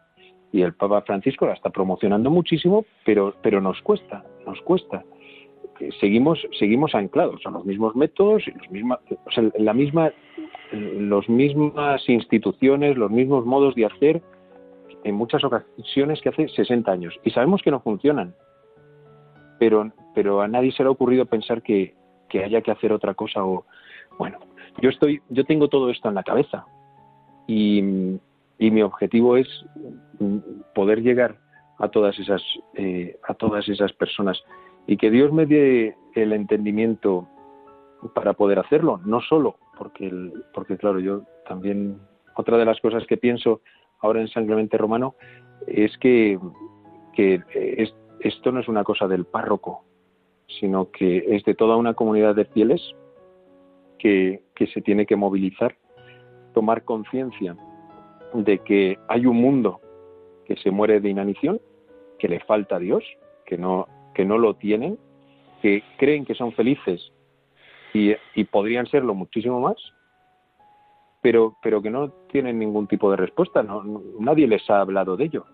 Y 0.53 0.63
el 0.63 0.73
Papa 0.73 1.03
Francisco 1.03 1.45
la 1.45 1.53
está 1.53 1.69
promocionando 1.69 2.31
muchísimo, 2.31 2.87
pero, 3.05 3.35
pero 3.43 3.61
nos 3.61 3.79
cuesta, 3.83 4.25
nos 4.47 4.59
cuesta. 4.63 5.05
Seguimos, 6.01 6.41
seguimos 6.59 6.95
anclados 6.95 7.41
a 7.45 7.51
los 7.51 7.65
mismos 7.65 7.95
métodos, 7.97 8.47
y 8.47 8.53
los 8.53 8.71
misma, 8.71 9.01
la 9.59 9.73
misma, 9.73 10.13
los 10.73 11.29
mismas 11.29 12.09
instituciones, 12.09 12.97
los 12.97 13.11
mismos 13.11 13.45
modos 13.45 13.75
de 13.75 13.87
hacer 13.87 14.23
en 15.05 15.15
muchas 15.15 15.45
ocasiones 15.45 16.21
que 16.23 16.31
hace 16.31 16.49
60 16.49 16.91
años. 16.91 17.15
Y 17.25 17.31
sabemos 17.31 17.63
que 17.63 17.71
no 17.71 17.81
funcionan, 17.81 18.35
pero, 19.59 19.91
pero 20.15 20.41
a 20.41 20.49
nadie 20.49 20.73
se 20.73 20.83
le 20.83 20.89
ha 20.89 20.93
ocurrido 20.93 21.27
pensar 21.27 21.63
que, 21.63 21.95
que 22.29 22.45
haya 22.45 22.63
que 22.63 22.71
hacer 22.71 22.93
otra 22.93 23.15
cosa 23.15 23.45
o, 23.45 23.65
bueno, 24.19 24.39
yo 24.81 24.91
estoy, 24.91 25.23
yo 25.29 25.45
tengo 25.45 25.69
todo 25.69 25.91
esto 25.91 26.09
en 26.09 26.15
la 26.15 26.23
cabeza 26.23 26.67
y, 27.47 27.83
mi 28.59 28.81
objetivo 28.83 29.37
es 29.37 29.47
poder 30.75 31.03
llegar 31.03 31.37
a 31.79 31.89
todas 31.89 32.19
esas, 32.19 32.43
eh, 32.75 33.19
a 33.29 33.35
todas 33.35 33.69
esas 33.69 33.93
personas 33.93 34.43
y 34.87 34.97
que 34.97 35.11
Dios 35.11 35.33
me 35.33 35.47
dé 35.47 35.97
el 36.15 36.33
entendimiento 36.33 37.29
para 38.15 38.35
poder 38.35 38.59
hacerlo, 38.59 39.01
no 39.05 39.21
solo 39.21 39.57
porque, 39.79 40.13
porque 40.53 40.77
claro, 40.77 41.01
yo 41.01 41.23
también 41.49 41.99
otra 42.37 42.59
de 42.59 42.65
las 42.65 42.81
cosas 42.81 43.07
que 43.07 43.17
pienso 43.17 43.61
ahora 44.01 44.21
en 44.21 44.29
San 44.29 44.47
Clemente 44.47 44.77
Romano 44.77 45.15
es 45.67 45.97
que, 45.99 46.39
que 47.15 47.41
esto 48.21 48.53
no 48.53 48.61
es 48.61 48.69
una 48.69 48.85
cosa 48.85 49.09
del 49.09 49.25
párroco, 49.25 49.85
sino 50.61 50.91
que 50.91 51.25
es 51.29 51.45
de 51.45 51.55
toda 51.55 51.77
una 51.77 51.95
comunidad 51.95 52.35
de 52.35 52.45
fieles 52.47 52.83
que, 53.99 54.43
se 54.73 54.83
tiene 54.83 55.07
que 55.07 55.17
movilizar, 55.17 55.77
tomar 56.53 56.85
conciencia 56.85 57.57
de 58.35 58.59
que 58.59 58.99
hay 59.09 59.27
un 59.27 59.37
mundo 59.37 59.81
que 60.45 60.57
se 60.57 60.71
muere 60.71 61.01
de 61.01 61.09
inanición, 61.09 61.61
que 62.19 62.29
le 62.29 62.41
falta 62.41 62.77
a 62.77 62.81
Dios, 62.81 63.03
que 63.47 63.57
no, 63.57 63.87
que 64.15 64.25
no 64.25 64.39
lo 64.39 64.55
tienen, 64.55 64.99
que 65.61 65.83
creen 65.99 66.25
que 66.25 66.35
son 66.35 66.53
felices 66.53 67.13
y, 67.95 68.45
podrían 68.45 68.87
serlo 68.87 69.15
muchísimo 69.15 69.61
más, 69.61 69.77
pero, 71.23 71.57
pero 71.63 71.81
que 71.81 71.91
no 71.91 72.11
tienen 72.31 72.59
ningún 72.59 72.87
tipo 72.87 73.11
de 73.11 73.17
respuesta. 73.17 73.63
No, 73.63 73.83
nadie 74.19 74.49
les 74.49 74.69
ha 74.69 74.81
hablado 74.81 75.17
de 75.17 75.25
ello. 75.25 75.47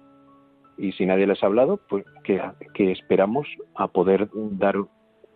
Y 0.79 0.93
si 0.93 1.05
nadie 1.05 1.27
les 1.27 1.43
ha 1.43 1.47
hablado, 1.47 1.79
pues 1.89 2.05
que, 2.25 2.41
que 2.73 2.93
esperamos 2.93 3.47
a 3.75 3.89
poder 3.89 4.29
dar 4.33 4.77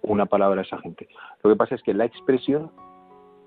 una 0.02 0.26
palabra 0.26 0.62
a 0.62 0.64
esa 0.64 0.78
gente. 0.78 1.08
Lo 1.42 1.50
que 1.50 1.56
pasa 1.56 1.74
es 1.74 1.82
que 1.82 1.92
la 1.92 2.06
expresión 2.06 2.70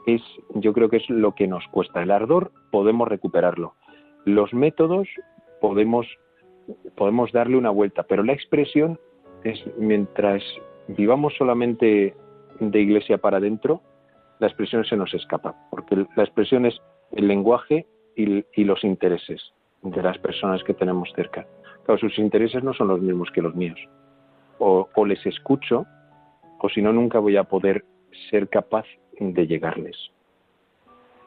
es, 0.06 0.22
yo 0.54 0.74
creo 0.74 0.90
que 0.90 0.98
es 0.98 1.10
lo 1.10 1.34
que 1.34 1.48
nos 1.48 1.68
cuesta. 1.70 2.02
El 2.04 2.12
ardor 2.12 2.52
podemos 2.72 3.08
recuperarlo. 3.08 3.74
Los 4.26 4.54
métodos 4.54 5.08
podemos, 5.60 6.06
podemos 6.96 7.32
darle 7.32 7.58
una 7.58 7.72
vuelta, 7.72 8.04
pero 8.04 8.24
la 8.24 8.34
expresión 8.34 9.00
es 9.44 9.60
mientras 9.78 10.44
vivamos 10.88 11.34
solamente 11.38 12.16
de 12.60 12.80
iglesia 12.80 13.18
para 13.18 13.38
adentro, 13.38 13.82
la 14.40 14.48
expresión 14.48 14.86
se 14.86 14.96
nos 14.96 15.14
escapa, 15.14 15.56
porque 15.70 16.06
la 16.16 16.24
expresión 16.24 16.66
es 16.66 16.80
el 17.12 17.28
lenguaje 17.28 17.86
y, 18.16 18.64
los 18.64 18.84
intereses 18.84 19.42
de 19.84 20.02
las 20.02 20.18
personas 20.18 20.64
que 20.64 20.74
tenemos 20.74 21.12
cerca. 21.16 21.46
Claro, 21.86 22.00
sus 22.00 22.18
intereses 22.18 22.64
no 22.64 22.74
son 22.74 22.88
los 22.88 23.00
mismos 23.00 23.30
que 23.32 23.42
los 23.42 23.56
míos. 23.56 23.80
O, 24.60 24.90
o 24.94 25.06
les 25.06 25.24
escucho, 25.26 25.86
o 26.60 26.70
si 26.70 26.82
no, 26.82 26.92
nunca 26.92 27.20
voy 27.20 27.38
a 27.38 27.44
poder 27.44 27.86
ser 28.30 28.50
capaz 28.50 28.86
de 29.20 29.48
llegarles. 29.48 29.96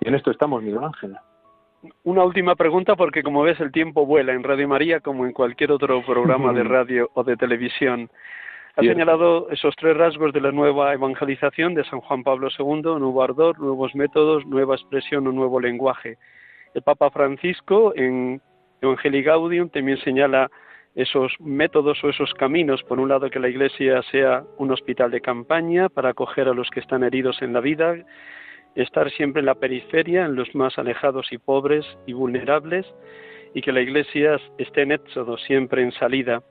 Y 0.00 0.08
en 0.08 0.14
esto 0.14 0.30
estamos, 0.30 0.62
Miguel 0.62 0.84
Ángel. 0.84 1.16
Una 2.04 2.24
última 2.24 2.56
pregunta 2.56 2.94
porque 2.94 3.22
como 3.22 3.42
ves 3.42 3.58
el 3.60 3.72
tiempo 3.72 4.04
vuela 4.04 4.32
en 4.32 4.42
Radio 4.42 4.68
María 4.68 5.00
como 5.00 5.24
en 5.24 5.32
cualquier 5.32 5.72
otro 5.72 6.04
programa 6.04 6.52
de 6.52 6.62
radio 6.62 7.10
o 7.14 7.24
de 7.24 7.36
televisión. 7.36 8.10
Ha 8.76 8.82
señalado 8.82 9.50
esos 9.50 9.74
tres 9.76 9.96
rasgos 9.96 10.32
de 10.32 10.40
la 10.40 10.52
nueva 10.52 10.92
evangelización 10.94 11.74
de 11.74 11.84
San 11.84 12.00
Juan 12.00 12.22
Pablo 12.22 12.48
II, 12.56 12.82
nuevo 12.82 13.22
ardor, 13.22 13.58
nuevos 13.58 13.94
métodos, 13.94 14.46
nueva 14.46 14.74
expresión 14.74 15.26
o 15.26 15.32
nuevo 15.32 15.58
lenguaje. 15.60 16.18
El 16.74 16.82
Papa 16.82 17.10
Francisco 17.10 17.92
en 17.96 18.40
Evangelii 18.80 19.22
Gaudium 19.22 19.70
también 19.70 19.98
señala 19.98 20.50
esos 20.94 21.32
métodos 21.40 22.02
o 22.04 22.08
esos 22.08 22.32
caminos, 22.34 22.82
por 22.84 23.00
un 23.00 23.08
lado 23.08 23.30
que 23.30 23.38
la 23.38 23.48
Iglesia 23.48 24.02
sea 24.10 24.44
un 24.58 24.70
hospital 24.70 25.10
de 25.10 25.20
campaña 25.20 25.88
para 25.88 26.10
acoger 26.10 26.48
a 26.48 26.54
los 26.54 26.68
que 26.70 26.80
están 26.80 27.04
heridos 27.04 27.42
en 27.42 27.52
la 27.52 27.60
vida, 27.60 27.96
estar 28.74 29.10
siempre 29.10 29.40
en 29.40 29.46
la 29.46 29.54
periferia, 29.54 30.24
en 30.24 30.36
los 30.36 30.54
más 30.54 30.78
alejados 30.78 31.32
y 31.32 31.38
pobres 31.38 31.84
y 32.06 32.12
vulnerables, 32.12 32.86
y 33.54 33.62
que 33.62 33.72
la 33.72 33.80
Iglesia 33.80 34.38
esté 34.58 34.82
en 34.82 34.92
éxodo, 34.92 35.36
siempre 35.38 35.82
en 35.82 35.92
salida. 35.92 36.42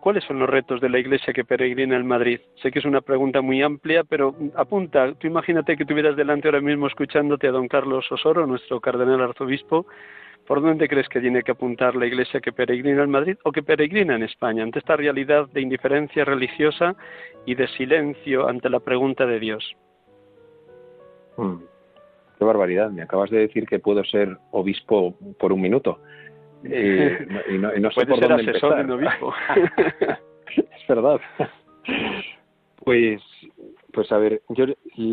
¿Cuáles 0.00 0.24
son 0.24 0.38
los 0.38 0.48
retos 0.48 0.80
de 0.80 0.88
la 0.88 0.98
Iglesia 0.98 1.32
que 1.32 1.44
peregrina 1.44 1.96
en 1.96 2.06
Madrid? 2.06 2.40
Sé 2.62 2.70
que 2.70 2.78
es 2.78 2.84
una 2.84 3.02
pregunta 3.02 3.42
muy 3.42 3.62
amplia, 3.62 4.02
pero 4.04 4.34
apunta, 4.54 5.12
tú 5.14 5.26
imagínate 5.26 5.76
que 5.76 5.84
tuvieras 5.84 6.16
delante 6.16 6.48
ahora 6.48 6.62
mismo 6.62 6.86
escuchándote 6.86 7.48
a 7.48 7.52
don 7.52 7.68
Carlos 7.68 8.10
Osoro, 8.10 8.46
nuestro 8.46 8.80
cardenal 8.80 9.20
arzobispo, 9.20 9.86
¿Por 10.46 10.62
dónde 10.62 10.88
crees 10.88 11.08
que 11.08 11.20
tiene 11.20 11.42
que 11.42 11.52
apuntar 11.52 11.94
la 11.94 12.06
Iglesia 12.06 12.40
que 12.40 12.50
peregrina 12.50 13.04
en 13.04 13.10
Madrid 13.10 13.36
o 13.44 13.52
que 13.52 13.62
peregrina 13.62 14.16
en 14.16 14.24
España 14.24 14.64
ante 14.64 14.80
esta 14.80 14.96
realidad 14.96 15.48
de 15.50 15.60
indiferencia 15.60 16.24
religiosa 16.24 16.96
y 17.46 17.54
de 17.54 17.68
silencio 17.68 18.48
ante 18.48 18.68
la 18.68 18.80
pregunta 18.80 19.26
de 19.26 19.38
Dios? 19.38 19.76
Hmm. 21.36 21.56
Qué 22.38 22.44
barbaridad, 22.44 22.90
me 22.90 23.02
acabas 23.02 23.30
de 23.30 23.38
decir 23.38 23.66
que 23.66 23.78
puedo 23.78 24.02
ser 24.04 24.36
obispo 24.50 25.14
por 25.38 25.52
un 25.52 25.60
minuto. 25.60 25.98
Eh, 26.62 27.26
y 27.48 27.56
no, 27.56 27.90
sé 27.90 28.04
por 28.04 28.18
ser 28.18 28.28
dónde 28.28 28.50
asesor 28.50 28.78
empezar. 28.78 28.90
obispo. 28.90 29.32
es 30.56 30.86
verdad. 30.86 31.18
Pues, 32.84 33.22
pues 33.94 34.12
a 34.12 34.18
ver, 34.18 34.42
yo 34.50 34.66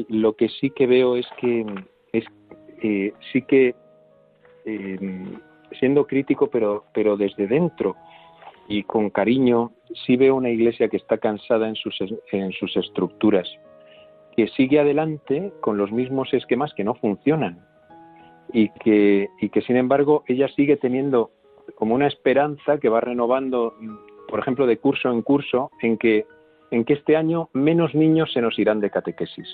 lo 0.09 0.33
que 0.33 0.49
sí 0.49 0.71
que 0.71 0.87
veo 0.87 1.15
es 1.15 1.25
que 1.39 1.65
es 2.11 2.25
eh, 2.81 3.13
sí 3.31 3.43
que 3.43 3.75
eh, 4.65 5.37
siendo 5.79 6.05
crítico, 6.05 6.49
pero, 6.49 6.85
pero 6.93 7.17
desde 7.17 7.47
dentro 7.47 7.95
y 8.67 8.83
con 8.83 9.09
cariño, 9.09 9.71
sí 10.05 10.17
veo 10.17 10.35
una 10.35 10.49
iglesia 10.49 10.89
que 10.89 10.97
está 10.97 11.17
cansada 11.17 11.69
en 11.69 11.75
sus, 11.75 11.97
en 12.31 12.51
sus 12.51 12.75
estructuras, 12.75 13.47
que 14.37 14.47
sigue 14.49 14.79
adelante 14.79 15.51
con 15.59 15.77
los 15.77 15.91
mismos 15.91 16.33
esquemas 16.33 16.73
que 16.73 16.85
no 16.85 16.93
funcionan 16.95 17.59
y 18.53 18.69
que, 18.69 19.27
y 19.41 19.49
que 19.49 19.61
sin 19.63 19.75
embargo 19.75 20.23
ella 20.27 20.47
sigue 20.55 20.77
teniendo 20.77 21.31
como 21.75 21.95
una 21.95 22.07
esperanza 22.07 22.77
que 22.77 22.87
va 22.87 23.01
renovando, 23.01 23.73
por 24.29 24.39
ejemplo, 24.39 24.65
de 24.65 24.77
curso 24.77 25.11
en 25.11 25.21
curso, 25.21 25.69
en 25.81 25.97
que, 25.97 26.25
en 26.71 26.85
que 26.85 26.93
este 26.93 27.17
año 27.17 27.49
menos 27.51 27.93
niños 27.93 28.31
se 28.31 28.41
nos 28.41 28.57
irán 28.57 28.79
de 28.79 28.89
catequesis 28.89 29.47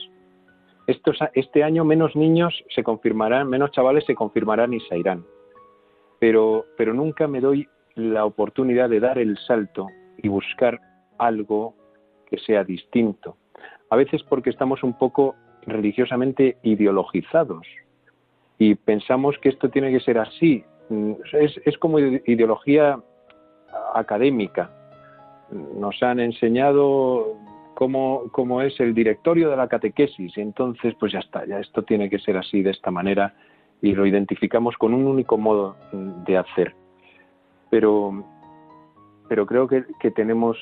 este 0.88 1.64
año 1.64 1.86
menos 1.86 2.16
niños 2.16 2.64
se 2.74 2.84
confirmarán, 2.84 3.50
menos 3.50 3.72
chavales 3.72 4.06
se 4.06 4.16
confirmarán 4.16 4.74
y 4.74 4.80
se 4.82 4.98
irán. 4.98 5.26
Pero, 6.20 6.66
pero 6.78 6.94
nunca 6.94 7.28
me 7.28 7.42
doy 7.42 7.68
la 7.96 8.26
oportunidad 8.26 8.90
de 8.90 9.00
dar 9.00 9.18
el 9.18 9.38
salto 9.38 9.88
y 10.18 10.28
buscar 10.28 10.80
algo 11.18 11.76
que 12.30 12.38
sea 12.38 12.64
distinto. 12.64 13.38
A 13.94 13.96
veces 13.96 14.24
porque 14.24 14.50
estamos 14.50 14.82
un 14.82 14.94
poco 14.94 15.36
religiosamente 15.68 16.58
ideologizados 16.64 17.68
y 18.58 18.74
pensamos 18.74 19.38
que 19.38 19.50
esto 19.50 19.70
tiene 19.70 19.91
que 19.91 20.00
ser 20.00 20.18
así 20.18 20.64
mm, 20.89 21.12
es, 21.34 21.78
como 21.78 22.00
ideología 22.00 23.00
académica. 23.94 24.72
Nos 25.52 26.02
han 26.02 26.20
enseñado 26.22 27.38
cómo, 27.76 28.62
es 28.64 28.80
el 28.80 28.96
directorio 28.96 29.52
de 29.52 29.58
la 29.58 29.68
catequesis 29.68 30.36
y 30.36 30.41
entonces 30.41 30.96
pues 31.00 31.12
ya 31.12 31.20
está, 31.20 31.46
ya 31.46 31.60
esto 31.60 31.84
tiene 31.84 32.10
que 32.10 32.18
ser 32.18 32.36
así 32.36 32.64
de 32.64 32.72
esta 32.72 32.89
manera 32.89 33.36
y 33.80 33.94
lo 33.94 34.08
identificamos 34.08 34.76
con 34.76 34.96
un 34.96 35.06
único 35.06 35.38
modo 35.38 35.78
de 35.91 36.36
hacer. 36.36 36.74
Pero, 37.70 38.26
pero 39.30 39.46
creo 39.46 39.68
que, 39.68 39.84
que 40.00 40.10
tenemos, 40.10 40.58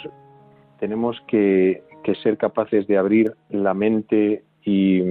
tenemos 0.81 1.17
que, 1.29 1.81
que, 2.03 2.15
ser 2.15 2.37
capaces 2.37 2.87
de 2.87 2.97
abrir 2.97 3.33
la 3.49 3.73
mente 3.73 4.43
y, 4.63 5.01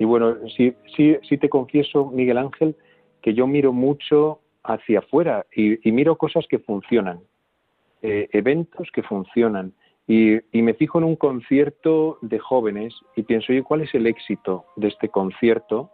bueno, 0.00 0.36
sí, 0.56 0.74
sí, 0.94 1.16
sí 1.28 1.38
te 1.38 1.48
confieso, 1.48 2.06
Miguel 2.06 2.38
Ángel, 2.38 2.76
que 3.22 3.32
yo 3.32 3.46
miro 3.46 3.72
mucho 3.72 4.40
hacia 4.62 4.98
afuera 4.98 5.46
y, 5.54 5.78
miro 5.92 6.16
cosas 6.16 6.46
que 6.46 6.58
funcionan, 6.58 7.20
eh, 8.02 8.28
eventos 8.32 8.90
que 8.92 9.02
funcionan. 9.02 9.72
Y, 10.06 10.38
y, 10.52 10.62
me 10.62 10.74
fijo 10.74 10.98
en 10.98 11.04
un 11.04 11.16
concierto 11.16 12.18
de 12.22 12.38
jóvenes 12.38 12.94
y 13.16 13.22
pienso, 13.22 13.52
oye, 13.52 13.62
¿cuál 13.62 13.82
es 13.82 13.94
el 13.94 14.06
éxito 14.06 14.64
de 14.76 14.88
este 14.88 15.08
concierto? 15.08 15.90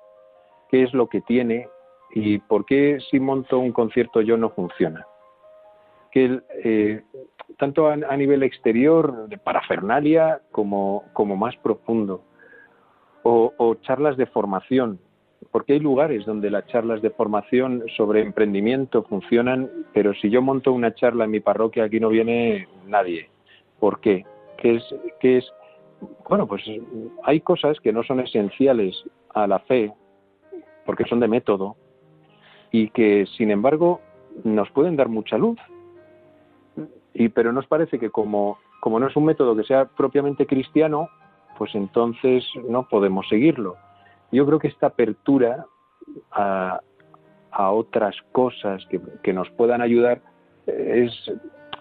qué 0.74 0.82
es 0.82 0.92
lo 0.92 1.08
que 1.08 1.20
tiene 1.20 1.68
y 2.10 2.38
por 2.38 2.66
qué 2.66 2.98
si 3.08 3.20
monto 3.20 3.60
un 3.60 3.70
concierto 3.70 4.20
yo 4.20 4.36
no 4.36 4.50
funciona. 4.50 5.06
Que 6.10 6.40
eh, 6.64 7.02
tanto 7.58 7.88
a, 7.88 8.16
nivel 8.16 8.42
exterior, 8.42 9.28
de 9.28 9.38
parafernalia, 9.38 10.40
como, 10.50 11.04
como 11.12 11.36
más 11.36 11.56
profundo. 11.56 12.22
O, 13.22 13.52
o, 13.56 13.74
charlas 13.76 14.16
de 14.16 14.26
formación, 14.26 14.98
porque 15.50 15.74
hay 15.74 15.80
lugares 15.80 16.26
donde 16.26 16.50
las 16.50 16.66
charlas 16.66 17.00
de 17.00 17.10
formación 17.10 17.84
sobre 17.96 18.20
emprendimiento 18.20 19.02
funcionan, 19.04 19.70
pero 19.94 20.12
si 20.14 20.28
yo 20.28 20.42
monto 20.42 20.72
una 20.72 20.94
charla 20.94 21.24
en 21.24 21.30
mi 21.30 21.40
parroquia 21.40 21.84
aquí 21.84 22.00
no 22.00 22.10
viene 22.10 22.68
nadie. 22.86 23.30
¿Por 23.80 24.00
qué? 24.00 24.26
¿Qué 24.58 24.76
es, 24.76 24.94
qué 25.20 25.38
es? 25.38 25.52
Bueno, 26.28 26.46
pues 26.46 26.62
hay 27.22 27.40
cosas 27.40 27.78
que 27.80 27.92
no 27.92 28.02
son 28.02 28.20
esenciales 28.20 28.94
a 29.32 29.46
la 29.46 29.58
fe, 29.60 29.92
porque 30.84 31.04
son 31.04 31.20
de 31.20 31.28
método 31.28 31.76
y 32.70 32.90
que, 32.90 33.26
sin 33.36 33.50
embargo, 33.50 34.00
nos 34.42 34.70
pueden 34.70 34.96
dar 34.96 35.08
mucha 35.08 35.38
luz. 35.38 35.58
Y, 37.14 37.28
pero 37.28 37.52
nos 37.52 37.66
parece 37.66 37.98
que 37.98 38.10
como, 38.10 38.58
como 38.80 38.98
no 38.98 39.06
es 39.06 39.16
un 39.16 39.24
método 39.24 39.56
que 39.56 39.64
sea 39.64 39.86
propiamente 39.86 40.46
cristiano, 40.46 41.08
pues 41.56 41.74
entonces 41.74 42.44
no 42.68 42.88
podemos 42.88 43.28
seguirlo. 43.28 43.76
Yo 44.32 44.44
creo 44.46 44.58
que 44.58 44.68
esta 44.68 44.88
apertura 44.88 45.66
a, 46.32 46.80
a 47.52 47.70
otras 47.70 48.16
cosas 48.32 48.84
que, 48.86 49.00
que, 49.22 49.32
nos 49.32 49.48
puedan 49.50 49.80
ayudar 49.80 50.20
es, 50.66 51.12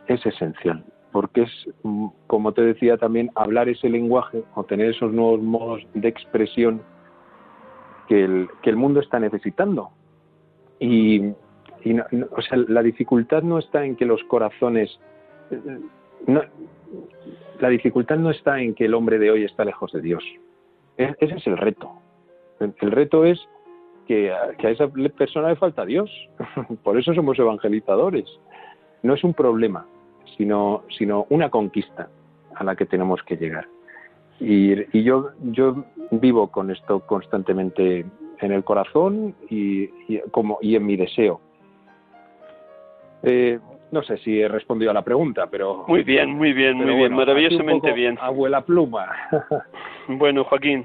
es 0.07 0.25
esencial, 0.25 0.85
porque 1.11 1.43
es, 1.43 1.69
como 2.27 2.51
te 2.53 2.61
decía 2.61 2.97
también, 2.97 3.31
hablar 3.35 3.69
ese 3.69 3.89
lenguaje 3.89 4.43
o 4.55 4.63
tener 4.63 4.91
esos 4.91 5.11
nuevos 5.11 5.41
modos 5.41 5.81
de 5.93 6.07
expresión 6.07 6.81
que 8.07 8.23
el, 8.23 8.49
que 8.61 8.69
el 8.69 8.75
mundo 8.75 8.99
está 8.99 9.19
necesitando. 9.19 9.89
Y, 10.79 11.33
y 11.83 11.93
no, 11.93 12.05
o 12.35 12.41
sea, 12.41 12.57
la 12.67 12.83
dificultad 12.83 13.41
no 13.43 13.57
está 13.57 13.85
en 13.85 13.95
que 13.95 14.05
los 14.05 14.23
corazones. 14.25 14.99
La 17.59 17.69
dificultad 17.69 18.17
no 18.17 18.29
está 18.29 18.59
en 18.59 18.73
que 18.75 18.85
el 18.85 18.93
hombre 18.93 19.19
de 19.19 19.31
hoy 19.31 19.43
está 19.43 19.65
lejos 19.65 19.91
de 19.91 20.01
Dios. 20.01 20.23
E, 20.97 21.15
ese 21.19 21.35
es 21.35 21.47
el 21.47 21.57
reto. 21.57 21.91
El, 22.59 22.91
reto 22.91 23.25
es 23.25 23.39
que, 24.07 24.31
a 24.31 24.69
esa 24.69 24.87
persona 25.17 25.49
le 25.49 25.55
falta 25.55 25.85
Dios. 25.85 26.09
Por 26.83 26.97
eso 26.97 27.13
somos 27.13 27.37
evangelizadores. 27.39 28.25
No 29.01 29.13
es 29.15 29.23
un 29.23 29.33
problema, 29.33 29.85
sino, 30.37 30.83
una 31.29 31.49
conquista 31.49 32.09
a 32.55 32.63
la 32.63 32.75
que 32.75 32.85
tenemos 32.85 33.21
que 33.23 33.37
llegar. 33.37 33.67
Y, 34.39 35.03
yo 35.03 35.31
vivo 36.11 36.47
con 36.47 36.71
esto 36.71 37.01
constantemente 37.01 38.05
en 38.39 38.51
el 38.51 38.63
corazón 38.63 39.35
y, 39.49 39.83
y, 40.07 40.21
como, 40.31 40.57
y 40.61 40.75
en 40.75 40.85
mi 40.85 40.95
deseo. 40.95 41.39
Eh, 43.23 43.59
no 43.93 44.01
sé 44.01 44.17
si 44.17 44.41
he 44.41 44.47
respondido 44.47 44.89
a 44.89 44.93
la 44.93 45.03
pregunta, 45.03 45.47
pero... 45.49 45.85
Muy 45.87 46.03
bien, 46.03 46.31
muy 46.31 46.51
bien, 46.51 46.75
muy 46.75 46.95
bien, 46.95 47.13
maravillosamente 47.13 47.93
bien. 47.93 48.17
Abuela 48.19 48.61
pluma. 48.61 49.07
bueno, 50.07 50.43
Joaquín, 50.43 50.83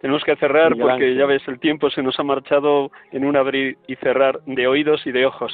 tenemos 0.00 0.24
que 0.24 0.34
cerrar 0.36 0.72
Miguel 0.72 0.88
porque 0.88 1.04
Ángel. 1.04 1.18
ya 1.18 1.26
ves, 1.26 1.42
el 1.46 1.60
tiempo 1.60 1.90
se 1.90 2.02
nos 2.02 2.18
ha 2.18 2.22
marchado 2.22 2.90
en 3.12 3.26
un 3.26 3.36
abrir 3.36 3.76
y 3.86 3.96
cerrar 3.96 4.40
de 4.46 4.66
oídos 4.66 5.06
y 5.06 5.12
de 5.12 5.26
ojos. 5.26 5.52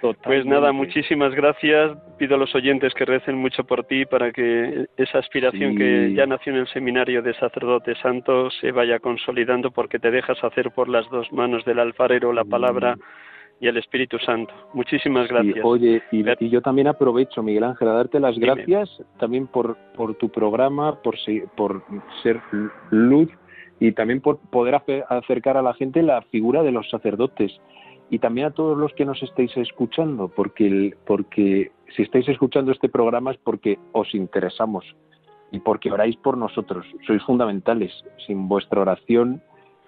Totalmente. 0.00 0.24
Pues 0.24 0.46
nada, 0.46 0.72
muchísimas 0.72 1.34
gracias. 1.34 1.96
Pido 2.18 2.34
a 2.34 2.38
los 2.38 2.52
oyentes 2.54 2.92
que 2.94 3.04
recen 3.04 3.36
mucho 3.36 3.62
por 3.64 3.84
ti 3.84 4.04
para 4.06 4.32
que 4.32 4.86
esa 4.96 5.18
aspiración 5.18 5.72
sí. 5.72 5.78
que 5.78 6.14
ya 6.14 6.26
nació 6.26 6.54
en 6.54 6.60
el 6.60 6.66
seminario 6.68 7.22
de 7.22 7.34
sacerdote 7.34 7.94
santo 7.96 8.50
se 8.50 8.72
vaya 8.72 8.98
consolidando 8.98 9.70
porque 9.70 10.00
te 10.00 10.10
dejas 10.10 10.42
hacer 10.42 10.72
por 10.72 10.88
las 10.88 11.08
dos 11.10 11.30
manos 11.32 11.64
del 11.64 11.78
alfarero 11.78 12.32
la 12.32 12.44
palabra 12.44 12.96
y 13.62 13.68
el 13.68 13.76
Espíritu 13.76 14.18
Santo. 14.18 14.52
Muchísimas 14.74 15.28
gracias. 15.28 15.54
Sí, 15.54 15.60
oye, 15.62 16.02
y, 16.10 16.24
y, 16.44 16.50
yo 16.50 16.60
también 16.62 16.88
aprovecho, 16.88 17.44
Miguel 17.44 17.62
Ángel, 17.62 17.88
a 17.88 17.92
darte 17.92 18.18
las 18.18 18.34
Dime. 18.34 18.46
gracias 18.46 19.02
también 19.20 19.46
por, 19.46 19.76
por 19.96 20.16
tu 20.16 20.28
programa, 20.30 21.00
por, 21.00 21.14
por 21.56 21.84
ser 22.24 22.40
luz 22.90 23.30
y 23.78 23.92
también 23.92 24.20
por 24.20 24.38
poder 24.38 24.82
acercar 25.08 25.56
a 25.56 25.62
la 25.62 25.74
gente 25.74 26.02
la 26.02 26.22
figura 26.22 26.64
de 26.64 26.72
los 26.72 26.90
sacerdotes 26.90 27.52
y 28.10 28.18
también 28.18 28.48
a 28.48 28.50
todos 28.50 28.76
los 28.76 28.92
que 28.94 29.04
nos 29.04 29.22
estáis 29.22 29.56
escuchando, 29.56 30.26
porque, 30.26 30.66
el, 30.66 30.96
porque 31.06 31.70
si 31.94 32.02
estáis 32.02 32.28
escuchando 32.28 32.72
este 32.72 32.88
programa 32.88 33.30
es 33.30 33.38
porque 33.38 33.78
os 33.92 34.12
interesamos 34.12 34.84
y 35.52 35.60
porque 35.60 35.92
oráis 35.92 36.16
por 36.16 36.36
nosotros, 36.36 36.84
sois 37.06 37.22
fundamentales. 37.22 37.92
Sin 38.26 38.48
vuestra 38.48 38.80
oración, 38.80 39.40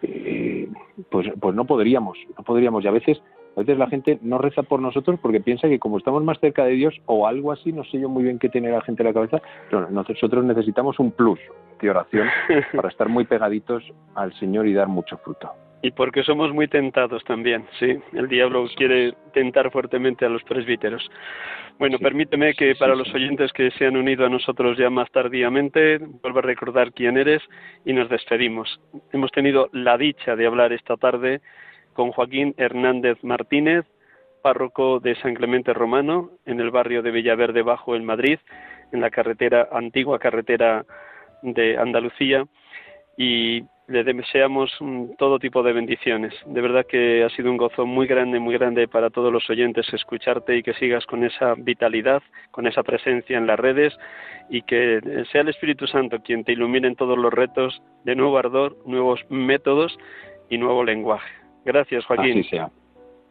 eh, 0.03 0.69
pues, 1.11 1.27
pues 1.41 1.57
no 1.57 1.65
podríamos, 1.65 2.17
no 2.39 2.45
podríamos. 2.45 2.85
Y 2.85 2.89
a 2.89 2.93
veces, 2.93 3.21
a 3.57 3.61
veces 3.61 3.79
la 3.79 3.89
gente 3.89 4.19
no 4.23 4.39
reza 4.39 4.63
por 4.63 4.81
nosotros 4.81 5.19
porque 5.21 5.41
piensa 5.41 5.69
que 5.69 5.79
como 5.79 5.99
estamos 5.99 6.23
más 6.25 6.39
cerca 6.41 6.65
de 6.65 6.73
Dios 6.73 6.95
o 7.07 7.27
algo 7.27 7.53
así, 7.53 7.73
no 7.73 7.85
sé 7.85 8.01
yo 8.01 8.09
muy 8.09 8.25
bien 8.25 8.39
qué 8.39 8.49
tiene 8.49 8.71
la 8.71 8.81
gente 8.81 9.03
en 9.03 9.09
la 9.09 9.15
cabeza, 9.15 9.41
pero 9.71 9.89
nosotros 9.91 10.45
necesitamos 10.45 10.99
un 10.99 11.13
plus 11.13 11.39
de 11.81 11.91
oración 11.91 12.29
para 12.75 12.89
estar 12.89 13.09
muy 13.09 13.25
pegaditos 13.25 13.83
al 14.15 14.33
Señor 14.35 14.67
y 14.67 14.75
dar 14.75 14.89
mucho 14.89 15.17
fruto. 15.19 15.51
Y 15.83 15.91
porque 15.91 16.23
somos 16.23 16.51
muy 16.51 16.67
tentados 16.67 17.23
también, 17.25 17.67
sí. 17.79 17.99
El 18.15 18.27
diablo 18.27 18.65
quiere 18.75 19.13
tentar 19.35 19.71
fuertemente 19.71 20.25
a 20.25 20.31
los 20.31 20.43
presbíteros. 20.45 21.11
Bueno, 21.79 21.99
sí, 21.99 22.03
permíteme 22.03 22.55
que 22.55 22.75
para 22.75 22.95
sí, 22.95 23.01
los 23.01 23.15
oyentes 23.15 23.53
que 23.53 23.71
se 23.73 23.85
han 23.85 23.95
unido 23.95 24.25
a 24.25 24.31
nosotros 24.31 24.79
ya 24.79 24.89
más 24.89 25.11
tardíamente, 25.11 25.99
vuelva 25.99 26.39
a 26.39 26.43
recordar 26.43 26.95
quién 26.95 27.19
eres 27.19 27.43
y 27.85 27.93
nos 27.93 28.09
despedimos. 28.09 28.81
Hemos 29.13 29.31
tenido 29.31 29.69
la 29.73 29.99
dicha 29.99 30.37
de 30.37 30.47
hablar 30.47 30.73
esta 30.73 30.97
tarde 30.97 31.43
con 31.95 32.13
Joaquín 32.13 32.55
Hernández 32.59 33.17
Martínez, 33.23 33.87
párroco 34.43 35.01
de 35.01 35.15
San 35.17 35.35
Clemente 35.35 35.73
Romano, 35.73 36.33
en 36.45 36.61
el 36.61 36.71
barrio 36.71 37.03
de 37.03 37.11
Villaverde 37.11 37.63
Bajo, 37.63 37.97
en 37.97 38.05
Madrid, 38.05 38.39
en 38.93 39.01
la 39.01 39.11
carretera, 39.11 39.69
antigua 39.73 40.19
carretera 40.19 40.85
de 41.43 41.79
Andalucía. 41.79 42.45
Y 43.17 43.65
le 43.87 44.03
deseamos 44.03 44.71
todo 45.19 45.39
tipo 45.39 45.63
de 45.63 45.73
bendiciones. 45.73 46.33
De 46.47 46.61
verdad 46.61 46.87
que 46.87 47.23
ha 47.23 47.29
sido 47.31 47.51
un 47.51 47.57
gozo 47.57 47.85
muy 47.85 48.07
grande, 48.07 48.39
muy 48.39 48.55
grande 48.55 48.89
para 48.89 49.11
todos 49.11 49.33
los 49.33 49.49
oyentes 49.51 49.87
escucharte 49.93 50.57
y 50.57 50.63
que 50.63 50.75
sigas 50.75 51.05
con 51.07 51.23
esa 51.25 51.55
vitalidad, 51.55 52.23
con 52.51 52.67
esa 52.67 52.83
presencia 52.83 53.37
en 53.37 53.47
las 53.47 53.59
redes 53.59 53.97
y 54.49 54.63
que 54.63 55.25
sea 55.31 55.43
el 55.43 55.49
Espíritu 55.49 55.87
Santo 55.87 56.19
quien 56.23 56.45
te 56.45 56.53
ilumine 56.53 56.89
en 56.89 56.97
todos 56.97 57.19
los 57.19 57.33
retos 57.33 57.83
de 58.05 58.15
nuevo 58.15 58.39
ardor, 58.39 58.77
nuevos 58.87 59.21
métodos 59.29 59.97
y 60.49 60.59
nuevo 60.59 60.83
lenguaje. 60.83 61.44
Gracias, 61.65 62.05
Joaquín. 62.07 62.41
Así 62.41 62.51
sea. 62.51 62.71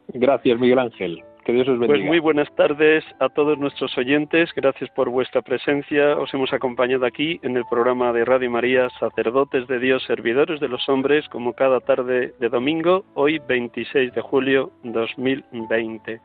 Gracias, 0.10 0.60
Miguel 0.60 0.80
Ángel. 0.80 1.24
Que 1.46 1.52
Dios 1.52 1.68
os 1.68 1.78
bendiga. 1.78 2.00
Pues 2.00 2.08
muy 2.08 2.20
buenas 2.20 2.54
tardes 2.56 3.04
a 3.20 3.28
todos 3.28 3.58
nuestros 3.58 3.98
oyentes. 3.98 4.50
Gracias 4.56 4.90
por 4.92 5.10
vuestra 5.10 5.42
presencia. 5.42 6.18
Os 6.18 6.34
hemos 6.34 6.54
acompañado 6.54 7.06
aquí 7.06 7.40
en 7.44 7.58
el 7.58 7.64
programa 7.70 8.14
de 8.14 8.24
Radio 8.24 8.50
María, 8.50 8.90
Sacerdotes 9.00 9.68
de 9.68 9.80
Dios, 9.80 10.04
Servidores 10.04 10.62
de 10.62 10.70
los 10.70 10.88
Hombres, 10.88 11.28
como 11.30 11.54
cada 11.54 11.82
tarde 11.82 12.34
de 12.40 12.50
domingo, 12.50 13.04
hoy 13.14 13.40
26 13.40 14.14
de 14.14 14.22
julio 14.22 14.72
2020. 14.84 16.22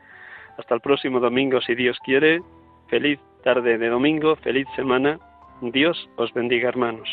Hasta 0.56 0.74
el 0.74 0.80
próximo 0.80 1.18
domingo, 1.18 1.60
si 1.60 1.74
Dios 1.74 1.98
quiere. 2.04 2.40
Feliz 2.88 3.18
tarde 3.42 3.76
de 3.76 3.88
domingo, 3.88 4.36
feliz 4.36 4.66
semana. 4.76 5.18
Dios 5.62 6.08
os 6.16 6.32
bendiga, 6.32 6.68
hermanos. 6.68 7.08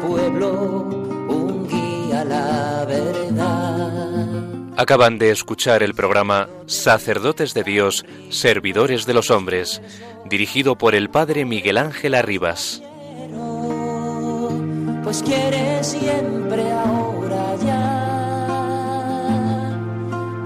Pueblo, 0.00 0.50
un 1.28 1.68
guía 1.68 2.22
a 2.22 2.24
la 2.24 2.84
verdad. 2.86 4.20
Acaban 4.76 5.18
de 5.18 5.30
escuchar 5.30 5.82
el 5.82 5.94
programa 5.94 6.48
Sacerdotes 6.66 7.52
de 7.52 7.64
Dios, 7.64 8.06
Servidores 8.30 9.04
de 9.06 9.14
los 9.14 9.30
Hombres, 9.30 9.82
dirigido 10.24 10.76
por 10.78 10.94
el 10.94 11.10
Padre 11.10 11.44
Miguel 11.44 11.76
Ángel 11.76 12.14
Arribas. 12.14 12.82
Pues 15.04 15.22
quiere 15.22 15.82
siempre 15.82 16.62
ahora 16.70 17.56
ya. 17.56 17.96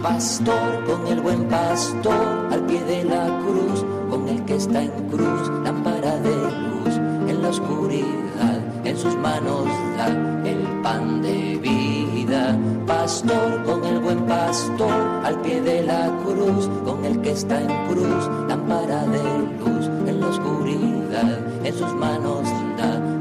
Pastor 0.02 0.84
con 0.84 1.07
el 1.07 1.20
buen 1.20 1.44
pastor 1.48 2.48
al 2.50 2.64
pie 2.66 2.82
de 2.84 3.05
la 3.05 3.26
cruz, 3.44 3.84
con 4.09 4.28
el 4.28 4.44
que 4.44 4.57
está 4.57 4.82
en 4.82 4.90
cruz, 5.11 5.48
lámpara 5.64 6.16
de 6.20 6.34
luz 6.34 6.96
en 7.28 7.42
la 7.42 7.48
oscuridad, 7.48 8.64
en 8.85 8.97
sus 8.97 9.16
manos 9.16 9.66
da 9.97 10.09
el 10.45 10.62
pan 10.82 11.22
de 11.22 11.59
vida. 11.61 12.59
Pastor 12.87 13.62
con 13.64 13.85
el 13.85 13.99
buen 13.99 14.26
pastor 14.26 14.93
al 15.24 15.41
pie 15.41 15.61
de 15.61 15.82
la 15.82 16.11
cruz, 16.24 16.68
con 16.85 17.05
el 17.05 17.20
que 17.22 17.32
está 17.32 17.61
en 17.61 17.68
cruz, 17.89 18.28
lámpara 18.49 19.07
de 19.07 19.22
luz 19.59 19.87
en 20.07 20.20
la 20.20 20.28
oscuridad, 20.28 21.39
en 21.64 21.74
sus 21.74 21.93
manos 21.95 22.49
da 22.76 23.14